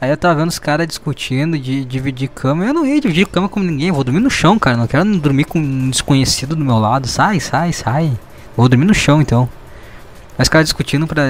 Aí 0.00 0.10
eu 0.10 0.16
tava 0.16 0.36
vendo 0.36 0.48
os 0.48 0.58
caras 0.60 0.86
discutindo 0.86 1.58
de 1.58 1.84
dividir 1.84 2.28
cama. 2.28 2.64
Eu 2.64 2.72
não 2.72 2.86
ia 2.86 3.00
dividir 3.00 3.26
cama 3.26 3.48
com 3.48 3.60
ninguém, 3.60 3.88
eu 3.88 3.94
vou 3.94 4.04
dormir 4.04 4.20
no 4.20 4.30
chão, 4.30 4.58
cara. 4.58 4.76
Não 4.76 4.86
quero 4.86 5.04
dormir 5.18 5.44
com 5.44 5.58
um 5.58 5.90
desconhecido 5.90 6.54
do 6.54 6.64
meu 6.64 6.78
lado. 6.78 7.08
Sai, 7.08 7.40
sai, 7.40 7.72
sai. 7.72 8.12
Vou 8.56 8.68
dormir 8.68 8.84
no 8.84 8.94
chão 8.94 9.20
então. 9.20 9.48
Aí 10.38 10.42
os 10.42 10.48
caras 10.48 10.66
discutindo 10.68 11.06
pra 11.06 11.22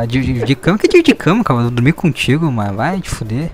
ah, 0.00 0.06
dividir 0.06 0.56
cama. 0.56 0.78
Que 0.78 0.88
dividir 0.88 1.14
cama, 1.16 1.44
cara? 1.44 1.58
Eu 1.58 1.62
vou 1.64 1.70
dormir 1.70 1.92
contigo, 1.92 2.50
mas 2.50 2.74
vai 2.74 2.98
te 3.00 3.10
fuder. 3.10 3.50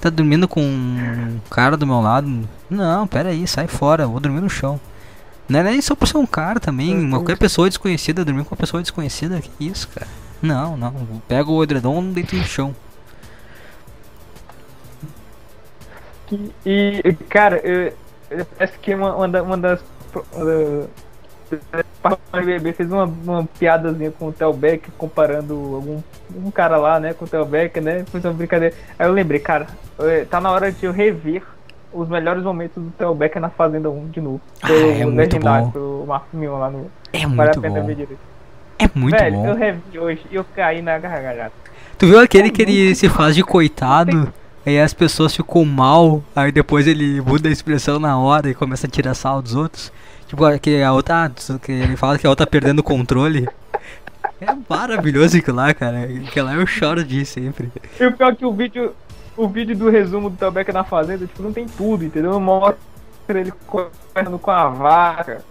Tá 0.00 0.10
dormindo 0.10 0.48
com 0.48 0.60
um 0.60 1.40
cara 1.48 1.76
do 1.76 1.86
meu 1.86 2.00
lado. 2.00 2.48
Não, 2.68 3.06
pera 3.06 3.28
aí, 3.28 3.46
sai 3.46 3.68
fora, 3.68 4.02
eu 4.02 4.10
vou 4.10 4.18
dormir 4.20 4.40
no 4.40 4.50
chão. 4.50 4.80
Não 5.48 5.60
é 5.60 5.62
nem 5.62 5.80
só 5.80 5.94
por 5.94 6.08
ser 6.08 6.16
um 6.18 6.26
cara 6.26 6.58
também, 6.58 7.04
eu- 7.04 7.10
qualquer 7.10 7.38
pessoa 7.38 7.68
desconhecida, 7.68 8.24
dormir 8.24 8.44
com 8.44 8.54
uma 8.54 8.58
pessoa 8.58 8.82
desconhecida, 8.82 9.40
que 9.40 9.50
isso, 9.64 9.88
cara? 9.88 10.06
Não, 10.42 10.76
não, 10.76 10.92
pega 11.28 11.50
o 11.50 11.62
edredom 11.62 12.02
e 12.02 12.12
deito 12.14 12.36
no 12.36 12.44
chão. 12.44 12.74
E, 16.64 17.00
e, 17.04 17.12
cara, 17.28 17.56
eu, 17.64 17.92
eu- 18.30 18.46
parece 18.56 18.78
que 18.78 18.94
uma, 18.94 19.14
uma, 19.16 19.42
uma 19.42 19.56
das. 19.56 19.80
Uma 22.02 22.40
BBB 22.42 22.72
fez 22.72 22.90
uma, 22.92 23.04
uma 23.04 23.44
piadazinha 23.58 24.10
com 24.10 24.28
o 24.28 24.32
Theo 24.32 24.52
Becker, 24.52 24.90
comparando 24.98 25.54
algum 25.74 26.00
um 26.36 26.50
cara 26.50 26.76
lá, 26.76 26.98
né, 26.98 27.12
com 27.14 27.24
o 27.24 27.28
Theo 27.28 27.44
Becker, 27.44 27.82
né? 27.82 28.04
Fez 28.10 28.24
uma 28.24 28.32
brincadeira. 28.32 28.74
Aí 28.98 29.06
eu 29.06 29.12
lembrei, 29.12 29.38
cara, 29.40 29.66
eh, 30.00 30.26
tá 30.28 30.40
na 30.40 30.50
hora 30.50 30.72
de 30.72 30.84
eu 30.84 30.92
rever 30.92 31.42
os 31.92 32.08
melhores 32.08 32.42
momentos 32.42 32.82
do 32.82 32.90
Theo 32.90 33.14
Becker 33.14 33.40
na 33.40 33.50
Fazenda 33.50 33.88
1 33.88 34.08
de 34.08 34.20
novo. 34.20 34.40
Ah, 34.62 34.72
é 34.72 35.04
muito 35.06 35.38
bom. 35.38 35.70
pelo 35.70 36.04
Marcos 36.06 36.28
Mion 36.38 36.58
lá 36.58 36.70
no. 36.70 36.90
É 37.12 37.20
Vale 37.20 37.34
muito 37.34 37.58
a 37.58 37.62
pena 37.62 37.80
bom. 37.80 37.86
ver 37.86 37.94
direito. 37.94 38.20
É 38.78 38.88
muito 38.94 39.16
Velho, 39.16 39.36
bom. 39.36 39.46
eu 39.46 39.54
revi 39.54 39.98
hoje 39.98 40.26
e 40.30 40.34
eu 40.34 40.44
caí 40.56 40.82
na 40.82 40.98
gargalhada. 40.98 41.52
Tu 41.96 42.06
viu 42.06 42.18
aquele 42.18 42.50
que 42.50 42.62
ele 42.62 42.94
se 42.94 43.08
faz 43.08 43.34
de 43.36 43.44
coitado, 43.44 44.32
aí 44.66 44.80
as 44.80 44.94
pessoas 44.94 45.34
ficam 45.34 45.64
mal, 45.64 46.22
aí 46.34 46.50
depois 46.52 46.86
ele 46.86 47.20
muda 47.20 47.48
a 47.48 47.52
expressão 47.52 47.98
na 47.98 48.18
hora 48.18 48.50
e 48.50 48.54
começa 48.54 48.86
a 48.86 48.90
tirar 48.90 49.14
sal 49.14 49.42
dos 49.42 49.54
outros? 49.54 49.92
Tipo, 50.26 50.58
que 50.58 50.82
a 50.82 50.92
outra. 50.92 51.26
ah, 51.26 51.58
que 51.58 51.72
ele 51.72 51.96
fala 51.96 52.18
que 52.18 52.26
a 52.26 52.30
outra 52.30 52.46
tá 52.46 52.50
perdendo 52.50 52.80
o 52.80 52.82
controle. 52.82 53.48
É 54.40 54.46
maravilhoso 54.68 55.36
aquilo 55.36 55.56
lá, 55.56 55.72
cara. 55.72 56.04
Aquilo 56.04 56.46
lá 56.46 56.54
eu 56.54 56.66
choro 56.66 57.04
disso 57.04 57.34
sempre. 57.34 57.70
E 58.00 58.06
o 58.06 58.12
pior 58.12 58.32
é 58.32 58.34
que 58.34 58.44
o 58.44 58.52
vídeo, 58.52 58.94
o 59.36 59.46
vídeo 59.46 59.76
do 59.76 59.88
resumo 59.88 60.30
do 60.30 60.36
Theo 60.36 60.50
Becker 60.50 60.74
na 60.74 60.84
Fazenda, 60.84 61.26
tipo, 61.26 61.42
não 61.42 61.52
tem 61.52 61.66
tudo, 61.66 62.04
entendeu? 62.04 62.38
Mostra 62.40 62.76
ele 63.28 63.52
conversando 63.66 64.38
com 64.38 64.50
a 64.50 64.68
vaca. 64.68 65.44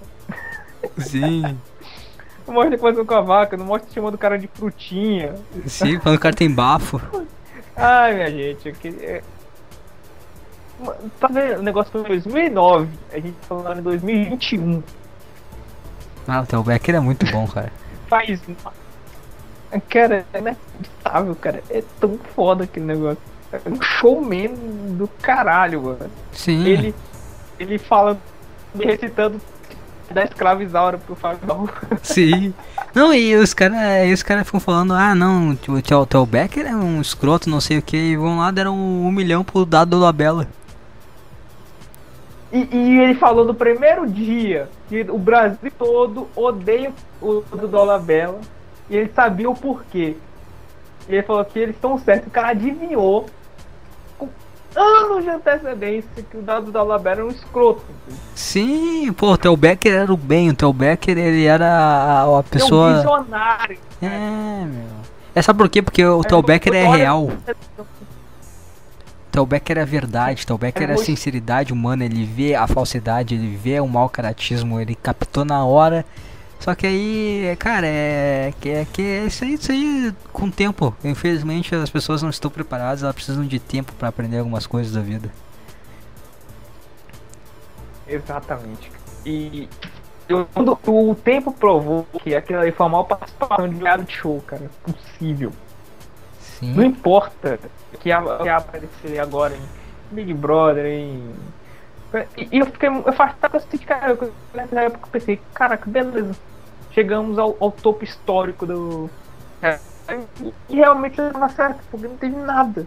Sim. 0.97 1.57
Não 2.45 2.55
mostra 2.55 2.71
ele 2.73 2.77
conversando 2.77 3.05
com 3.05 3.13
a 3.13 3.21
vaca, 3.21 3.55
não 3.55 3.65
mostra 3.65 3.89
chamando 3.93 4.15
o 4.15 4.17
cara 4.17 4.37
de 4.37 4.47
frutinha. 4.47 5.33
Sim, 5.65 5.97
quando 5.97 6.15
o 6.15 6.19
cara 6.19 6.35
tem 6.35 6.51
bafo. 6.51 7.01
Ai, 7.75 8.13
minha 8.13 8.29
gente, 8.31 8.69
aqui 8.69 8.89
é... 9.01 9.21
Tá 11.19 11.27
vendo? 11.27 11.59
O 11.59 11.63
negócio 11.63 11.91
foi 11.91 12.01
em 12.01 12.05
2009, 12.05 12.89
a 13.11 13.15
gente 13.15 13.33
tá 13.33 13.47
falando 13.47 13.79
em 13.79 13.83
2021. 13.83 14.83
Ah, 16.27 16.41
o 16.41 16.45
Theo 16.45 16.63
Becker 16.63 16.95
é 16.95 16.99
muito 16.99 17.25
bom, 17.31 17.47
cara. 17.47 17.71
Faz. 18.07 18.41
Cara, 19.89 20.25
é 20.33 20.39
inacreditável, 20.39 21.35
cara. 21.35 21.63
É 21.69 21.83
tão 21.99 22.17
foda 22.35 22.63
aquele 22.63 22.85
negócio. 22.85 23.17
É 23.51 23.69
um 23.69 23.81
showman 23.81 24.53
do 24.97 25.07
caralho, 25.21 25.83
mano. 25.83 26.11
Sim. 26.31 26.65
Ele, 26.65 26.95
ele 27.59 27.77
fala, 27.77 28.17
recitando 28.75 29.39
da 30.11 30.23
escravizaura 30.23 30.97
pro 30.97 31.15
Fábio. 31.15 31.69
Sim. 32.01 32.53
Não, 32.93 33.13
e 33.13 33.35
os 33.35 33.53
caras 33.53 34.23
cara 34.23 34.43
ficam 34.43 34.59
falando, 34.59 34.93
ah 34.93 35.15
não, 35.15 35.51
o 35.51 35.81
Theo, 35.81 36.25
Becker 36.25 36.67
é 36.67 36.75
um 36.75 37.01
escroto, 37.01 37.49
não 37.49 37.59
sei 37.59 37.77
o 37.77 37.81
que, 37.81 37.97
e 37.97 38.17
vão 38.17 38.37
lá, 38.37 38.51
deram 38.51 38.75
um, 38.75 39.11
milhão 39.11 39.43
pro 39.43 39.65
dado 39.65 39.99
da 39.99 40.11
Bela. 40.11 40.47
E, 42.51 42.67
e 42.71 42.99
ele 42.99 43.15
falou 43.15 43.43
no 43.43 43.55
primeiro 43.55 44.05
dia 44.07 44.69
que 44.87 45.01
o 45.09 45.17
Brasil 45.17 45.71
todo 45.77 46.27
odeia 46.35 46.93
o 47.19 47.41
do 47.41 47.67
Dolabella. 47.67 48.39
E 48.89 48.95
ele 48.95 49.11
sabia 49.15 49.49
o 49.49 49.55
porquê. 49.55 50.15
E 51.09 51.15
ele 51.15 51.23
falou 51.23 51.43
que 51.45 51.57
eles 51.57 51.75
estão 51.75 51.97
certos. 51.97 52.27
O 52.27 52.31
cara 52.31 52.49
adivinhou 52.49 53.25
anos 54.75 55.23
de 55.23 55.29
antecedência 55.29 56.09
que 56.29 56.37
o 56.37 56.41
dado 56.41 56.71
da 56.71 56.79
Alabama 56.79 57.09
era 57.11 57.25
um 57.25 57.29
escroto. 57.29 57.83
Sim, 58.35 59.11
pô, 59.13 59.33
o 59.33 59.37
Theo 59.37 59.55
Becker 59.55 59.93
era 59.93 60.13
o 60.13 60.17
bem, 60.17 60.49
o 60.49 60.55
Theo 60.55 60.73
Becker 60.73 61.17
ele 61.17 61.45
era 61.45 61.67
a, 61.67 62.23
a 62.23 62.39
É 62.39 62.43
pessoa. 62.43 62.89
um 62.91 62.95
visionário. 62.95 63.77
É, 64.01 64.65
meu. 64.65 64.83
É 65.35 65.41
sabe 65.41 65.57
por 65.57 65.69
quê? 65.69 65.81
Porque 65.81 66.05
o 66.05 66.17
Aí 66.19 66.23
Theo 66.27 66.41
Becker 66.41 66.73
é 66.73 66.87
real. 66.87 67.23
O 67.25 67.37
Theo 69.31 69.45
Becker 69.47 69.77
é 69.77 69.81
a 69.81 69.85
verdade, 69.85 70.43
o 70.43 70.45
Theo 70.45 70.57
Becker 70.57 70.89
é 70.91 70.93
a 70.93 70.97
sinceridade 70.97 71.73
humana, 71.73 72.05
ele 72.05 72.23
vê 72.23 72.53
a 72.53 72.67
falsidade, 72.67 73.33
ele 73.33 73.55
vê 73.57 73.79
o 73.79 73.87
mau 73.87 74.07
caratismo, 74.07 74.79
ele 74.79 74.93
captou 74.95 75.43
na 75.43 75.65
hora. 75.65 76.05
Só 76.63 76.73
que 76.73 76.87
aí, 76.87 77.57
cara, 77.59 77.85
é 77.85 78.53
que 78.61 78.69
é, 78.69 78.85
que 78.85 79.01
é 79.01 79.25
isso 79.25 79.43
aí, 79.43 79.53
isso 79.55 79.69
aí 79.69 80.13
com 80.31 80.45
o 80.45 80.51
tempo. 80.51 80.95
Infelizmente 81.03 81.75
as 81.75 81.89
pessoas 81.89 82.23
não 82.23 82.29
estão 82.29 82.49
preparadas, 82.49 83.03
elas 83.03 83.13
precisam 83.13 83.45
de 83.45 83.59
tempo 83.59 83.91
pra 83.99 84.07
aprender 84.07 84.37
algumas 84.37 84.65
coisas 84.65 84.93
da 84.93 85.01
vida. 85.01 85.29
Exatamente. 88.07 88.89
E 89.25 89.67
o 90.87 91.15
tempo 91.15 91.51
provou 91.51 92.07
que 92.23 92.33
aquilo 92.33 92.61
ali 92.61 92.71
foi 92.71 92.85
a 92.85 92.89
maior 92.89 93.03
participação 93.03 93.67
de 93.67 93.75
reality 93.75 94.13
show, 94.15 94.41
cara. 94.47 94.71
Possível. 94.83 95.51
Não 96.61 96.75
Sim. 96.75 96.85
importa 96.85 97.59
que 97.99 98.07
ia, 98.07 98.21
que 98.41 98.47
aparecer 98.47 99.19
agora 99.19 99.53
em 99.53 100.15
Big 100.15 100.33
Brother, 100.33 100.85
em. 100.85 101.29
E, 102.37 102.59
eu 102.59 102.67
fiquei. 102.67 102.87
Eu 102.87 103.11
faço 103.11 103.35
assim, 103.51 103.77
cara, 103.79 104.11
eu- 104.13 104.33
nessa 104.53 104.79
época 104.79 105.07
eu 105.07 105.11
pensei, 105.11 105.41
caraca, 105.53 105.89
beleza. 105.89 106.33
Chegamos 106.93 107.37
ao, 107.37 107.55
ao 107.59 107.71
topo 107.71 108.03
histórico 108.03 108.65
do. 108.65 109.09
É, 109.61 109.79
e 110.69 110.75
realmente 110.75 111.19
eu 111.19 111.31
tava 111.31 111.49
certo, 111.49 111.79
porque 111.89 112.07
não 112.07 112.17
teve 112.17 112.35
nada. 112.35 112.85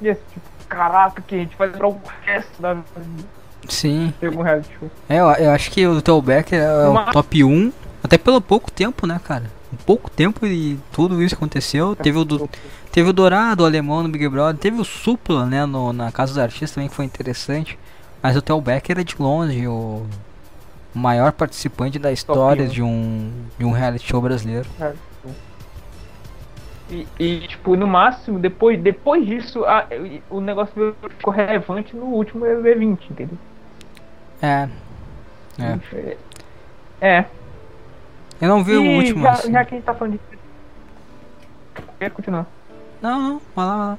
E 0.00 0.10
assim, 0.10 0.20
tipo, 0.32 0.46
caraca, 0.68 1.22
que 1.22 1.34
a 1.34 1.38
gente 1.38 1.56
vai 1.56 1.68
durar 1.68 1.90
o 1.90 2.00
resto 2.22 2.60
da 2.60 2.74
vida. 2.74 3.28
Sim. 3.68 4.12
Teve 4.20 4.36
um 4.36 4.42
reality 4.42 4.70
show. 4.78 4.90
É, 5.08 5.18
eu, 5.20 5.26
eu 5.32 5.50
acho 5.50 5.70
que 5.70 5.86
o 5.86 6.00
Theo 6.00 6.20
Becker 6.22 6.60
é 6.60 6.88
o 6.88 6.94
Mas- 6.94 7.12
top 7.12 7.44
1, 7.44 7.72
até 8.02 8.16
pelo 8.18 8.40
pouco 8.40 8.70
tempo, 8.70 9.06
né, 9.06 9.20
cara? 9.22 9.44
Um 9.72 9.76
pouco 9.76 10.10
tempo 10.10 10.46
e 10.46 10.78
tudo 10.92 11.22
isso 11.22 11.34
aconteceu. 11.34 11.94
Teve 11.96 12.18
o, 12.18 12.24
do, 12.24 12.48
teve 12.92 13.10
o 13.10 13.12
Dourado, 13.12 13.62
o 13.62 13.66
Alemão 13.66 14.02
no 14.02 14.08
Big 14.08 14.28
Brother, 14.28 14.56
teve 14.60 14.80
o 14.80 14.84
Supla, 14.84 15.44
né, 15.44 15.66
no, 15.66 15.92
na 15.92 16.10
Casa 16.12 16.32
dos 16.32 16.38
Artistas 16.38 16.70
também 16.72 16.88
que 16.88 16.94
foi 16.94 17.04
interessante. 17.04 17.78
Mas 18.22 18.36
o 18.36 18.42
Theo 18.42 18.60
Becker 18.60 18.98
é 18.98 19.04
de 19.04 19.16
longe 19.18 19.66
o 19.66 20.06
maior 20.96 21.32
participante 21.32 21.98
da 21.98 22.10
história 22.10 22.66
de 22.66 22.82
um, 22.82 23.30
de 23.58 23.64
um 23.64 23.70
reality 23.70 24.06
show 24.08 24.20
brasileiro. 24.20 24.66
E, 26.88 27.06
e, 27.18 27.48
tipo, 27.48 27.74
no 27.76 27.86
máximo, 27.86 28.38
depois, 28.38 28.80
depois 28.80 29.26
disso, 29.26 29.64
a- 29.64 29.86
o 30.30 30.40
negócio 30.40 30.94
ficou 31.18 31.32
relevante 31.32 31.94
no 31.96 32.04
último 32.06 32.44
EV20, 32.46 32.98
entendeu? 33.10 33.38
É. 34.40 34.68
É. 35.58 36.16
É. 37.00 37.24
Eu 38.40 38.48
não 38.48 38.62
vi 38.62 38.76
o 38.76 38.84
E 38.84 38.96
último, 38.98 39.22
já, 39.22 39.30
assim. 39.32 39.50
já 39.52 39.64
que 39.64 39.74
a 39.74 39.78
gente 39.78 39.84
tá 39.86 39.94
falando 39.94 40.12
de. 40.12 40.20
Quer 41.98 42.10
continuar? 42.10 42.46
Não, 43.02 43.20
não, 43.20 43.42
vai 43.54 43.66
lá, 43.66 43.76
vai 43.76 43.86
lá. 43.88 43.98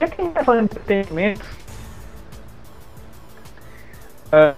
Já 0.00 0.08
que 0.08 0.20
a 0.20 0.24
gente 0.24 0.34
tá 0.34 0.44
falando 0.44 0.68
de 0.68 0.76
entretenimento. 0.76 1.46
ah, 4.32 4.54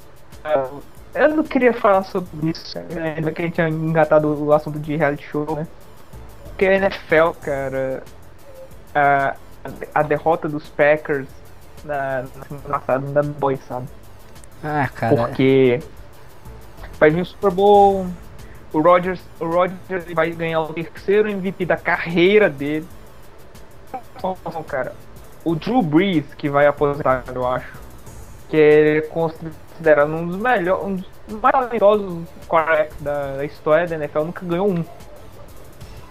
eu 1.15 1.29
não 1.37 1.43
queria 1.43 1.73
falar 1.73 2.05
sobre 2.05 2.51
isso, 2.51 2.79
ainda 2.79 3.33
que 3.33 3.43
a 3.43 3.45
gente 3.45 3.55
tinha 3.55 3.69
engatado 3.69 4.29
o 4.45 4.53
assunto 4.53 4.79
de 4.79 4.97
reality 4.97 5.25
show, 5.25 5.57
né? 5.57 5.67
Porque 6.45 6.67
a 6.67 6.75
NFL, 6.75 7.31
cara. 7.41 8.03
A, 8.95 9.35
a 9.95 10.03
derrota 10.03 10.49
dos 10.49 10.69
Packers 10.71 11.29
na, 11.85 12.23
na 12.23 12.45
semana 12.45 12.69
passada 12.69 13.07
não 13.07 13.13
dá 13.13 13.23
boi, 13.23 13.59
sabe? 13.69 13.87
Ah, 14.63 14.89
cara. 14.95 15.17
Porque 15.17 15.81
vai 16.99 17.11
vir 17.11 17.23
o 17.23 17.27
Super 17.27 17.51
Bowl, 17.51 18.07
o 18.73 18.81
Rodgers, 18.81 19.21
o 19.39 19.47
Rodgers 19.47 20.05
vai 20.15 20.31
ganhar 20.31 20.61
o 20.61 20.73
terceiro 20.73 21.31
MVP 21.31 21.65
da 21.65 21.77
carreira 21.77 22.49
dele. 22.49 22.87
Cara, 24.67 24.93
o 25.45 25.55
Drew 25.55 25.83
Brees 25.83 26.35
que 26.35 26.49
vai 26.49 26.67
aposentar, 26.67 27.25
eu 27.35 27.47
acho, 27.47 27.73
que 28.49 28.57
é 28.57 29.01
considerado 29.81 30.11
um 30.11 30.27
dos 30.27 30.37
melhores, 30.37 30.85
um 30.85 30.97
dos 30.97 31.41
mais 31.41 31.53
talentosos 31.53 32.23
da, 33.01 33.37
da 33.37 33.45
história 33.45 33.87
da 33.87 33.97
NFL, 33.97 34.21
nunca 34.21 34.45
ganhou 34.45 34.69
um. 34.71 34.85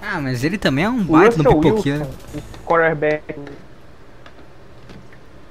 Ah, 0.02 0.20
mas 0.20 0.44
ele 0.44 0.58
também 0.58 0.86
é 0.86 0.90
um 0.90 1.04
baita 1.04 1.38
no 1.38 1.44
pipoqueiro. 1.44 2.00
Wilson, 2.00 2.12
o 2.36 2.68
quarterback. 2.68 3.36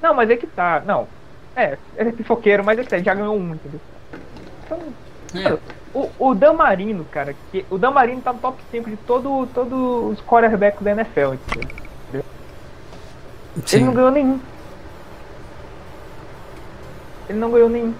Não, 0.03 0.15
mas 0.15 0.31
é 0.31 0.37
que 0.37 0.47
tá. 0.47 0.83
Não. 0.85 1.07
É, 1.55 1.77
ele 1.97 2.09
é 2.11 2.13
pifoqueiro, 2.13 2.65
mas 2.65 2.79
é 2.79 2.83
que 2.83 2.89
tá, 2.89 2.97
ele 2.97 3.05
já 3.05 3.15
ganhou 3.15 3.37
um, 3.37 3.55
entendeu? 3.55 3.81
Então, 4.65 4.79
É. 5.35 5.59
o, 5.95 6.11
o 6.19 6.35
Dan 6.35 6.55
Marino, 6.55 7.05
cara, 7.05 7.35
que, 7.51 7.65
o 7.71 7.77
Dan 7.79 7.91
Marino 7.91 8.21
tá 8.21 8.33
no 8.33 8.39
top 8.39 8.59
5 8.71 8.91
de 8.91 8.97
todo, 8.99 9.47
todos 9.53 10.19
os 10.19 10.25
quarterbacks 10.25 10.83
da 10.83 10.93
NFL, 10.93 11.35
entendeu? 11.35 11.77
Ele 12.13 12.25
não 13.85 13.91
Sim. 13.91 13.93
ganhou 13.93 14.11
nenhum. 14.11 14.41
Ele 17.29 17.39
não 17.39 17.51
ganhou 17.51 17.69
nenhum. 17.69 17.95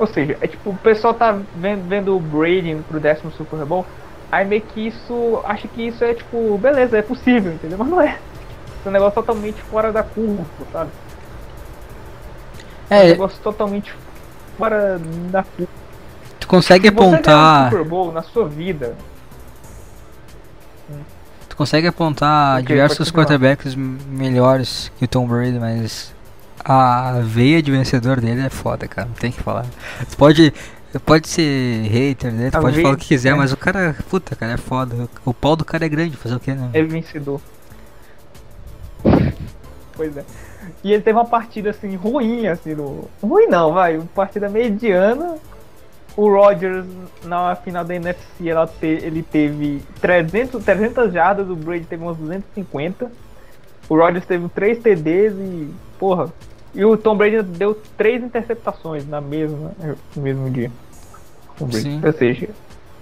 Ou 0.00 0.06
seja, 0.06 0.36
é 0.40 0.46
tipo, 0.48 0.70
o 0.70 0.76
pessoal 0.78 1.12
tá 1.14 1.38
vendo, 1.54 1.86
vendo 1.86 2.16
o 2.16 2.18
Brady 2.20 2.74
pro 2.88 2.98
décimo 2.98 3.30
Super 3.32 3.64
Bowl, 3.66 3.84
aí 4.32 4.46
meio 4.46 4.62
que 4.62 4.86
isso, 4.88 5.40
acha 5.44 5.68
que 5.68 5.86
isso 5.88 6.02
é 6.02 6.14
tipo, 6.14 6.56
beleza, 6.58 6.96
é 6.98 7.02
possível, 7.02 7.52
entendeu? 7.52 7.76
Mas 7.78 7.88
não 7.88 8.00
é. 8.00 8.18
É 8.84 8.88
um 8.88 8.92
negócio 8.92 9.14
totalmente 9.14 9.60
fora 9.60 9.92
da 9.92 10.02
curva, 10.02 10.42
sabe? 10.72 10.90
É 12.88 12.94
um 12.94 12.98
É, 12.98 13.08
negócio 13.08 13.38
totalmente 13.42 13.94
fora 14.56 14.98
da 15.30 15.42
curva. 15.44 15.70
tu 16.40 16.48
consegue 16.48 16.88
Você 16.88 16.94
ganhar 16.94 17.10
um 17.10 17.14
apontar. 17.14 17.70
Super 17.70 17.84
Bowl 17.84 18.10
na 18.10 18.22
sua 18.22 18.48
vida, 18.48 18.96
Tu 21.48 21.56
consegue 21.56 21.86
apontar 21.86 22.60
Ok, 22.60 22.64
diversos 22.66 23.10
quarterbacks 23.10 23.74
melhores 23.74 24.90
que 24.98 25.04
o 25.04 25.08
Tom 25.08 25.26
Brady, 25.26 25.58
mas 25.58 26.14
a 26.64 27.20
veia 27.22 27.62
de 27.62 27.70
vencedor 27.70 28.20
dele 28.20 28.40
é 28.42 28.50
foda, 28.50 28.86
cara. 28.88 29.08
Não 29.08 29.14
tem 29.14 29.30
que 29.32 29.40
falar. 29.42 29.66
Pode, 30.16 30.52
pode 31.06 31.28
ser 31.28 31.82
hater 31.88 32.32
tu 32.50 32.56
A 32.56 32.60
pode 32.60 32.74
veia- 32.76 32.84
falar 32.86 32.94
o 32.94 32.98
que 32.98 33.08
quiser, 33.08 33.30
é. 33.30 33.34
mas 33.34 33.52
o 33.52 33.56
cara, 33.56 33.96
puta, 34.08 34.34
cara, 34.36 34.52
é 34.52 34.56
foda. 34.56 35.08
O 35.24 35.32
pau 35.34 35.56
do 35.56 35.64
cara 35.64 35.84
é 35.84 35.88
grande, 35.88 36.16
fazer 36.16 36.34
o 36.34 36.40
que, 36.40 36.52
né? 36.52 36.70
é 36.72 36.82
vencedor. 36.82 37.40
Pois 39.94 40.16
é. 40.16 40.24
E 40.84 40.92
ele 40.92 41.02
teve 41.02 41.18
uma 41.18 41.26
partida 41.26 41.70
assim 41.70 41.94
ruim, 41.94 42.46
assim, 42.46 42.74
no. 42.74 43.08
Ruim 43.22 43.46
não, 43.48 43.72
vai, 43.72 43.96
uma 43.96 44.06
partida 44.14 44.48
mediana. 44.48 45.36
O 46.16 46.28
Rodgers 46.28 46.84
na 47.24 47.54
final 47.54 47.84
da 47.84 47.94
NFC 47.94 48.48
ela 48.48 48.66
te- 48.66 48.84
ele 48.86 49.22
teve 49.22 49.80
300, 50.00 50.62
300 50.64 51.12
jardas, 51.12 51.48
o 51.48 51.54
Brady 51.54 51.84
teve 51.84 52.02
umas 52.02 52.16
250. 52.16 53.10
O 53.88 53.96
Rodgers 53.96 54.26
teve 54.26 54.48
3 54.48 54.78
TDs 54.78 55.32
e. 55.34 55.70
Porra. 55.98 56.28
E 56.74 56.84
o 56.84 56.96
Tom 56.96 57.16
Brady 57.16 57.42
deu 57.42 57.74
3 57.96 58.22
interceptações 58.24 59.06
na 59.08 59.20
mesma, 59.20 59.72
no 60.14 60.22
mesmo 60.22 60.50
dia. 60.50 60.70
Ou 62.04 62.12
seja. 62.12 62.48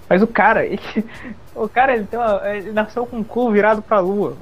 Mas 0.09 0.21
o 0.23 0.27
cara, 0.27 0.65
ele, 0.65 0.81
o 1.55 1.69
cara 1.69 1.95
ele, 1.95 2.07
uma, 2.11 2.41
ele 2.49 2.71
nasceu 2.71 3.05
com 3.05 3.19
o 3.19 3.25
cu 3.25 3.51
virado 3.51 3.81
pra 3.81 3.99
lua. 3.99 4.35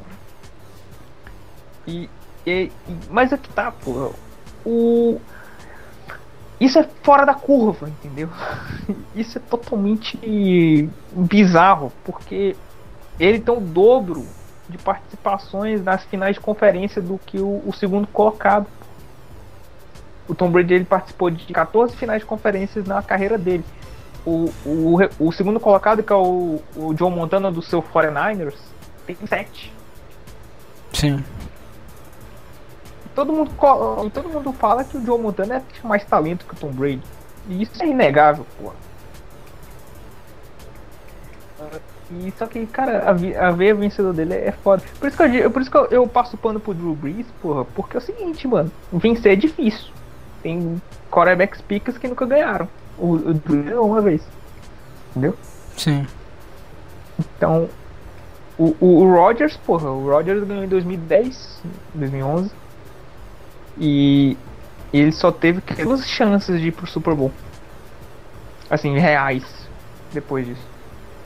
E, 1.86 2.10
e- 2.46 2.72
e- 2.88 2.98
mas 3.10 3.32
é 3.34 3.38
que 3.38 3.50
tá, 3.50 3.72
pô. 3.72 4.12
O 4.66 5.20
isso 6.60 6.80
é 6.80 6.90
fora 7.04 7.24
da 7.26 7.36
curva, 7.36 7.88
entendeu? 7.88 8.30
Isso 9.16 9.38
é 9.38 9.42
totalmente 9.42 10.18
bizarro, 11.12 11.92
porque 12.04 12.56
ele 13.20 13.40
tem 13.40 13.56
o 13.56 13.60
dobro 13.60 14.26
de 14.68 14.76
participações 14.80 15.84
nas 15.84 16.04
finais 16.06 16.34
de 16.36 16.40
conferência 16.42 17.00
do 17.00 17.20
que 17.20 17.38
o, 17.40 17.62
o 17.64 17.72
segundo 17.74 18.08
colocado. 18.08 18.66
O 20.28 20.36
Tom 20.36 20.50
Brady 20.50 20.74
ele 20.74 20.86
participou 20.86 21.30
de 21.30 21.54
14 21.54 21.96
finais 21.96 22.22
de 22.22 22.26
conferências 22.26 22.86
na 22.86 23.02
carreira 23.02 23.38
dele. 23.38 23.64
O, 24.26 24.52
o, 24.66 24.98
o 25.20 25.32
segundo 25.32 25.60
colocado, 25.60 26.04
que 26.04 26.12
é 26.12 26.16
o, 26.16 26.62
o 26.76 26.94
John 26.94 27.12
Montana 27.12 27.50
do 27.50 27.62
seu 27.62 27.82
49ers, 27.82 28.58
tem 29.06 29.16
7. 29.26 29.74
Sim. 30.94 31.24
Todo 33.16 33.34
mundo, 33.34 33.52
todo 34.14 34.30
mundo 34.30 34.54
fala 34.54 34.84
que 34.84 34.98
o 34.98 35.04
Joe 35.06 35.20
Montana 35.20 35.56
é 35.56 35.88
mais 35.88 36.04
talento 36.06 36.46
que 36.46 36.54
o 36.54 36.58
Tom 36.58 36.72
Brady. 36.72 37.02
E 37.48 37.64
isso 37.64 37.82
é 37.82 37.88
inegável, 37.88 38.46
pô. 38.62 38.72
E 42.12 42.32
só 42.38 42.46
que, 42.46 42.66
cara, 42.68 43.04
a, 43.06 43.48
a 43.48 43.52
veia 43.52 43.76
vencedor 43.76 44.14
dele 44.14 44.34
é 44.34 44.52
foda. 44.52 44.84
Por 45.00 45.08
isso 45.08 45.18
que 45.18 45.24
eu, 45.24 45.52
por 45.52 45.62
isso 45.62 45.72
que 45.72 45.78
eu, 45.78 45.86
eu 45.86 46.08
passo 46.08 46.38
pano 46.38 46.60
pro 46.60 46.74
Drew 46.74 46.96
Brees, 46.96 47.26
porra, 47.42 47.66
porque 47.66 47.98
é 47.98 48.00
o 48.00 48.02
seguinte, 48.02 48.48
mano, 48.48 48.72
vencer 48.92 49.34
é 49.34 49.36
difícil. 49.36 49.92
Tem 50.44 50.82
quarterbacks 51.12 51.62
picas 51.62 51.98
que 51.98 52.08
nunca 52.08 52.26
ganharam. 52.26 52.68
O, 52.98 53.14
o 53.14 53.34
Drew 53.34 53.64
ganhou 53.64 53.86
uma 53.88 54.02
vez. 54.02 54.22
Entendeu? 55.12 55.36
Sim. 55.76 56.06
Então, 57.20 57.70
O, 58.58 58.76
o, 58.80 58.86
o 59.04 59.12
Rodgers, 59.16 59.56
porra, 59.58 59.90
o 59.90 60.10
Rodgers 60.10 60.44
ganhou 60.44 60.64
em 60.64 60.68
2010, 60.68 61.62
2011. 61.94 62.52
E 63.78 64.38
ele 64.92 65.12
só 65.12 65.32
teve 65.32 65.62
duas 65.84 66.08
chances 66.08 66.60
de 66.60 66.68
ir 66.68 66.72
pro 66.72 66.88
Super 66.88 67.14
Bowl. 67.14 67.32
Assim, 68.70 68.98
reais. 68.98 69.44
Depois 70.12 70.46
disso. 70.46 70.68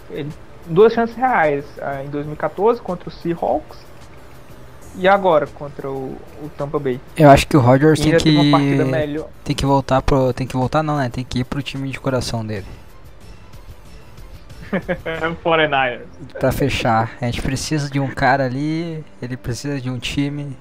Ele, 0.09 0.29
duas 0.67 0.91
chances 0.93 1.15
reais. 1.15 1.65
ah, 1.81 2.03
Em 2.03 2.09
2014 2.09 2.81
contra 2.81 3.07
o 3.07 3.11
Seahawks. 3.11 3.77
E 4.97 5.07
agora 5.07 5.47
contra 5.47 5.89
o, 5.89 6.17
o 6.43 6.49
Tampa 6.57 6.77
Bay. 6.77 6.99
Eu 7.15 7.29
acho 7.29 7.47
que 7.47 7.55
o 7.55 7.59
Rodgers 7.59 7.99
E 7.99 8.03
tem 8.03 8.17
que. 8.17 8.51
Tem 9.43 9.55
que 9.55 9.65
voltar 9.65 10.01
pro. 10.01 10.33
Tem 10.33 10.45
que 10.45 10.55
voltar 10.55 10.83
não, 10.83 10.97
né? 10.97 11.09
Tem 11.09 11.23
que 11.23 11.39
ir 11.39 11.43
pro 11.43 11.61
time 11.61 11.89
de 11.89 11.99
coração 11.99 12.45
dele. 12.45 12.65
49ers. 15.43 16.05
Pra 16.39 16.51
fechar. 16.51 17.11
A 17.21 17.25
gente 17.25 17.41
precisa 17.41 17.89
de 17.89 17.99
um 17.99 18.07
cara 18.07 18.45
ali. 18.45 19.03
Ele 19.21 19.37
precisa 19.37 19.79
de 19.79 19.89
um 19.89 19.97
time. 19.97 20.57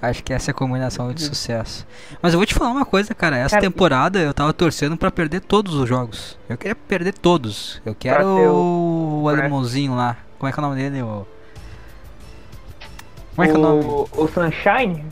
Acho 0.00 0.22
que 0.22 0.32
essa 0.32 0.50
é 0.50 0.52
a 0.52 0.54
combinação 0.54 1.12
de 1.12 1.22
sucesso. 1.22 1.86
Mas 2.20 2.32
eu 2.32 2.38
vou 2.38 2.46
te 2.46 2.54
falar 2.54 2.70
uma 2.70 2.84
coisa, 2.84 3.14
cara. 3.14 3.36
Essa 3.38 3.56
Cara, 3.56 3.62
temporada 3.62 4.18
eu 4.18 4.34
tava 4.34 4.52
torcendo 4.52 4.96
pra 4.96 5.10
perder 5.10 5.40
todos 5.40 5.74
os 5.74 5.88
jogos. 5.88 6.38
Eu 6.48 6.58
queria 6.58 6.76
perder 6.76 7.14
todos. 7.14 7.80
Eu 7.84 7.94
quero 7.94 8.26
o, 8.26 9.22
o 9.22 9.28
alemãozinho 9.28 9.94
lá. 9.94 10.16
Como 10.38 10.48
é 10.48 10.52
que 10.52 10.60
é 10.60 10.62
o 10.62 10.66
nome 10.66 10.80
dele? 10.80 11.02
O... 11.02 11.26
Como 13.36 13.44
é 13.46 13.50
que 13.50 13.54
é 13.54 13.58
o 13.58 13.62
nome? 13.62 13.84
O, 14.16 14.26
Sunshine? 14.28 15.04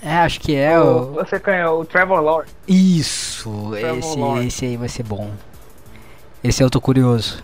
É, 0.00 0.16
acho 0.18 0.40
que 0.40 0.54
é 0.54 0.78
o, 0.80 0.84
o. 0.84 1.12
Você 1.14 1.38
ganha 1.38 1.70
o 1.70 1.84
Trevor 1.84 2.20
Lawrence. 2.20 2.54
Isso! 2.68 3.74
Esse, 3.76 4.18
Lawrence. 4.18 4.46
esse 4.46 4.64
aí 4.66 4.76
vai 4.76 4.88
ser 4.88 5.02
bom. 5.02 5.30
Esse 6.42 6.62
eu 6.62 6.70
tô 6.70 6.80
curioso. 6.80 7.42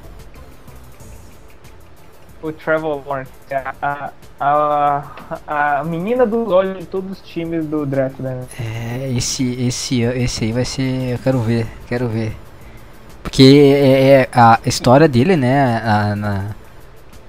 O 2.42 2.52
Trevor 2.52 3.02
Lawrence. 3.06 3.30
A, 3.82 4.12
a, 4.40 5.02
a, 5.46 5.80
a 5.80 5.84
menina 5.84 6.24
dos 6.24 6.50
olhos 6.50 6.78
de 6.78 6.86
todos 6.86 7.12
os 7.12 7.20
times 7.28 7.66
do 7.66 7.84
draft, 7.84 8.18
né? 8.20 8.44
É, 8.58 9.12
esse, 9.12 9.52
esse, 9.60 10.00
esse 10.02 10.44
aí 10.44 10.52
vai 10.52 10.64
ser. 10.64 11.12
Eu 11.14 11.18
quero 11.18 11.40
ver, 11.40 11.66
quero 11.88 12.08
ver. 12.08 12.36
Porque 13.22 13.42
é, 13.76 14.10
é 14.22 14.28
a 14.32 14.58
história 14.64 15.06
dele, 15.08 15.36
né? 15.36 15.82
a- 15.84 16.14
na, 16.16 16.44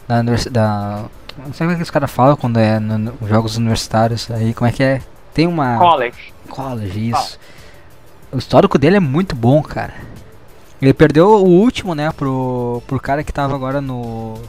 na 0.07 0.19
universidade. 0.19 1.09
Não 1.45 1.53
sei 1.53 1.65
como 1.65 1.71
é 1.71 1.75
que 1.75 1.83
os 1.83 1.89
caras 1.91 2.11
falam 2.11 2.35
quando 2.35 2.59
é 2.59 2.79
no, 2.79 2.97
no- 2.97 3.27
jogos 3.27 3.57
universitários. 3.57 4.29
Aí 4.31 4.53
como 4.53 4.67
é 4.69 4.71
que 4.71 4.83
é? 4.83 5.01
Tem 5.33 5.47
uma. 5.47 5.77
College. 5.77 6.33
College, 6.49 7.09
isso. 7.09 7.39
O 8.31 8.37
histórico 8.37 8.77
dele 8.77 8.97
é 8.97 8.99
muito 8.99 9.35
bom, 9.35 9.61
cara. 9.61 9.93
Ele 10.81 10.93
perdeu 10.93 11.27
o 11.27 11.45
último, 11.47 11.93
né, 11.93 12.11
pro, 12.11 12.81
pro 12.87 12.99
cara 12.99 13.23
que 13.23 13.31
tava 13.31 13.53
agora 13.55 13.79
no. 13.79 14.41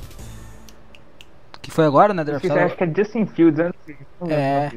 Que 1.61 1.70
foi 1.70 1.84
agora, 1.86 2.12
né, 2.14 2.24
draftado? 2.24 2.59
acho 2.61 2.76
que 2.76 2.84
é 2.84 2.93
Justin 2.97 3.26
Fields, 3.26 3.61
antes. 3.61 3.78
lembro 4.20 4.34
É. 4.34 4.72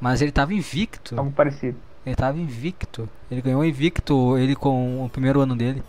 Mas 0.00 0.22
ele 0.22 0.32
tava 0.32 0.54
invicto. 0.54 1.18
Algo 1.18 1.30
parecido. 1.32 1.76
Ele 2.04 2.16
tava 2.16 2.38
invicto. 2.38 3.08
Ele 3.30 3.40
ganhou 3.40 3.64
invicto 3.64 4.36
ele 4.38 4.56
com 4.56 5.04
o 5.04 5.08
primeiro 5.08 5.40
ano 5.40 5.54
dele. 5.54 5.82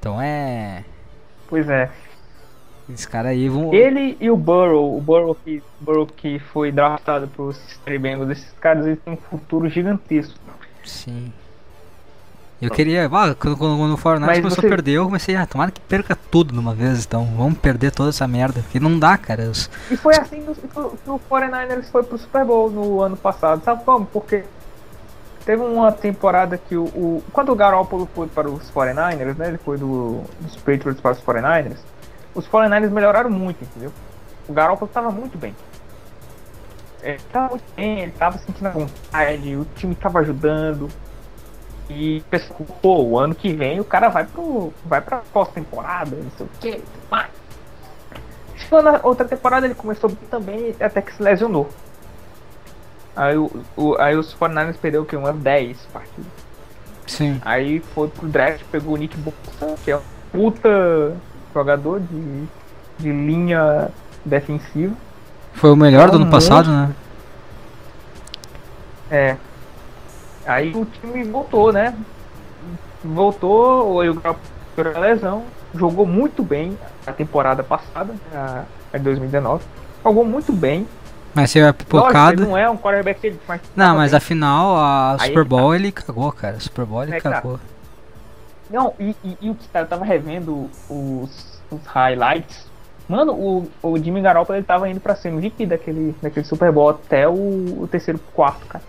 Então 0.00 0.20
é. 0.20 0.84
Pois 1.48 1.68
é. 1.68 1.90
Esses 2.90 3.04
caras 3.06 3.32
aí 3.32 3.48
vão. 3.48 3.72
Ele 3.74 4.16
e 4.20 4.30
o 4.30 4.36
Burrow, 4.36 4.96
o 4.96 5.00
Burrow 5.00 5.34
que, 5.44 5.62
Burrow 5.80 6.06
que 6.06 6.38
foi 6.38 6.72
draftado 6.72 7.28
pro 7.28 7.52
Cincinnati 7.52 7.98
Bengals, 7.98 8.30
esses 8.30 8.50
caras 8.60 8.86
eles 8.86 8.98
têm 9.04 9.14
um 9.14 9.16
futuro 9.16 9.68
gigantesco. 9.68 10.38
Sim. 10.84 11.32
Eu 12.60 12.70
queria. 12.70 13.06
Ah, 13.06 13.34
quando, 13.36 13.56
quando, 13.56 13.76
quando 13.78 13.92
o 13.94 13.96
Fortnite 13.96 14.40
começou 14.40 14.50
você- 14.62 14.66
a 14.66 14.70
perder, 14.70 14.92
eu 14.94 15.04
comecei, 15.04 15.36
ah, 15.36 15.46
tomara 15.46 15.70
que 15.70 15.80
perca 15.82 16.16
tudo 16.30 16.52
de 16.52 16.58
uma 16.58 16.74
vez, 16.74 17.04
então. 17.04 17.24
Vamos 17.36 17.58
perder 17.58 17.92
toda 17.92 18.08
essa 18.08 18.26
merda. 18.26 18.62
Porque 18.62 18.80
não 18.80 18.98
dá, 18.98 19.16
cara. 19.16 19.44
os- 19.44 19.70
E 19.90 19.96
foi 19.96 20.16
assim 20.16 20.42
que 20.42 20.50
o- 20.50 20.90
que 21.04 21.10
o 21.10 21.20
49ers 21.28 21.88
foi 21.90 22.02
pro 22.02 22.18
Super 22.18 22.44
Bowl 22.44 22.68
no 22.68 23.00
ano 23.00 23.16
passado. 23.16 23.62
Sabe 23.62 23.84
como? 23.84 24.06
Porque 24.06 24.42
teve 25.44 25.62
uma 25.62 25.92
temporada 25.92 26.58
que 26.58 26.74
o. 26.76 26.84
o- 26.86 27.22
quando 27.32 27.52
o 27.52 27.54
Garoppolo 27.54 28.08
foi 28.12 28.26
para 28.26 28.50
os 28.50 28.68
49ers, 28.70 29.36
né? 29.36 29.48
Ele 29.48 29.58
foi 29.58 29.78
do, 29.78 30.22
dos 30.40 30.56
Patriots 30.56 31.00
para 31.00 31.12
os 31.12 31.20
49ers. 31.20 31.78
Os 32.38 32.46
49ers 32.48 32.90
melhoraram 32.90 33.28
muito, 33.28 33.64
entendeu? 33.64 33.92
O 34.48 34.52
Garoppolo 34.52 34.88
estava 34.88 35.10
muito 35.10 35.36
bem. 35.36 35.54
Ele 37.02 37.18
tava 37.32 37.48
muito 37.50 37.64
bem, 37.76 38.00
ele 38.00 38.12
tava 38.12 38.38
sentindo 38.38 38.66
a 38.66 38.70
vontade, 38.70 39.56
o 39.56 39.64
time 39.76 39.94
tava 39.96 40.20
ajudando. 40.20 40.88
E 41.90 42.20
pensou, 42.30 42.54
pô, 42.80 43.02
o 43.02 43.18
ano 43.18 43.34
que 43.34 43.52
vem 43.52 43.80
o 43.80 43.84
cara 43.84 44.08
vai 44.08 44.24
pro. 44.24 44.72
vai 44.84 45.00
pra 45.00 45.22
pós-temporada, 45.32 46.14
não 46.14 46.30
sei 46.36 46.46
o 46.46 46.50
que, 46.60 46.84
mais. 47.10 47.26
Chegou 48.56 48.82
na 48.82 49.00
outra 49.02 49.26
temporada, 49.26 49.66
ele 49.66 49.74
começou 49.74 50.08
bem 50.10 50.28
também, 50.30 50.76
até 50.80 51.00
que 51.02 51.14
se 51.14 51.22
lesionou. 51.22 51.68
Aí, 53.16 53.36
o, 53.36 53.50
o- 53.76 53.96
aí 53.98 54.16
os 54.16 54.32
49ers 54.34 54.76
perdeu 54.76 55.02
o 55.02 55.06
quê? 55.06 55.16
Umas 55.16 55.36
10 55.36 55.78
partidas. 55.92 56.30
Sim. 57.06 57.40
Aí 57.44 57.80
foi 57.80 58.08
pro 58.08 58.28
draft, 58.28 58.62
pegou 58.70 58.94
o 58.94 58.96
Nick 58.96 59.16
Bosa, 59.16 59.74
que 59.84 59.90
é 59.90 59.96
um 59.96 60.02
puta 60.30 61.16
jogador 61.54 62.00
de, 62.00 62.44
de 62.98 63.10
linha 63.12 63.88
defensiva. 64.24 64.94
Foi 65.54 65.70
o 65.70 65.76
melhor 65.76 66.10
do 66.10 66.16
ano 66.16 66.30
passado, 66.30 66.70
né? 66.70 66.90
É. 69.10 69.36
Aí 70.46 70.72
o 70.74 70.84
time 70.84 71.24
voltou, 71.24 71.72
né? 71.72 71.94
Voltou, 73.04 74.02
o 74.02 74.36
pegou 74.74 74.94
a 74.94 74.98
lesão, 74.98 75.44
jogou 75.74 76.06
muito 76.06 76.42
bem 76.42 76.76
a 77.06 77.12
temporada 77.12 77.62
passada, 77.62 78.14
a, 78.32 78.64
a 78.92 78.98
2019. 78.98 79.64
Jogou 80.04 80.24
muito 80.24 80.52
bem. 80.52 80.86
Mas 81.34 81.50
você 81.50 81.58
é 81.60 81.62
Lógico, 81.64 81.84
pipocado. 81.84 82.42
ele 82.42 82.50
não 82.50 82.56
é 82.56 82.68
um 82.70 82.76
quarterback 82.76 83.30
faz. 83.46 83.60
Não, 83.76 83.96
mas 83.96 84.14
afinal, 84.14 84.76
a 84.76 85.16
Super 85.20 85.44
tá. 85.44 85.48
Bowl 85.48 85.74
ele 85.74 85.92
cagou, 85.92 86.32
cara. 86.32 86.58
Super 86.58 86.84
Bowl 86.84 87.02
ele 87.02 87.14
É, 87.14 87.20
cagou. 87.20 87.60
Não, 88.70 88.94
e, 88.98 89.16
e, 89.24 89.38
e 89.40 89.50
o 89.50 89.54
que 89.54 89.66
eu 89.72 89.86
tava 89.86 90.04
revendo 90.04 90.68
os, 90.88 91.62
os 91.70 91.86
highlights. 91.86 92.66
Mano, 93.08 93.32
o, 93.32 93.70
o 93.82 93.98
Jimmy 93.98 94.20
Garoppolo 94.20 94.58
ele 94.58 94.66
tava 94.66 94.88
indo 94.88 95.00
pra 95.00 95.14
ser 95.14 95.28
MVP 95.28 95.64
daquele, 95.64 96.14
daquele 96.20 96.44
Super 96.44 96.70
Bowl 96.70 96.90
até 96.90 97.26
o, 97.26 97.82
o 97.82 97.88
terceiro 97.90 98.20
quarto, 98.34 98.66
cara. 98.66 98.84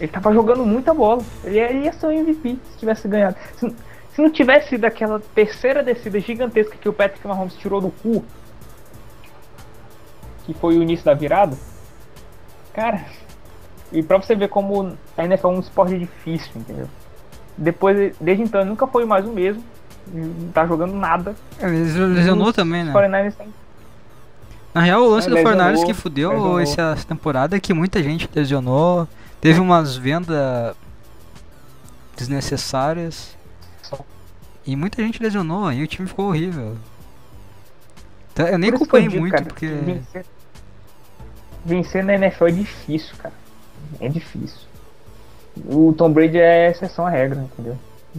Ele 0.00 0.10
tava 0.10 0.32
jogando 0.32 0.66
muita 0.66 0.92
bola. 0.92 1.22
Ele 1.44 1.60
ele 1.60 1.84
ia 1.84 1.92
ser 1.92 2.06
o 2.06 2.10
MVP 2.10 2.58
se 2.72 2.78
tivesse 2.78 3.06
ganhado. 3.06 3.36
Se, 3.56 3.70
se 4.14 4.20
não 4.20 4.30
tivesse 4.30 4.70
sido 4.70 4.84
aquela 4.84 5.20
terceira 5.34 5.82
descida 5.82 6.18
gigantesca 6.18 6.76
que 6.76 6.88
o 6.88 6.92
Patrick 6.92 7.26
Mahomes 7.26 7.54
tirou 7.54 7.80
do 7.80 7.90
cu, 7.90 8.24
que 10.44 10.52
foi 10.54 10.76
o 10.76 10.82
início 10.82 11.04
da 11.04 11.14
virada, 11.14 11.56
cara. 12.74 13.04
E 13.92 14.02
pra 14.02 14.16
você 14.16 14.34
ver 14.34 14.48
como 14.48 14.96
a 15.16 15.24
NFL 15.24 15.46
é 15.46 15.50
um 15.50 15.60
esporte 15.60 15.98
difícil, 15.98 16.50
entendeu? 16.56 16.88
Depois, 17.56 18.14
desde 18.20 18.42
então, 18.44 18.60
ele 18.60 18.70
nunca 18.70 18.86
foi 18.86 19.04
mais 19.04 19.24
o 19.26 19.32
mesmo. 19.32 19.62
Não 20.12 20.48
tá 20.52 20.66
jogando 20.66 20.94
nada. 20.94 21.34
Ele 21.60 21.84
lesionou 22.14 22.52
também, 22.52 22.84
né? 22.84 22.92
49ers 22.92 23.34
têm- 23.34 23.52
Na 24.74 24.80
real, 24.80 25.02
o 25.02 25.08
lance 25.10 25.28
É, 25.28 25.30
do 25.30 25.36
Fornares 25.42 25.84
que 25.84 25.94
fudeu 25.94 26.30
lesionou. 26.30 26.60
essa 26.60 26.96
temporada 27.06 27.56
é 27.56 27.60
que 27.60 27.72
muita 27.74 28.02
gente 28.02 28.28
lesionou. 28.34 29.06
Teve 29.40 29.60
umas 29.60 29.96
vendas 29.96 30.74
desnecessárias. 32.16 33.36
E 34.64 34.76
muita 34.76 35.02
gente 35.02 35.20
lesionou, 35.22 35.66
aí 35.66 35.82
o 35.82 35.86
time 35.88 36.06
ficou 36.06 36.28
horrível. 36.28 36.76
Então, 38.32 38.46
eu 38.46 38.58
nem 38.58 38.70
Por 38.70 38.76
acompanhei 38.76 39.08
digo, 39.08 39.20
muito, 39.20 39.32
cara, 39.32 39.44
porque. 39.44 39.66
Vencer, 39.66 40.24
vencer 41.64 42.04
na 42.04 42.14
NFL 42.14 42.46
é 42.46 42.50
difícil, 42.52 43.14
cara. 43.18 43.34
É 44.00 44.08
difícil. 44.08 44.60
O 45.66 45.92
Tom 45.92 46.10
Brady 46.10 46.38
é 46.38 46.70
exceção 46.70 47.06
à 47.06 47.10
regra, 47.10 47.40
entendeu? 47.40 47.76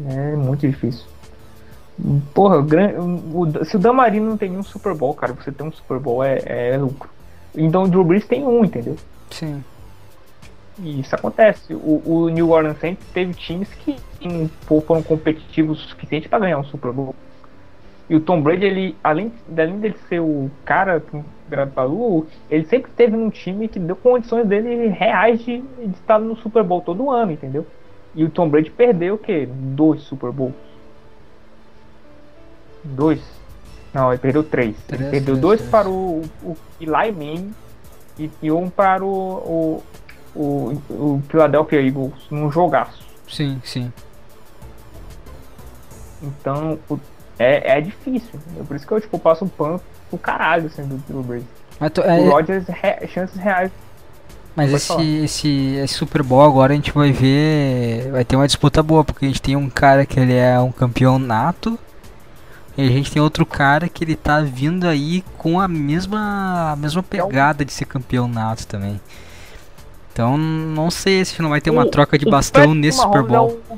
É 0.10 0.36
muito 0.36 0.68
difícil. 0.68 1.06
Porra, 2.34 2.58
o 2.58 3.66
se 3.66 3.76
o 3.76 3.80
Damarino 3.80 4.30
não 4.30 4.38
tem 4.38 4.50
nenhum 4.50 4.64
Super 4.64 4.96
Bowl, 4.96 5.14
cara, 5.14 5.34
você 5.34 5.52
ter 5.52 5.64
um 5.64 5.72
Super 5.72 6.00
Bowl 6.00 6.24
é, 6.24 6.40
é 6.46 6.78
lucro. 6.78 7.10
Então 7.56 7.84
o 7.84 7.88
Drew 7.88 8.04
Brees 8.04 8.26
tem 8.26 8.46
um, 8.46 8.66
entendeu? 8.66 8.96
Sim. 9.30 9.64
E 10.80 11.02
isso 11.02 11.14
acontece. 11.14 11.74
O, 11.74 12.02
o 12.04 12.30
New 12.30 12.50
Orleans 12.50 12.80
Saints 12.80 13.06
teve 13.14 13.34
times 13.34 13.70
que 13.70 13.96
foram 14.66 15.04
competitivos 15.04 15.86
o 15.86 15.88
suficiente 15.90 16.28
para 16.28 16.40
ganhar 16.40 16.58
um 16.58 16.64
Super 16.64 16.92
Bowl. 16.92 17.16
E 18.14 18.16
o 18.16 18.20
Tom 18.20 18.44
Brady, 18.44 18.66
ele, 18.66 18.96
além, 19.04 19.34
além 19.58 19.80
dele 19.80 19.96
ser 20.08 20.20
o 20.20 20.52
cara 20.64 21.04
grande 21.50 21.72
Palu, 21.72 22.28
ele 22.48 22.64
sempre 22.66 22.92
esteve 22.92 23.18
num 23.18 23.32
time 23.32 23.68
que 23.68 23.80
deu 23.80 23.96
condições 23.96 24.46
dele 24.46 24.90
reais 24.90 25.44
de, 25.44 25.62
de 25.62 25.96
estar 25.96 26.20
no 26.20 26.36
Super 26.36 26.62
Bowl 26.62 26.80
todo 26.80 27.10
ano, 27.10 27.32
entendeu? 27.32 27.66
E 28.14 28.24
o 28.24 28.30
Tom 28.30 28.48
Brady 28.50 28.70
perdeu 28.70 29.16
o 29.16 29.18
quê? 29.18 29.50
Dois 29.52 30.04
Super 30.04 30.32
Bowls. 30.32 30.54
Dois? 32.84 33.20
Não, 33.92 34.12
ele 34.12 34.20
perdeu 34.20 34.44
três. 34.44 34.78
Três, 34.86 35.02
ele 35.02 35.10
perdeu 35.10 35.34
três, 35.34 35.40
dois 35.40 35.60
três. 35.62 35.72
para 35.72 35.90
o, 35.90 36.22
o 36.44 36.56
Eli 36.80 37.12
Manning 37.12 37.52
e, 38.20 38.30
e 38.44 38.52
um 38.52 38.70
para 38.70 39.04
o, 39.04 39.82
o, 40.36 40.40
o, 40.40 40.82
o 40.88 41.24
Philadelphia 41.28 41.82
Eagles 41.82 42.14
num 42.30 42.52
jogaço. 42.52 43.04
Sim, 43.28 43.60
sim. 43.64 43.92
Então, 46.22 46.78
o, 46.88 47.00
É, 47.40 47.78
é 47.78 47.82
difícil. 47.82 48.40
É 48.60 48.64
por 48.64 48.76
isso 48.76 48.86
que 48.88 48.94
eu 48.94 49.02
tipo, 49.02 49.18
passo 49.20 49.46
um 49.46 49.48
pano 49.48 49.82
pro 50.10 50.18
caralho 50.20 50.68
assim, 50.68 50.84
do 50.84 51.24
Brees. 51.24 51.44
Mas, 51.80 51.92
tu- 51.92 52.02
O 52.02 52.04
é- 52.06 52.28
Rodgers, 52.30 52.66
re, 52.68 53.08
chances 53.08 53.36
reais. 53.38 53.72
mas 54.56 54.68
pode 54.70 54.76
esse, 54.76 54.88
falar. 54.88 55.04
esse, 55.04 55.76
esse 55.84 55.94
Super 55.96 56.22
Bowl 56.24 56.42
agora 56.44 56.74
a 56.74 56.76
gente 56.76 56.92
vai 56.92 57.12
ver. 57.12 58.12
Vai 58.12 58.24
ter 58.24 58.36
uma 58.36 58.46
disputa 58.46 58.84
boa, 58.84 59.04
porque 59.04 59.26
a 59.26 59.28
gente 59.28 59.42
tem 59.42 59.56
um 59.56 59.70
cara 59.70 60.06
que 60.06 60.20
ele 60.20 60.34
é 60.36 60.60
um 60.60 60.72
campeão 60.72 61.18
nato. 61.18 61.78
E 62.78 62.82
a 62.88 62.90
gente 62.90 63.12
tem 63.12 63.22
outro 63.22 63.46
cara 63.46 63.88
que 63.88 64.04
ele 64.04 64.16
tá 64.16 64.40
vindo 64.42 64.88
aí 64.88 65.24
com 65.38 65.60
a 65.60 65.68
mesma, 65.68 66.72
a 66.72 66.76
mesma 66.76 67.04
pegada 67.04 67.64
de 67.64 67.72
ser 67.72 67.86
campeão 67.86 68.28
nato 68.28 68.66
também. 68.66 69.00
Então 70.12 70.38
não 70.38 70.90
sei 70.92 71.24
se 71.26 71.42
não 71.42 71.50
vai 71.50 71.60
ter 71.62 71.70
uma 71.72 71.84
O- 71.84 71.90
troca 71.90 72.18
de 72.18 72.28
o 72.28 72.30
bastão 72.32 72.74
nesse 72.74 73.00
Super 73.00 73.20
é 73.20 73.24
Bowl. 73.24 73.60
o- 73.70 73.78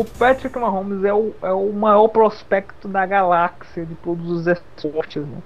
O 0.00 0.04
Patrick 0.06 0.58
Mahomes 0.58 1.04
é 1.04 1.12
o, 1.12 1.34
é 1.42 1.52
o 1.52 1.70
maior 1.74 2.08
prospecto 2.08 2.88
da 2.88 3.04
galáxia 3.04 3.84
de 3.84 3.94
todos 3.96 4.30
os 4.30 4.46
esportes, 4.46 5.22
né? 5.22 5.36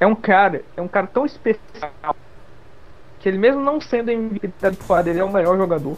É 0.00 0.06
um 0.06 0.16
cara, 0.16 0.64
é 0.76 0.82
um 0.82 0.88
cara 0.88 1.06
tão 1.06 1.24
especial 1.24 2.16
que 3.20 3.28
ele 3.28 3.38
mesmo 3.38 3.60
não 3.60 3.80
sendo 3.80 4.10
MVP 4.10 4.52
da 4.60 4.72
temporada, 4.72 5.10
ele 5.10 5.20
é 5.20 5.22
o 5.22 5.32
melhor 5.32 5.56
jogador. 5.56 5.96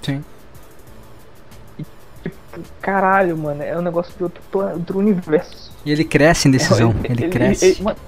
Sim. 0.00 0.24
Tipo, 2.22 2.38
caralho, 2.80 3.36
mano, 3.36 3.60
é 3.60 3.76
um 3.76 3.82
negócio 3.82 4.14
de 4.16 4.22
outro, 4.22 4.40
outro 4.52 4.98
universo. 5.00 5.72
E 5.84 5.90
ele 5.90 6.04
cresce 6.04 6.46
em 6.46 6.52
decisão, 6.52 6.94
ele, 7.02 7.28
cresce. 7.28 7.72
Ele, 7.72 7.82
mano, 7.82 7.98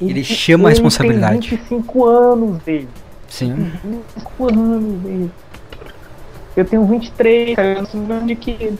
Ele 0.00 0.22
chama 0.22 0.68
a 0.68 0.70
responsabilidade. 0.70 1.48
Tem 1.48 1.58
25 1.58 2.06
anos 2.06 2.62
dele. 2.62 2.88
Sim. 3.28 3.72
25 3.82 4.48
anos 4.48 5.02
dele. 5.02 5.32
Eu 6.60 6.64
tenho 6.66 6.84
23, 6.84 7.56
cara, 7.56 7.68
eu 7.68 7.78
não 7.78 7.86
sou 7.86 8.02
grande 8.02 8.36
que 8.36 8.78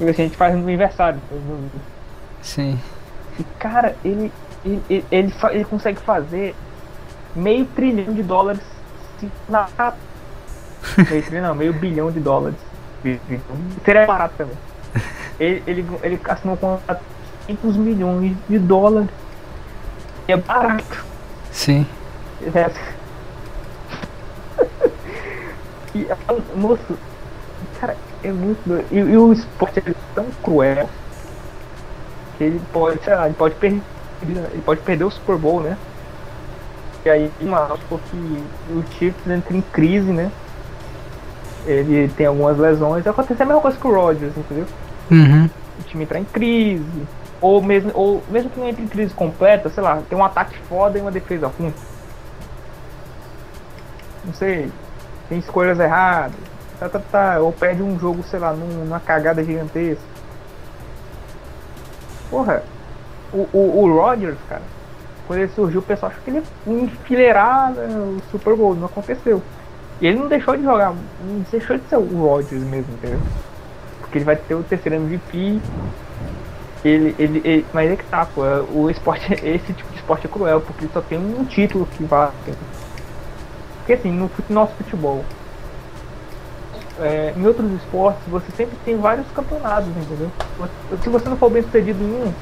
a 0.00 0.12
gente 0.12 0.36
faz 0.36 0.54
no 0.54 0.62
aniversário. 0.62 1.20
Sim. 2.40 2.78
E 3.40 3.44
cara, 3.58 3.96
ele, 4.04 4.32
ele, 4.64 4.82
ele, 4.88 5.04
ele, 5.10 5.34
ele 5.50 5.64
consegue 5.64 6.00
fazer 6.00 6.54
meio 7.34 7.64
trilhão 7.64 8.14
de 8.14 8.22
dólares 8.22 8.62
se 9.18 9.28
na 9.48 9.66
Meio 11.10 11.22
trilhão, 11.24 11.48
não, 11.48 11.54
meio 11.56 11.72
bilhão 11.72 12.08
de 12.12 12.20
dólares. 12.20 12.56
Seria 13.84 14.06
barato 14.06 14.34
também. 14.38 14.56
Ele, 15.40 15.62
ele, 15.66 15.86
ele 16.02 16.20
assinou 16.22 16.54
um 16.54 16.58
contrato 16.58 17.00
de 17.48 17.56
500 17.56 17.76
milhões 17.78 18.36
de 18.46 18.58
dólares. 18.58 19.08
É 20.28 20.36
barato. 20.36 21.02
Sim. 21.50 21.86
É. 22.54 22.70
e, 25.94 26.06
moço, 26.54 26.98
cara, 27.80 27.96
é 28.22 28.32
muito 28.32 28.60
doido. 28.66 28.86
E, 28.90 28.98
e 28.98 29.16
o 29.16 29.32
esporte 29.32 29.80
é 29.80 29.94
tão 30.14 30.26
cruel 30.42 30.88
que 32.36 32.44
ele 32.44 32.60
pode, 32.72 33.02
sei 33.04 33.14
lá, 33.14 33.26
ele 33.26 33.34
pode 33.34 33.54
perder. 33.56 33.82
Ele 34.22 34.62
pode 34.64 34.80
perder 34.82 35.04
o 35.04 35.10
Super 35.10 35.36
Bowl, 35.36 35.60
né? 35.60 35.76
E 37.04 37.08
aí, 37.08 37.30
uma 37.40 37.78
porque 37.88 38.16
o 38.70 38.84
Chiefs 38.92 39.26
entra 39.26 39.56
em 39.56 39.62
crise, 39.62 40.12
né? 40.12 40.30
Ele 41.66 42.08
tem 42.08 42.26
algumas 42.26 42.58
lesões. 42.58 43.06
Acontece 43.06 43.42
a 43.42 43.46
mesma 43.46 43.62
coisa 43.62 43.78
que 43.78 43.86
o 43.86 43.94
Rodgers, 43.94 44.36
entendeu? 44.36 44.66
Uhum. 45.10 45.48
o 45.78 45.82
time 45.84 46.04
entrar 46.04 46.20
em 46.20 46.24
crise, 46.24 46.84
ou 47.40 47.60
mesmo, 47.62 47.90
ou 47.94 48.22
mesmo 48.28 48.50
que 48.50 48.60
não 48.60 48.68
entre 48.68 48.84
em 48.84 48.88
crise 48.88 49.12
completa, 49.14 49.68
sei 49.68 49.82
lá, 49.82 50.00
tem 50.08 50.16
um 50.16 50.24
ataque 50.24 50.56
foda 50.68 50.98
e 50.98 51.00
uma 51.00 51.10
defesa 51.10 51.48
ruim. 51.58 51.74
Não 54.24 54.34
sei, 54.34 54.70
tem 55.30 55.38
escolhas 55.38 55.80
erradas, 55.80 56.34
tá, 56.78 56.88
tá, 56.90 57.00
tá, 57.10 57.38
ou 57.40 57.50
perde 57.52 57.82
um 57.82 57.98
jogo, 57.98 58.22
sei 58.24 58.38
lá, 58.38 58.52
num- 58.52 58.84
numa 58.84 59.00
cagada 59.00 59.42
gigantesca. 59.42 60.02
Porra, 62.30 62.62
o, 63.32 63.48
o, 63.52 63.82
o 63.84 63.96
Rodgers, 63.96 64.36
cara, 64.48 64.62
quando 65.26 65.38
ele 65.40 65.52
surgiu, 65.52 65.80
o 65.80 65.84
pessoal 65.84 66.10
achou 66.12 66.22
que 66.24 66.30
ele 66.30 66.42
ia 66.66 66.72
enfileirar 66.82 67.72
o 67.72 68.18
Super 68.30 68.54
Bowl, 68.54 68.74
não 68.74 68.86
aconteceu. 68.86 69.42
E 70.00 70.06
ele 70.06 70.18
não 70.18 70.28
deixou 70.28 70.56
de 70.56 70.62
jogar, 70.62 70.92
não 71.24 71.44
deixou 71.50 71.76
de 71.76 71.84
ser 71.88 71.96
o 71.96 72.22
Rodgers 72.24 72.62
mesmo, 72.62 72.92
entendeu? 72.94 73.20
Porque 74.00 74.18
ele 74.18 74.24
vai 74.24 74.36
ter 74.36 74.54
o 74.54 74.62
terceiro 74.62 74.96
MVP. 74.96 75.60
Ele, 76.84 77.14
ele, 77.18 77.40
ele- 77.44 77.66
mas 77.74 77.90
é 77.90 77.96
que 77.96 78.04
tá, 78.04 78.24
pô. 78.26 78.40
O 78.72 78.88
esporte, 78.90 79.32
esse 79.44 79.72
tipo 79.72 79.90
de 79.90 79.96
esporte 79.98 80.26
é 80.26 80.30
cruel, 80.30 80.60
porque 80.62 80.86
só 80.92 81.00
tem 81.00 81.18
um 81.18 81.44
título 81.44 81.86
que 81.86 82.02
vale. 82.04 82.32
Porque 83.80 83.94
assim, 83.94 84.10
no 84.10 84.30
nosso 84.48 84.72
futebol, 84.74 85.24
é, 87.00 87.32
em 87.36 87.46
outros 87.46 87.70
esportes, 87.72 88.22
você 88.28 88.46
sempre 88.56 88.76
tem 88.84 88.96
vários 88.96 89.26
campeonatos, 89.34 89.88
entendeu? 89.88 90.30
Se 91.02 91.08
você 91.08 91.28
não 91.28 91.36
for 91.36 91.50
bem 91.50 91.62
sucedido 91.62 92.02
em 92.02 92.06
um, 92.06 92.32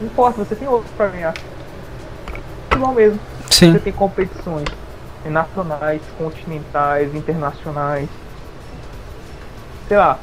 não 0.00 0.06
importa, 0.06 0.44
você 0.44 0.54
tem 0.54 0.66
outro 0.66 0.88
pra 0.96 1.08
ganhar. 1.08 1.34
Igual 2.72 2.94
mesmo. 2.94 3.20
Sim. 3.50 3.72
Você 3.72 3.78
tem 3.78 3.92
competições 3.92 4.66
nacionais, 5.24 6.00
continentais, 6.18 7.14
internacionais. 7.14 8.08
Sei 9.88 9.96
lá, 9.96 10.18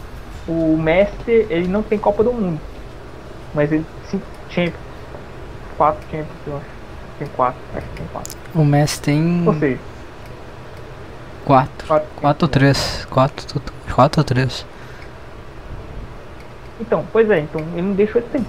o 0.47 0.78
Messi, 0.78 1.47
ele 1.49 1.67
não 1.67 1.84
tem 1.84 1.97
Copa 1.97 2.24
do 2.24 2.34
Mundo. 2.34 2.59
Mas 3.53 3.71
ele 3.71 3.86
tem 4.09 4.21
Champions. 4.49 4.76
Quatro 5.78 6.01
Champions, 6.11 6.28
eu 6.47 6.57
acho. 6.57 6.65
Tem 7.19 7.28
quatro, 7.30 7.59
acho 7.76 7.88
que 7.88 7.95
tem 7.97 8.07
quatro. 8.07 8.38
O 8.55 8.65
Messi 8.65 9.01
tem 9.01 9.47
Ou 9.47 9.53
seja, 9.55 9.80
4. 11.46 11.88
quatro. 11.88 12.08
4 12.22 12.46
ou 12.46 12.50
3. 12.50 13.08
4 13.10 13.62
4 13.94 14.20
ou 14.20 14.24
3. 14.24 14.66
Então, 16.80 17.06
pois 17.12 17.30
é, 17.30 17.39
então 17.39 17.62
ele 17.74 17.82
não 17.82 17.94
deixou 17.94 18.22
de 18.22 18.28
ser 18.30 18.44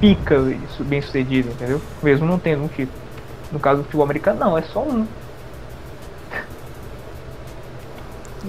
pica 0.00 0.36
isso, 0.64 0.82
bem 0.84 1.00
sucedido, 1.02 1.50
entendeu? 1.50 1.80
Mesmo 2.02 2.26
não 2.26 2.38
tendo 2.38 2.64
um 2.64 2.68
título. 2.68 2.98
No 3.52 3.60
caso 3.60 3.78
do 3.78 3.84
futebol 3.84 4.04
americano, 4.04 4.40
não, 4.40 4.58
é 4.58 4.62
só 4.62 4.82
um. 4.82 5.06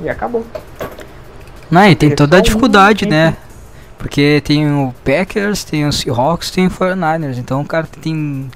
E 0.02 0.10
acabou. 0.10 0.46
Não, 1.72 1.86
e 1.88 1.96
tem 1.96 2.12
É 2.12 2.16
toda 2.16 2.38
a 2.38 2.40
um 2.40 2.42
dificuldade, 2.42 3.00
time. 3.00 3.12
né? 3.12 3.38
Porque 3.98 4.42
tem 4.42 4.70
o 4.72 4.94
Packers, 5.04 5.64
tem 5.64 5.88
o 5.88 5.92
Seahawks, 5.94 6.52
tem 6.52 6.68
o 6.68 6.70
49ers. 6.70 7.38
Então 7.38 7.62
o 7.62 7.66
cara 7.66 7.88
tem 8.02 8.50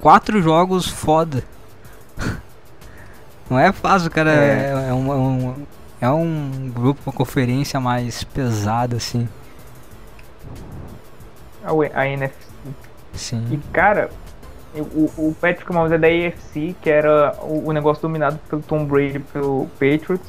quatro 0.00 0.40
jogos 0.42 0.86
foda. 0.86 1.44
Não 3.50 3.58
é 3.58 3.72
fácil, 3.72 4.10
cara. 4.10 4.30
É, 4.30 4.72
É. 4.86 4.88
é 4.90 4.94
um, 4.94 5.12
é 5.12 5.16
um, 5.16 5.54
é 6.02 6.10
um 6.10 6.70
grupo, 6.74 7.00
uma 7.06 7.12
conferência 7.12 7.80
mais 7.80 8.22
pesada, 8.24 8.96
assim. 8.96 9.28
A, 11.64 12.00
a 12.00 12.08
NFC. 12.08 12.34
E 13.14 13.18
Sim. 13.18 13.62
cara, 13.72 14.10
o, 14.74 15.10
o 15.28 15.36
Patrick 15.40 15.72
Mahomes 15.72 15.92
é 15.92 15.98
da 15.98 16.06
AFC, 16.06 16.74
que 16.80 16.88
era 16.90 17.34
o, 17.42 17.68
o 17.68 17.72
negócio 17.72 18.02
dominado 18.02 18.38
pelo 18.48 18.62
Tom 18.62 18.84
Brady 18.84 19.16
e 19.16 19.20
pelo 19.20 19.66
Patriots. 19.78 20.26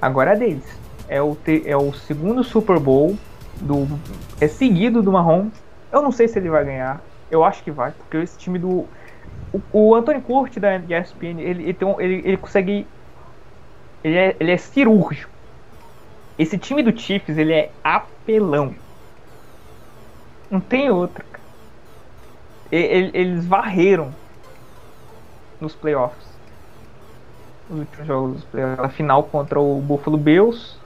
Agora 0.00 0.32
é 0.32 0.36
deles. 0.36 0.64
É 1.08 1.20
o, 1.22 1.34
te- 1.36 1.62
é 1.66 1.76
o 1.76 1.92
segundo 1.92 2.42
Super 2.42 2.78
Bowl 2.78 3.16
do 3.60 3.86
é 4.40 4.48
seguido 4.48 5.02
do 5.02 5.12
Mahomes. 5.12 5.52
Eu 5.92 6.02
não 6.02 6.10
sei 6.12 6.26
se 6.28 6.38
ele 6.38 6.48
vai 6.48 6.64
ganhar. 6.64 7.00
Eu 7.30 7.44
acho 7.44 7.62
que 7.62 7.70
vai, 7.70 7.92
porque 7.92 8.16
esse 8.18 8.36
time 8.38 8.58
do 8.58 8.86
o, 9.72 9.94
Anthony 9.94 10.20
Curti 10.20 10.60
da 10.60 10.76
ESPN, 10.76 11.40
ele, 11.40 11.62
ele, 11.64 11.74
tem 11.74 11.88
um- 11.88 12.00
ele, 12.00 12.22
ele 12.24 12.36
consegue 12.36 12.86
ele 14.06 14.16
é, 14.16 14.36
ele 14.38 14.52
é 14.52 14.56
cirúrgico. 14.56 15.32
Esse 16.38 16.56
time 16.58 16.82
do 16.82 16.96
Chiefs, 16.96 17.36
ele 17.36 17.52
é 17.52 17.72
apelão. 17.82 18.74
Não 20.50 20.60
tem 20.60 20.90
outro. 20.90 21.24
eles 22.70 23.46
varreram 23.46 24.14
nos 25.60 25.74
playoffs. 25.74 26.24
Os 27.68 27.78
últimos 27.80 28.06
jogos 28.06 28.32
dos 28.36 28.44
playoffs. 28.44 28.84
A 28.84 28.88
final 28.88 29.24
contra 29.24 29.58
o 29.60 29.80
Buffalo 29.80 30.16
Bills. 30.16 30.76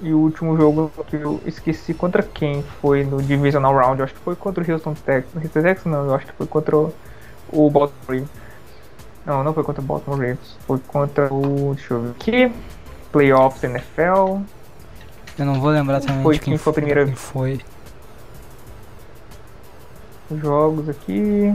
E 0.00 0.12
o 0.12 0.18
último 0.18 0.56
jogo 0.56 0.90
que 1.06 1.16
eu 1.16 1.40
esqueci 1.44 1.92
contra 1.92 2.22
quem 2.22 2.62
foi 2.62 3.04
no 3.04 3.22
Divisional 3.22 3.74
Round. 3.74 3.98
Eu 3.98 4.04
acho 4.04 4.14
que 4.14 4.20
foi 4.20 4.36
contra 4.36 4.64
o. 4.64 4.72
Houston 4.72 4.94
Texans 4.94 5.84
não, 5.84 6.06
eu 6.06 6.14
acho 6.14 6.26
que 6.26 6.32
foi 6.32 6.46
contra 6.46 6.76
o, 6.76 6.94
o 7.48 7.70
Baltimore 7.70 8.00
Ravens. 8.08 8.28
Não, 9.26 9.42
não 9.42 9.54
foi 9.54 9.64
contra 9.64 9.82
o 9.82 9.84
Baltimore 9.84 10.18
Ravens. 10.20 10.56
Foi 10.66 10.78
contra 10.86 11.32
o. 11.32 11.74
Deixa 11.74 11.94
eu 11.94 12.02
ver 12.02 12.10
aqui. 12.10 12.52
Playoffs 13.12 13.62
NFL. 13.64 14.40
Eu 15.38 15.44
não 15.46 15.60
vou 15.60 15.70
lembrar 15.70 16.00
também 16.00 16.22
Foi 16.22 16.34
de 16.34 16.40
quem 16.40 16.52
quem 16.52 16.58
foi 16.58 16.70
a 16.70 16.74
primeira 16.74 17.04
quem 17.06 17.14
foi. 17.14 17.60
jogos 20.40 20.88
aqui. 20.88 21.54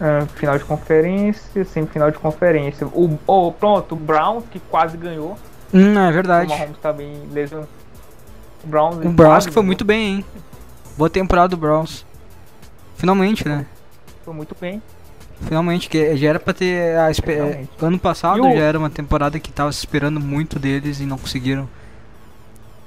Ah, 0.00 0.26
final 0.34 0.58
de 0.58 0.64
conferência, 0.64 1.64
semifinal 1.64 2.10
de 2.10 2.18
conferência. 2.18 2.86
O, 2.88 3.18
oh, 3.26 3.52
pronto, 3.52 3.92
o 3.94 3.96
Browns 3.96 4.44
que 4.50 4.58
quase 4.58 4.96
ganhou. 4.96 5.36
Hum, 5.72 5.98
é 5.98 6.10
O 6.10 6.12
verdade. 6.12 6.48
Mahomes 6.48 6.78
tá 6.78 6.92
bem 6.92 7.22
lesionado. 7.32 7.68
O 8.62 8.66
Browns, 8.66 9.04
O 9.04 9.08
Browns 9.10 9.46
que 9.46 9.52
foi 9.52 9.62
muito 9.62 9.84
bem, 9.84 10.16
hein? 10.16 10.24
Boa 10.96 11.10
temporada 11.10 11.48
do 11.48 11.56
Browns. 11.56 12.04
Finalmente, 12.96 13.46
né? 13.48 13.66
Foi 14.24 14.34
muito 14.34 14.56
bem. 14.60 14.82
Finalmente, 15.42 15.88
que 15.88 16.16
já 16.16 16.28
era 16.30 16.40
pra 16.40 16.54
ter. 16.54 16.96
A, 16.98 17.10
espe- 17.10 17.32
Finalmente. 17.34 17.70
ano 17.82 17.98
passado 17.98 18.40
o- 18.42 18.54
já 18.56 18.62
era 18.62 18.78
uma 18.78 18.90
temporada 18.90 19.38
que 19.40 19.52
tava 19.52 19.72
se 19.72 19.78
esperando 19.80 20.20
muito 20.20 20.58
deles 20.58 21.00
e 21.00 21.04
não 21.06 21.18
conseguiram. 21.18 21.68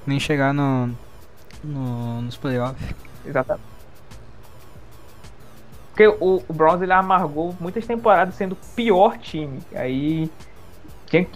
nem 0.05 0.19
chegar 0.19 0.53
no, 0.53 0.88
no 1.63 2.21
nos 2.21 2.38
playoffs. 2.38 2.81
Exatamente. 3.25 3.65
Porque 5.89 6.07
o, 6.07 6.43
o 6.47 6.53
Browns 6.53 6.81
ele 6.81 6.93
amargou 6.93 7.55
muitas 7.59 7.85
temporadas 7.85 8.35
sendo 8.35 8.53
o 8.53 8.57
pior 8.75 9.17
time. 9.17 9.59
Aí 9.75 10.29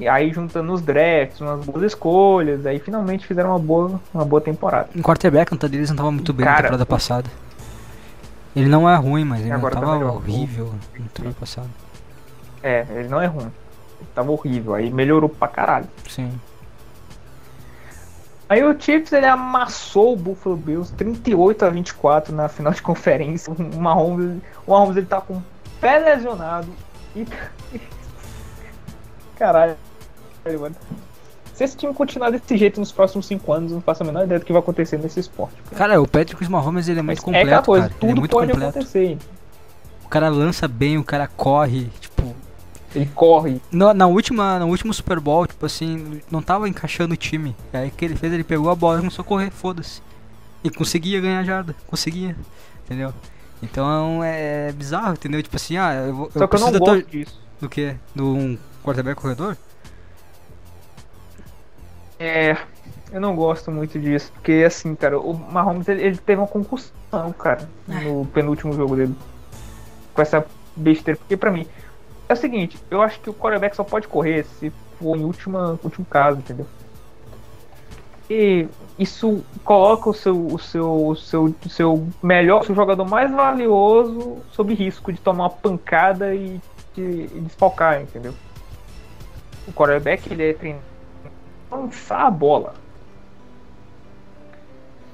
aí 0.10 0.32
juntando 0.34 0.72
os 0.74 0.82
drafts, 0.82 1.40
umas 1.42 1.66
boas 1.66 1.84
escolhas, 1.84 2.66
aí 2.66 2.78
finalmente 2.78 3.26
fizeram 3.26 3.52
uma 3.52 3.60
boa, 3.60 4.00
uma 4.14 4.26
boa 4.26 4.42
temporada. 4.42 4.90
Em 4.96 5.02
quarterback, 5.02 5.54
o 5.54 5.58
deles 5.58 5.90
não 5.90 5.96
tava 5.98 6.12
muito 6.12 6.34
bem 6.34 6.44
Cara, 6.46 6.56
na 6.56 6.62
temporada 6.64 6.86
passada. 6.86 7.30
Ele 8.56 8.68
não 8.68 8.90
é 8.90 8.96
ruim, 8.96 9.24
mas 9.24 9.42
ele 9.42 9.52
agora 9.52 9.76
tava 9.76 10.00
tá 10.00 10.06
horrível 10.06 10.74
na 10.94 11.06
temporada 11.08 11.36
passada. 11.40 11.70
É, 12.62 12.86
ele 12.90 13.08
não 13.08 13.22
é 13.22 13.26
ruim. 13.26 13.52
Ele 14.00 14.10
tava 14.14 14.32
horrível, 14.32 14.74
aí 14.74 14.90
melhorou 14.92 15.30
pra 15.30 15.48
caralho. 15.48 15.88
Sim. 16.08 16.40
Aí 18.50 18.64
o 18.66 18.78
Chiefs 18.78 19.14
ele 19.14 19.26
amassou 19.26 20.12
o 20.12 20.18
Buffalo 20.18 20.58
Bills 20.58 20.94
38 20.96 21.64
a 21.64 21.70
24 21.70 22.36
na 22.36 22.50
final 22.50 22.74
de 22.74 22.82
conferência. 22.82 23.54
O 23.54 23.80
Mahomes, 23.80 24.42
o 24.68 24.72
Mahomes 24.72 24.98
ele 24.98 25.06
tá 25.06 25.22
com 25.22 25.36
o 25.36 25.44
pé 25.80 26.00
lesionado 26.00 26.68
e 27.16 27.26
Caralho, 29.40 29.78
mano. 30.60 30.76
Se 31.62 31.66
esse 31.66 31.78
time 31.78 31.94
continuar 31.94 32.32
desse 32.32 32.58
jeito 32.58 32.80
nos 32.80 32.92
próximos 32.92 33.28
5 33.28 33.54
anos, 33.54 33.72
não 33.72 33.82
faço 33.82 34.02
a 34.02 34.06
menor 34.08 34.24
ideia 34.24 34.40
do 34.40 34.46
que 34.46 34.52
vai 34.52 34.60
acontecer 34.60 34.98
nesse 34.98 35.20
esporte. 35.20 35.54
Cara, 35.70 35.78
cara 35.78 36.02
o 36.02 36.08
Patrick 36.08 36.50
Mahomes 36.50 36.88
ele 36.88 37.00
é 37.00 37.04
muito 37.04 37.18
Mas 37.18 37.24
completo, 37.24 37.46
é 37.46 37.50
aquela 37.50 37.64
coisa, 37.64 37.88
cara. 37.88 38.00
tudo 38.00 38.12
é 38.12 38.16
muito 38.16 38.32
pode 38.32 38.52
completo. 38.52 38.80
acontecer. 38.80 39.18
O 40.04 40.10
cara 40.10 40.28
lança 40.30 40.68
bem, 40.68 40.98
o 40.98 41.04
cara 41.04 41.28
corre, 41.28 41.88
tipo, 42.00 42.36
ele 42.96 43.06
corre. 43.14 43.62
No, 43.72 43.94
na 43.94 44.08
última, 44.08 44.58
no 44.58 44.70
último 44.70 44.92
Super 44.92 45.20
Bowl, 45.20 45.46
tipo 45.46 45.64
assim, 45.64 46.20
não 46.32 46.42
tava 46.42 46.68
encaixando 46.68 47.14
o 47.14 47.18
time. 47.18 47.56
Aí 47.72 47.90
o 47.90 47.92
que 47.92 48.06
ele 48.06 48.16
fez, 48.16 48.34
ele 48.34 48.44
pegou 48.44 48.72
a 48.72 48.76
bola 48.76 48.96
e 48.98 49.02
começou 49.02 49.22
a 49.22 49.26
correr, 49.26 49.52
foda-se. 49.52 50.02
E 50.64 50.70
conseguia 50.72 51.22
ganhar 51.22 51.44
jarda, 51.44 51.76
conseguia, 51.86 52.36
entendeu? 52.86 53.14
Então 53.62 54.24
é 54.24 54.72
bizarro, 54.72 55.14
entendeu? 55.14 55.44
Tipo 55.44 55.58
assim, 55.58 55.78
ah, 55.78 55.94
eu, 55.94 56.28
Só 56.34 56.40
eu 56.40 56.48
que 56.48 56.56
eu 56.56 56.60
não 56.60 56.72
gosto 56.72 57.06
disso. 57.08 57.40
Do 57.60 57.70
que? 57.70 57.96
Do 58.16 58.34
um 58.34 58.58
quarterback 58.84 59.22
corredor? 59.22 59.56
É, 62.24 62.56
eu 63.12 63.20
não 63.20 63.36
gosto 63.36 63.72
muito 63.72 64.00
disso, 64.00 64.32
porque 64.34 64.64
assim, 64.64 64.94
cara, 64.94 65.20
o 65.20 65.34
Mahomes 65.34 65.88
ele, 65.90 66.04
ele 66.04 66.18
teve 66.18 66.40
uma 66.40 66.48
concussão, 66.48 67.34
cara, 67.34 67.68
no 67.88 68.28
penúltimo 68.28 68.74
jogo 68.74 68.96
dele. 68.96 69.16
Com 70.14 70.22
essa 70.22 70.46
besteira, 70.76 71.18
porque 71.18 71.36
pra 71.36 71.50
mim, 71.50 71.66
é 72.30 72.34
o 72.34 72.36
seguinte, 72.36 72.78
eu 72.92 73.02
acho 73.02 73.20
que 73.22 73.30
o 73.32 73.34
quarterback 73.34 73.76
só 73.76 73.84
pode 73.84 74.08
correr 74.08 74.44
se 74.44 74.72
for 75.00 75.18
em 75.18 75.24
última, 75.24 75.80
último 75.84 76.06
caso, 76.06 76.38
entendeu? 76.38 76.68
E 78.30 78.68
isso 79.00 79.44
coloca 79.64 80.08
o 80.08 80.14
seu, 80.14 80.46
o 80.46 80.60
seu, 80.60 81.08
o 81.08 81.16
seu, 81.16 81.56
o 81.66 81.70
seu 81.70 82.08
melhor, 82.22 82.62
o 82.62 82.66
seu 82.66 82.76
jogador 82.76 83.04
mais 83.04 83.32
valioso 83.32 84.38
sob 84.52 84.76
risco 84.76 85.12
de 85.12 85.20
tomar 85.20 85.46
uma 85.46 85.50
pancada 85.50 86.36
e 86.36 86.62
de, 86.94 87.26
de 87.26 87.40
desfalcar, 87.40 88.00
entendeu? 88.00 88.36
O 89.68 89.74
quarterback 89.74 90.32
ele 90.32 90.52
é 90.52 90.54
treinado 90.54 90.91
lançar 91.72 92.28
a 92.28 92.32
bola. 92.32 92.74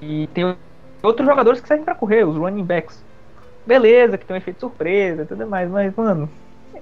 E 0.02 0.28
tem 0.34 0.56
outros 1.02 1.28
jogadores 1.28 1.60
que 1.62 1.68
servem 1.68 1.86
para 1.86 1.96
correr, 1.96 2.24
os 2.24 2.36
running 2.36 2.64
backs. 2.64 3.04
Beleza, 3.66 4.18
que 4.18 4.26
tem 4.26 4.36
um 4.36 4.38
efeito 4.38 4.60
surpresa 4.60 5.24
e 5.24 5.26
tudo 5.26 5.46
mais, 5.46 5.70
mas, 5.70 5.94
mano, 5.96 6.30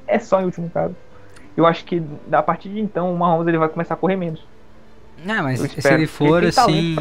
é 0.07 0.19
só 0.19 0.41
em 0.41 0.45
último 0.45 0.69
caso. 0.69 0.95
Eu 1.57 1.65
acho 1.65 1.85
que 1.85 2.03
a 2.31 2.43
partir 2.43 2.69
de 2.69 2.79
então 2.79 3.13
o 3.13 3.17
Mahomes 3.17 3.47
ele 3.47 3.57
vai 3.57 3.69
começar 3.69 3.93
a 3.93 3.97
correr 3.97 4.15
menos. 4.15 4.45
Não, 5.23 5.43
mas 5.43 5.59
se 5.59 5.93
ele 5.93 6.07
for 6.07 6.43
ele 6.43 6.47
assim. 6.49 6.95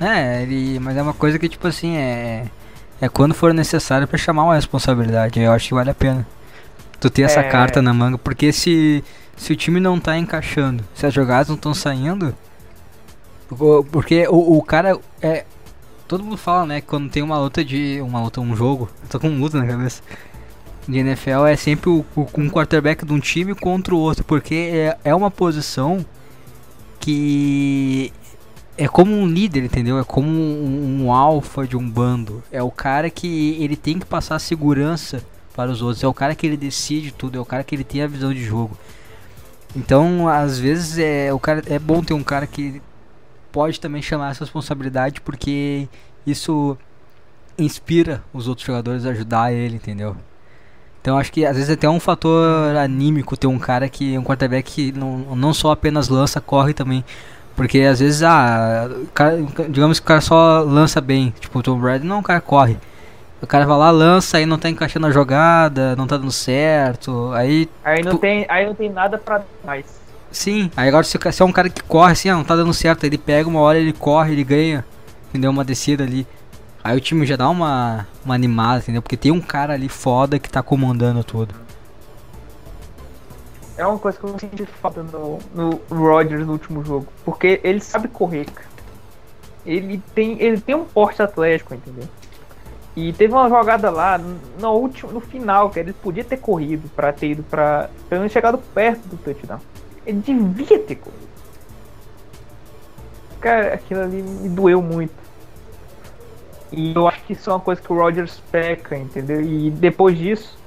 É, 0.00 0.42
ele. 0.42 0.78
Mas 0.80 0.96
é 0.96 1.02
uma 1.02 1.12
coisa 1.12 1.38
que, 1.38 1.48
tipo 1.48 1.66
assim, 1.66 1.96
é. 1.96 2.46
É 3.00 3.08
quando 3.08 3.32
for 3.32 3.54
necessário 3.54 4.08
para 4.08 4.18
chamar 4.18 4.44
uma 4.44 4.54
responsabilidade. 4.54 5.38
Eu 5.38 5.52
acho 5.52 5.68
que 5.68 5.74
vale 5.74 5.90
a 5.90 5.94
pena. 5.94 6.26
Tu 7.00 7.10
ter 7.10 7.22
essa 7.22 7.40
é... 7.40 7.48
carta 7.48 7.80
na 7.80 7.94
manga, 7.94 8.18
porque 8.18 8.52
se 8.52 9.04
se 9.36 9.52
o 9.52 9.56
time 9.56 9.78
não 9.78 10.00
tá 10.00 10.18
encaixando, 10.18 10.84
se 10.94 11.06
as 11.06 11.14
jogadas 11.14 11.48
não 11.48 11.54
estão 11.54 11.72
saindo, 11.72 12.34
porque 13.92 14.26
o, 14.28 14.58
o 14.58 14.62
cara 14.62 14.98
é 15.22 15.44
todo 16.08 16.24
mundo 16.24 16.38
fala, 16.38 16.66
né, 16.66 16.80
quando 16.80 17.10
tem 17.10 17.22
uma 17.22 17.38
luta 17.38 17.62
de 17.62 18.00
uma 18.00 18.20
luta, 18.22 18.40
um 18.40 18.56
jogo, 18.56 18.88
eu 19.02 19.08
tô 19.08 19.20
com 19.20 19.28
um 19.28 19.38
luta 19.38 19.58
na 19.58 19.66
cabeça. 19.66 20.02
De 20.88 20.98
NFL 20.98 21.44
é 21.46 21.54
sempre 21.54 21.90
o, 21.90 22.04
o, 22.16 22.26
um 22.38 22.48
quarterback 22.48 23.04
de 23.04 23.12
um 23.12 23.20
time 23.20 23.54
contra 23.54 23.94
o 23.94 23.98
outro, 23.98 24.24
porque 24.24 24.54
é, 24.54 24.98
é 25.04 25.14
uma 25.14 25.30
posição 25.30 26.04
que 26.98 28.10
é 28.76 28.88
como 28.88 29.12
um 29.12 29.26
líder, 29.26 29.64
entendeu? 29.64 29.98
É 29.98 30.04
como 30.04 30.28
um, 30.30 31.04
um 31.04 31.12
alfa 31.12 31.66
de 31.66 31.76
um 31.76 31.88
bando. 31.88 32.42
É 32.50 32.62
o 32.62 32.70
cara 32.70 33.10
que 33.10 33.56
ele 33.60 33.76
tem 33.76 33.98
que 33.98 34.06
passar 34.06 34.38
segurança 34.38 35.22
para 35.58 35.72
os 35.72 35.82
outros. 35.82 36.04
É 36.04 36.06
o 36.06 36.14
cara 36.14 36.36
que 36.36 36.46
ele 36.46 36.56
decide 36.56 37.10
tudo. 37.10 37.36
É 37.36 37.40
o 37.40 37.44
cara 37.44 37.64
que 37.64 37.74
ele 37.74 37.82
tem 37.82 38.00
a 38.00 38.06
visão 38.06 38.32
de 38.32 38.44
jogo. 38.44 38.78
Então, 39.74 40.28
às 40.28 40.56
vezes 40.56 40.98
é 40.98 41.32
o 41.32 41.40
cara 41.40 41.64
é 41.66 41.80
bom 41.80 42.00
ter 42.00 42.14
um 42.14 42.22
cara 42.22 42.46
que 42.46 42.80
pode 43.50 43.80
também 43.80 44.00
chamar 44.00 44.30
essa 44.30 44.44
responsabilidade 44.44 45.20
porque 45.20 45.88
isso 46.24 46.78
inspira 47.58 48.22
os 48.32 48.46
outros 48.46 48.64
jogadores 48.64 49.04
a 49.04 49.10
ajudar 49.10 49.52
ele, 49.52 49.74
entendeu? 49.74 50.16
Então 51.02 51.18
acho 51.18 51.32
que 51.32 51.44
às 51.44 51.56
vezes 51.56 51.70
é 51.70 51.72
até 51.72 51.88
um 51.88 51.98
fator 51.98 52.76
anímico 52.76 53.36
ter 53.36 53.48
um 53.48 53.58
cara 53.58 53.88
que 53.88 54.16
um 54.16 54.22
quarterback 54.22 54.72
que 54.72 54.92
não, 54.92 55.34
não 55.34 55.52
só 55.52 55.72
apenas 55.72 56.08
lança, 56.08 56.40
corre 56.40 56.72
também. 56.72 57.04
Porque 57.56 57.80
às 57.80 57.98
vezes, 57.98 58.22
ah, 58.22 58.88
cara, 59.12 59.36
digamos 59.68 59.98
que 59.98 60.04
o 60.04 60.06
cara 60.06 60.20
só 60.20 60.60
lança 60.60 61.00
bem, 61.00 61.34
tipo 61.40 61.58
o 61.58 61.62
Tom 61.64 61.80
Brady, 61.80 62.06
não, 62.06 62.20
o 62.20 62.22
cara 62.22 62.40
corre. 62.40 62.78
O 63.40 63.46
cara 63.46 63.64
vai 63.64 63.78
lá, 63.78 63.90
lança, 63.90 64.36
aí 64.36 64.46
não 64.46 64.58
tá 64.58 64.68
encaixando 64.68 65.06
a 65.06 65.10
jogada, 65.10 65.94
não 65.94 66.06
tá 66.06 66.16
dando 66.16 66.32
certo, 66.32 67.30
aí... 67.32 67.68
Aí 67.84 68.02
não, 68.02 68.12
tipo, 68.12 68.20
tem, 68.20 68.44
aí 68.48 68.66
não 68.66 68.74
tem 68.74 68.90
nada 68.90 69.16
pra 69.16 69.42
mais. 69.64 69.86
Sim, 70.30 70.70
aí 70.76 70.88
agora 70.88 71.04
se, 71.04 71.16
se 71.32 71.42
é 71.42 71.44
um 71.44 71.52
cara 71.52 71.70
que 71.70 71.82
corre 71.82 72.12
assim, 72.12 72.28
ah, 72.28 72.34
não 72.34 72.44
tá 72.44 72.56
dando 72.56 72.74
certo, 72.74 73.04
ele 73.04 73.16
pega 73.16 73.48
uma 73.48 73.60
hora, 73.60 73.78
ele 73.78 73.92
corre, 73.92 74.32
ele 74.32 74.44
ganha, 74.44 74.84
entendeu? 75.28 75.50
Uma 75.50 75.64
descida 75.64 76.02
ali. 76.02 76.26
Aí 76.82 76.96
o 76.96 77.00
time 77.00 77.24
já 77.24 77.36
dá 77.36 77.48
uma, 77.48 78.06
uma 78.24 78.34
animada, 78.34 78.80
entendeu? 78.80 79.02
Porque 79.02 79.16
tem 79.16 79.30
um 79.30 79.40
cara 79.40 79.74
ali 79.74 79.88
foda 79.88 80.38
que 80.38 80.50
tá 80.50 80.62
comandando 80.62 81.22
tudo. 81.22 81.54
É 83.76 83.86
uma 83.86 83.98
coisa 83.98 84.18
que 84.18 84.24
eu 84.24 84.38
senti 84.38 84.66
falta 84.66 85.02
no, 85.04 85.38
no 85.54 85.80
Rodgers 85.90 86.44
no 86.44 86.52
último 86.52 86.84
jogo. 86.84 87.06
Porque 87.24 87.60
ele 87.62 87.80
sabe 87.80 88.08
correr, 88.08 88.46
cara. 88.46 88.68
Ele 89.64 90.02
tem, 90.14 90.40
ele 90.40 90.60
tem 90.60 90.74
um 90.74 90.84
porte 90.84 91.22
atlético, 91.22 91.74
entendeu? 91.74 92.08
E 92.96 93.12
teve 93.12 93.32
uma 93.32 93.48
jogada 93.48 93.90
lá 93.90 94.18
no 94.18 94.72
último, 94.72 95.12
no 95.12 95.20
final, 95.20 95.70
que 95.70 95.78
ele 95.78 95.92
podia 95.92 96.24
ter 96.24 96.38
corrido 96.38 96.88
para 96.96 97.12
ter 97.12 97.28
ido 97.28 97.42
para 97.44 97.88
pelo 98.08 98.22
menos 98.22 98.32
chegado 98.32 98.58
perto 98.58 99.06
do 99.08 99.16
touchdown. 99.18 99.60
Ele 100.04 100.20
devia 100.20 100.78
ter 100.80 100.96
corrido. 100.96 101.28
Cara, 103.40 103.74
aquilo 103.74 104.00
ali 104.00 104.22
me 104.22 104.48
doeu 104.48 104.82
muito. 104.82 105.14
E 106.72 106.94
eu 106.94 107.06
acho 107.08 107.22
que 107.24 107.32
isso 107.32 107.48
é 107.48 107.52
uma 107.52 107.60
coisa 107.60 107.80
que 107.80 107.92
o 107.92 107.96
Rogers 107.96 108.42
peca, 108.50 108.96
entendeu? 108.96 109.40
E 109.40 109.70
depois 109.70 110.18
disso, 110.18 110.58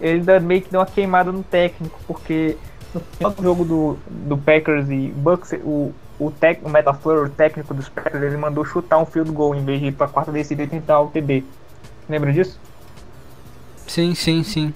ele 0.00 0.20
ainda 0.20 0.40
meio 0.40 0.62
que 0.62 0.70
deu 0.70 0.80
uma 0.80 0.86
queimada 0.86 1.30
no 1.30 1.42
técnico, 1.42 1.98
porque 2.06 2.56
no 2.92 3.00
final 3.00 3.30
do 3.32 3.42
jogo 3.42 3.64
do, 3.64 3.98
do 4.08 4.38
Packers 4.38 4.88
e 4.88 5.08
Bucks, 5.08 5.52
o, 5.64 5.92
o, 6.18 6.32
o 6.62 6.68
Metafleur, 6.68 7.26
o 7.26 7.30
técnico 7.30 7.74
dos 7.74 7.88
Packers, 7.88 8.22
ele 8.22 8.36
mandou 8.36 8.64
chutar 8.64 8.98
um 8.98 9.06
field 9.06 9.30
goal 9.30 9.54
em 9.54 9.64
vez 9.64 9.80
de 9.80 9.86
ir 9.86 9.92
pra 9.92 10.08
quarta 10.08 10.32
descida 10.32 10.62
e 10.62 10.66
tentar 10.66 11.00
o 11.00 11.08
TD. 11.08 11.44
Lembra 12.08 12.32
disso? 12.32 12.60
Sim, 13.86 14.14
sim, 14.14 14.42
sim. 14.42 14.74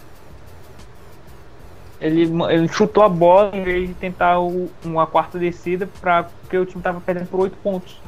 Ele, 2.01 2.31
ele 2.51 2.69
chutou 2.69 3.03
a 3.03 3.09
bola 3.09 3.51
em 3.57 3.63
vez 3.63 3.89
de 3.89 3.95
tentar 3.95 4.39
o, 4.39 4.71
uma 4.85 5.07
quarta 5.07 5.39
descida 5.39 5.89
para 6.01 6.25
porque 6.25 6.57
o 6.57 6.65
time 6.65 6.83
tava 6.83 7.01
perdendo 7.01 7.27
por 7.27 7.41
8 7.41 7.57
pontos. 7.63 8.01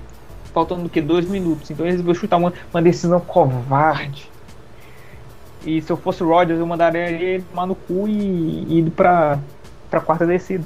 Faltando 0.52 0.86
o 0.86 0.88
que? 0.88 1.00
2 1.00 1.28
minutos. 1.28 1.70
Então 1.70 1.84
ele 1.84 1.92
resolveu 1.92 2.14
chutar 2.14 2.36
uma, 2.36 2.52
uma 2.72 2.82
decisão 2.82 3.20
covarde. 3.20 4.30
E 5.64 5.82
se 5.82 5.90
eu 5.90 5.96
fosse 5.96 6.22
o 6.22 6.28
Rodgers, 6.28 6.58
eu 6.58 6.66
mandaria 6.66 7.10
ele 7.10 7.42
tomar 7.42 7.66
no 7.66 7.74
cu 7.74 8.08
e, 8.08 8.64
e 8.68 8.78
ir 8.78 8.90
pra, 8.90 9.38
pra 9.90 10.00
quarta 10.00 10.26
descida. 10.26 10.64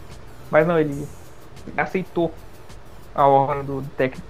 Mas 0.51 0.67
não, 0.67 0.79
ele, 0.79 0.93
ele 1.67 1.81
aceitou 1.81 2.33
a 3.15 3.27
ordem 3.27 3.65
do 3.65 3.83
técnico. 3.97 4.27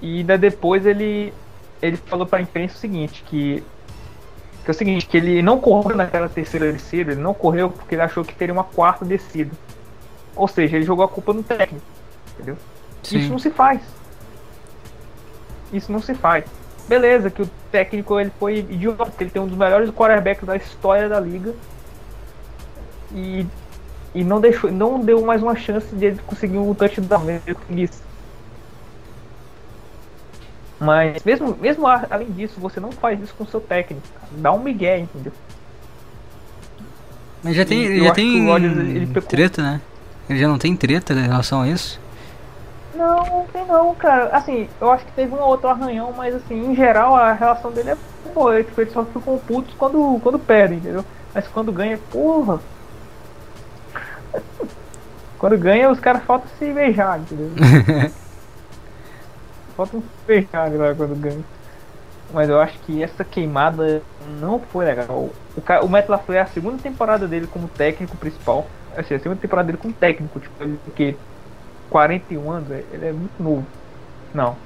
E 0.00 0.18
ainda 0.18 0.38
depois 0.38 0.86
ele 0.86 1.32
ele 1.86 1.96
falou 1.96 2.26
para 2.26 2.38
a 2.38 2.42
imprensa 2.42 2.74
o 2.74 2.78
seguinte, 2.78 3.22
que, 3.26 3.62
que 4.64 4.70
é 4.70 4.70
o 4.70 4.74
seguinte, 4.74 5.06
que 5.06 5.16
ele 5.16 5.42
não 5.42 5.60
correu 5.60 5.96
naquela 5.96 6.28
terceira 6.28 6.72
descida, 6.72 7.12
ele 7.12 7.20
não 7.20 7.34
correu 7.34 7.70
porque 7.70 7.94
ele 7.94 8.02
achou 8.02 8.24
que 8.24 8.34
teria 8.34 8.52
uma 8.52 8.64
quarta 8.64 9.04
descida. 9.04 9.50
Ou 10.34 10.46
seja, 10.46 10.76
ele 10.76 10.84
jogou 10.84 11.04
a 11.04 11.08
culpa 11.08 11.32
no 11.32 11.42
técnico, 11.42 11.84
entendeu? 12.34 12.56
Sim. 13.02 13.18
Isso 13.18 13.30
não 13.30 13.38
se 13.38 13.50
faz. 13.50 13.80
Isso 15.72 15.90
não 15.92 16.00
se 16.00 16.14
faz. 16.14 16.44
Beleza, 16.88 17.30
que 17.30 17.42
o 17.42 17.50
técnico 17.72 18.18
ele 18.20 18.30
foi 18.38 18.58
idiota, 18.58 19.12
ele 19.20 19.30
tem 19.30 19.42
um 19.42 19.46
dos 19.46 19.56
melhores 19.56 19.90
quarterbacks 19.90 20.44
da 20.44 20.56
história 20.56 21.08
da 21.08 21.18
liga. 21.18 21.54
E, 23.12 23.46
e 24.14 24.22
não 24.22 24.40
deixou, 24.40 24.70
não 24.70 25.00
deu 25.00 25.24
mais 25.24 25.42
uma 25.42 25.56
chance 25.56 25.94
de 25.94 26.06
ele 26.06 26.20
conseguir 26.26 26.58
um 26.58 26.74
touchdown, 26.74 27.28
ele 27.28 27.54
conseguisse. 27.54 28.05
Mas 30.78 31.24
mesmo, 31.24 31.56
mesmo 31.60 31.86
além 31.86 32.30
disso, 32.32 32.60
você 32.60 32.78
não 32.78 32.92
faz 32.92 33.20
isso 33.20 33.34
com 33.34 33.44
o 33.44 33.46
seu 33.46 33.60
técnico. 33.60 34.06
Cara. 34.14 34.26
Dá 34.32 34.52
um 34.52 34.58
migué, 34.58 34.98
entendeu? 34.98 35.32
Mas 37.42 37.54
já 37.56 37.64
tem, 37.64 37.82
E 37.82 38.04
já 38.04 38.12
tem 38.12 38.46
Rodgers, 38.46 38.76
ele 38.76 39.20
treta, 39.20 39.62
né? 39.62 39.80
Ele 40.28 40.38
já 40.38 40.48
não 40.48 40.58
tem 40.58 40.76
treta 40.76 41.14
em 41.14 41.22
relação 41.22 41.62
a 41.62 41.68
isso? 41.68 42.00
Não, 42.94 43.24
não 43.24 43.46
tem 43.52 43.64
não, 43.66 43.94
cara. 43.94 44.28
Assim, 44.36 44.68
eu 44.80 44.90
acho 44.90 45.04
que 45.04 45.12
teve 45.12 45.34
um 45.34 45.38
ou 45.38 45.48
outro 45.48 45.68
arranhão, 45.68 46.12
mas 46.16 46.34
assim, 46.34 46.72
em 46.72 46.74
geral 46.74 47.14
a 47.14 47.32
relação 47.32 47.70
dele 47.70 47.90
é 47.90 47.96
boa. 48.34 48.62
Tipo, 48.62 48.80
eles 48.80 48.92
só 48.92 49.04
ficam 49.04 49.38
putos 49.38 49.74
quando, 49.78 50.20
quando 50.22 50.38
perdem, 50.38 50.78
entendeu? 50.78 51.04
Mas 51.34 51.46
quando 51.48 51.72
ganha, 51.72 51.98
porra. 52.10 52.58
Quando 55.38 55.58
ganha, 55.58 55.90
os 55.90 56.00
caras 56.00 56.22
faltam 56.24 56.48
se 56.58 56.72
beijar, 56.72 57.20
entendeu? 57.20 57.50
faltam 59.76 60.02
se 60.02 60.10
beijar 60.26 60.72
lá 60.74 60.94
quando 60.96 61.16
ganha. 61.16 61.46
Mas 62.28 62.48
eu 62.50 62.60
acho 62.60 62.80
que 62.80 63.02
essa 63.02 63.24
queimada 63.24 64.06
não 64.18 64.62
foi 64.62 64.84
legal. 64.86 65.40
O, 65.54 65.62
ca- 65.62 65.82
o 65.84 65.88
Matt 65.88 66.08
LaFleur 66.08 66.38
é 66.38 66.42
a 66.42 66.46
segunda 66.46 66.80
temporada 66.82 67.28
dele 67.28 67.46
como 67.48 67.68
técnico 67.70 68.18
principal. 68.18 68.74
Assim, 68.90 69.14
a 69.14 69.20
segunda 69.20 69.40
temporada 69.40 69.66
dele 69.68 69.78
como 69.78 69.94
técnico, 69.94 70.40
tipo, 70.40 70.62
ele 70.62 70.78
tem 70.80 70.94
que 70.94 71.22
41 71.88 72.50
anos, 72.50 72.70
é- 72.70 72.86
ele 72.90 73.06
é 73.06 73.12
muito 73.12 73.42
novo. 73.42 73.72
Não. 74.34 74.62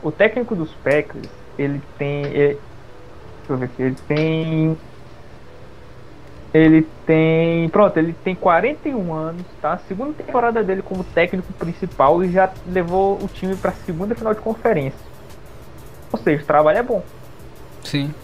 O 0.00 0.12
técnico 0.12 0.54
dos 0.56 0.76
Packers, 0.76 1.32
ele 1.56 1.82
tem. 1.98 2.26
ele- 2.26 2.54
deixa 3.42 3.52
eu 3.54 3.58
ver 3.58 3.66
aqui, 3.66 3.82
ele 3.82 3.96
tem. 4.06 4.82
Ele 6.54 6.86
tem. 7.04 7.68
Pronto, 7.70 7.96
ele 7.98 8.12
tem 8.24 8.32
41 8.34 9.12
anos, 9.12 9.42
tá? 9.60 9.76
Segunda 9.88 10.12
temporada 10.12 10.62
dele 10.62 10.82
como 10.82 11.02
técnico 11.02 11.52
principal 11.54 12.22
e 12.22 12.30
já 12.30 12.48
levou 12.66 13.18
o 13.20 13.26
time 13.26 13.56
pra 13.56 13.72
segunda 13.72 14.14
final 14.14 14.32
de 14.32 14.40
conferência. 14.40 14.98
Ou 16.12 16.18
seja, 16.20 16.44
o 16.44 16.46
trabalho 16.46 16.78
é 16.78 16.82
bom. 16.82 17.02
Sim. 17.82 18.14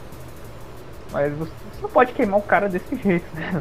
Mas 1.11 1.33
você 1.37 1.51
não 1.83 1.89
pode 1.91 2.13
queimar 2.13 2.39
o 2.39 2.43
cara 2.43 2.69
desse 2.69 2.95
jeito, 2.95 3.27
né? 3.35 3.61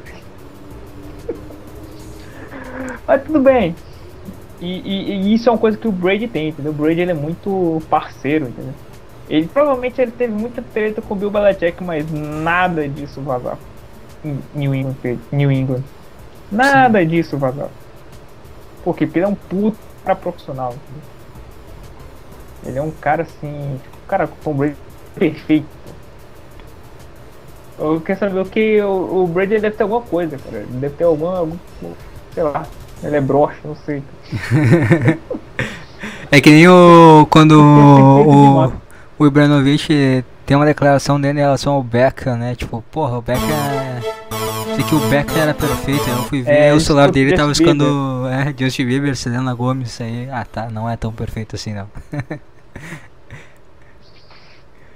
Mas 3.07 3.23
tudo 3.23 3.39
bem. 3.39 3.75
E, 4.61 4.67
e- 4.79 5.11
e 5.13 5.33
isso 5.33 5.49
é 5.49 5.51
uma 5.51 5.57
coisa 5.57 5.77
que 5.77 5.87
o 5.87 5.91
Brady 5.91 6.27
tem, 6.27 6.49
entendeu? 6.49 6.71
O 6.71 6.75
Brady 6.75 7.01
ele 7.01 7.11
é 7.11 7.15
muito 7.15 7.81
parceiro, 7.89 8.47
entendeu? 8.49 8.73
Ele 9.29 9.47
provavelmente 9.47 9.99
ele 10.01 10.11
teve 10.11 10.33
muita 10.33 10.61
treta 10.61 11.01
com 11.01 11.13
o 11.13 11.17
Bill 11.17 11.31
Belichick, 11.31 11.83
mas 11.83 12.05
nada 12.11 12.87
disso 12.87 13.21
vazava. 13.21 13.57
Em 14.23 14.39
New 14.53 14.75
England, 14.75 15.19
New 15.31 15.51
England. 15.51 15.83
Nada 16.51 17.05
disso 17.05 17.37
vazava. 17.37 17.71
Por 18.83 18.95
quê? 18.95 19.05
Porque 19.05 19.19
ele 19.19 19.25
é 19.25 19.29
um 19.29 19.35
puto 19.35 19.77
cara 20.03 20.15
profissional. 20.15 20.73
entendeu? 20.73 21.03
Ele 22.65 22.79
é 22.79 22.81
um 22.81 22.91
cara 22.91 23.23
assim. 23.23 23.79
Tipo, 23.83 23.97
cara, 24.07 24.25
o 24.25 24.27
Tom 24.43 24.53
Brady 24.53 24.75
é 25.15 25.19
perfeito. 25.19 25.67
Eu 27.77 28.01
quero 28.01 28.19
saber 28.19 28.39
o 28.39 28.45
que 28.45 28.81
o, 28.81 29.23
o 29.23 29.27
Brady 29.27 29.59
deve 29.59 29.71
ter 29.71 29.83
alguma 29.83 30.01
coisa, 30.01 30.37
cara. 30.37 30.57
Ele 30.57 30.79
deve 30.79 30.95
ter 30.95 31.05
alguma, 31.05 31.37
algum, 31.37 31.57
sei 32.33 32.43
lá, 32.43 32.65
ele 33.01 33.15
é 33.15 33.21
broxa, 33.21 33.59
não 33.63 33.75
sei. 33.75 34.03
É 36.31 36.39
que 36.39 36.51
nem 36.51 36.67
o. 36.67 37.27
Quando 37.29 37.53
o, 37.53 38.67
demais. 38.67 38.71
o 39.17 39.25
Ibranovic 39.25 40.23
tem 40.49 40.55
uma 40.57 40.65
declaração 40.65 41.21
dele 41.21 41.37
em 41.37 41.43
relação 41.43 41.73
ao 41.73 41.83
Beckham, 41.83 42.35
né? 42.35 42.55
Tipo, 42.55 42.83
porra, 42.89 43.19
o 43.19 43.21
Beckham. 43.21 43.45
Sei 44.75 44.83
que 44.83 44.95
o 44.95 44.99
Beckham 45.07 45.37
era 45.43 45.53
perfeito, 45.53 46.09
eu 46.09 46.23
fui 46.23 46.41
ver 46.41 46.51
É, 46.51 46.73
o 46.73 46.79
celular 46.79 47.11
dele 47.11 47.35
tava 47.35 47.51
Bieber. 47.53 47.67
escando. 47.75 48.27
É, 48.27 48.51
Justin 48.57 48.85
Bieber, 48.87 49.15
Selena 49.15 49.53
Gomes, 49.53 49.89
isso 49.91 50.01
aí. 50.01 50.27
Ah 50.31 50.43
tá, 50.51 50.67
não 50.67 50.89
é 50.89 50.97
tão 50.97 51.13
perfeito 51.13 51.55
assim 51.55 51.75
não. 51.75 51.87